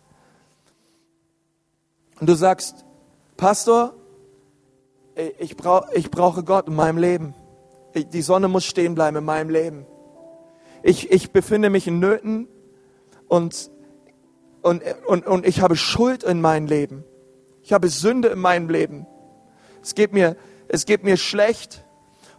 und 2.18 2.28
du 2.28 2.34
sagst, 2.34 2.86
Pastor, 3.36 3.94
ich, 5.38 5.56
brauch, 5.56 5.90
ich 5.92 6.10
brauche 6.10 6.44
Gott 6.44 6.68
in 6.68 6.74
meinem 6.74 6.98
Leben. 6.98 7.34
Die 7.94 8.22
Sonne 8.22 8.48
muss 8.48 8.64
stehen 8.64 8.94
bleiben 8.94 9.18
in 9.18 9.24
meinem 9.24 9.50
Leben 9.50 9.86
ich, 10.86 11.10
ich 11.10 11.32
befinde 11.32 11.68
mich 11.68 11.88
in 11.88 11.98
Nöten 11.98 12.46
und, 13.26 13.72
und, 14.62 14.82
und, 15.06 15.26
und 15.26 15.44
ich 15.44 15.60
habe 15.60 15.74
Schuld 15.74 16.22
in 16.22 16.40
meinem 16.40 16.68
Leben. 16.68 17.02
Ich 17.64 17.72
habe 17.72 17.88
Sünde 17.88 18.28
in 18.28 18.38
meinem 18.38 18.70
Leben. 18.70 19.04
Es 19.82 19.96
geht 19.96 20.12
mir, 20.12 20.36
es 20.68 20.86
geht 20.86 21.02
mir 21.02 21.16
schlecht. 21.16 21.84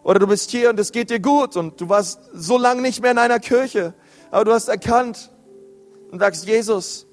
Oder 0.02 0.20
du 0.20 0.28
bist 0.28 0.50
hier 0.50 0.70
und 0.70 0.80
es 0.80 0.94
geht 0.94 1.10
dir 1.10 1.20
gut 1.20 1.58
und 1.58 1.82
du 1.82 1.90
warst 1.90 2.22
so 2.34 2.58
lange 2.58 2.82
nicht 2.82 3.02
mehr 3.02 3.12
in 3.12 3.18
einer 3.18 3.40
Kirche. 3.40 3.94
Aber 4.32 4.46
du 4.46 4.54
hast 4.54 4.70
erkannt 4.70 5.30
und 6.10 6.20
sagst, 6.20 6.48
Jesus, 6.48 7.06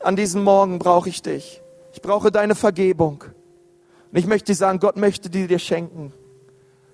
an 0.00 0.16
diesem 0.16 0.44
Morgen 0.44 0.78
brauche 0.78 1.08
ich 1.08 1.22
dich. 1.22 1.62
Ich 1.94 2.02
brauche 2.02 2.30
deine 2.30 2.54
Vergebung. 2.54 3.24
Und 4.12 4.18
ich 4.18 4.26
möchte 4.26 4.52
dir 4.52 4.56
sagen, 4.56 4.80
Gott 4.80 4.98
möchte 4.98 5.30
die 5.30 5.46
dir 5.46 5.58
schenken. 5.58 6.12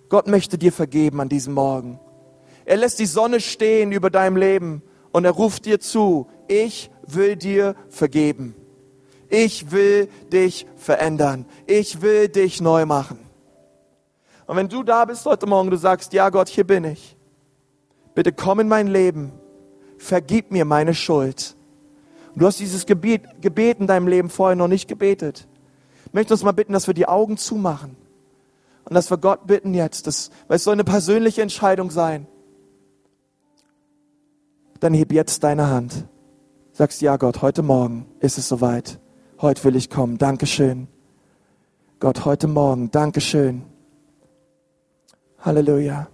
Gott 0.09 0.29
möchte 0.29 0.59
dir 0.59 0.70
vergeben 0.70 1.20
an 1.20 1.29
diesem 1.29 1.55
Morgen. 1.55 1.99
Er 2.65 2.77
lässt 2.79 2.99
die 2.99 3.07
Sonne 3.07 3.41
stehen 3.41 3.93
über 3.93 4.11
deinem 4.11 4.37
Leben 4.37 4.83
und 5.12 5.25
er 5.25 5.33
ruft 5.33 5.67
dir 5.67 5.81
zu, 5.81 6.29
ich 6.49 6.91
will 7.07 7.37
dir 7.37 7.77
vergeben. 7.89 8.55
Ich 9.29 9.71
will 9.71 10.09
dich 10.33 10.67
verändern. 10.77 11.47
Ich 11.67 12.03
will 12.03 12.29
dich 12.29 12.61
neu 12.61 12.87
machen. 12.87 13.19
Und 14.47 14.57
wenn 14.57 14.69
du 14.69 14.83
da 14.83 15.05
bist 15.05 15.25
heute 15.27 15.47
Morgen, 15.47 15.71
du 15.71 15.77
sagst, 15.77 16.12
ja 16.12 16.29
Gott, 16.31 16.49
hier 16.49 16.65
bin 16.65 16.85
ich. 16.85 17.17
Bitte 18.15 18.33
komm 18.33 18.61
in 18.61 18.69
mein 18.69 18.87
Leben. 18.87 19.33
Vergib 19.99 20.51
mir 20.51 20.65
meine 20.65 20.95
Schuld. 20.95 21.57
Und 22.35 22.43
du 22.43 22.47
hast 22.47 22.61
dieses 22.61 22.87
Gebet, 22.87 23.23
Gebet 23.41 23.81
in 23.81 23.87
deinem 23.87 24.07
Leben 24.07 24.29
vorher 24.29 24.57
noch 24.57 24.69
nicht 24.69 24.89
gebetet. 24.89 25.49
Ich 26.07 26.12
möchte 26.12 26.35
uns 26.35 26.43
mal 26.43 26.53
bitten, 26.53 26.73
dass 26.73 26.87
wir 26.87 26.95
die 26.95 27.09
Augen 27.09 27.37
zumachen. 27.37 27.97
Und 28.85 28.95
dass 28.95 29.11
wir 29.11 29.17
Gott 29.17 29.47
bitten 29.47 29.75
jetzt, 29.75 30.07
dass, 30.07 30.31
weil 30.47 30.57
es 30.57 30.65
soll 30.65 30.75
eine 30.75 30.85
persönliche 30.85 31.41
Entscheidung 31.43 31.91
sein 31.91 32.27
dann 34.81 34.95
heb 34.95 35.12
jetzt 35.12 35.45
deine 35.45 35.68
Hand. 35.68 36.07
Sagst, 36.72 37.01
ja 37.01 37.16
Gott, 37.16 37.43
heute 37.43 37.62
Morgen 37.62 38.07
ist 38.20 38.39
es 38.39 38.49
soweit. 38.49 38.99
Heute 39.41 39.62
will 39.64 39.77
ich 39.77 39.91
kommen. 39.91 40.18
Dankeschön. 40.18 40.89
Gott, 42.01 42.25
heute 42.25 42.49
Morgen. 42.49 42.91
Dankeschön. 42.91 43.62
Halleluja. 45.39 46.09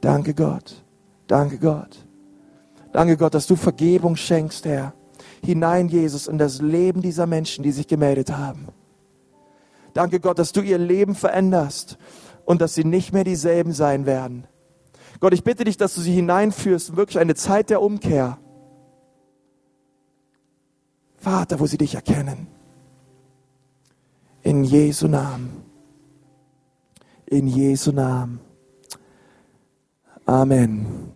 Danke 0.00 0.34
Gott. 0.34 0.84
Danke 1.26 1.58
Gott. 1.58 2.06
Danke 2.92 3.16
Gott, 3.16 3.34
dass 3.34 3.46
du 3.46 3.56
Vergebung 3.56 4.16
schenkst, 4.16 4.64
Herr. 4.64 4.94
Hinein, 5.44 5.88
Jesus, 5.88 6.26
in 6.26 6.38
das 6.38 6.60
Leben 6.60 7.02
dieser 7.02 7.26
Menschen, 7.26 7.62
die 7.62 7.72
sich 7.72 7.86
gemeldet 7.86 8.36
haben. 8.36 8.68
Danke 9.92 10.20
Gott, 10.20 10.38
dass 10.38 10.52
du 10.52 10.62
ihr 10.62 10.78
Leben 10.78 11.14
veränderst 11.14 11.98
und 12.44 12.60
dass 12.60 12.74
sie 12.74 12.84
nicht 12.84 13.12
mehr 13.12 13.24
dieselben 13.24 13.72
sein 13.72 14.06
werden. 14.06 14.46
Gott, 15.20 15.34
ich 15.34 15.42
bitte 15.42 15.64
dich, 15.64 15.76
dass 15.76 15.94
du 15.94 16.00
sie 16.00 16.12
hineinführst, 16.12 16.96
wirklich 16.96 17.18
eine 17.18 17.34
Zeit 17.34 17.70
der 17.70 17.82
Umkehr. 17.82 18.38
Vater, 21.16 21.58
wo 21.58 21.66
sie 21.66 21.78
dich 21.78 21.94
erkennen. 21.94 22.46
In 24.42 24.64
Jesu 24.64 25.08
Namen. 25.08 25.64
In 27.26 27.48
Jesu 27.48 27.92
Namen. 27.92 28.40
Amen. 30.24 31.06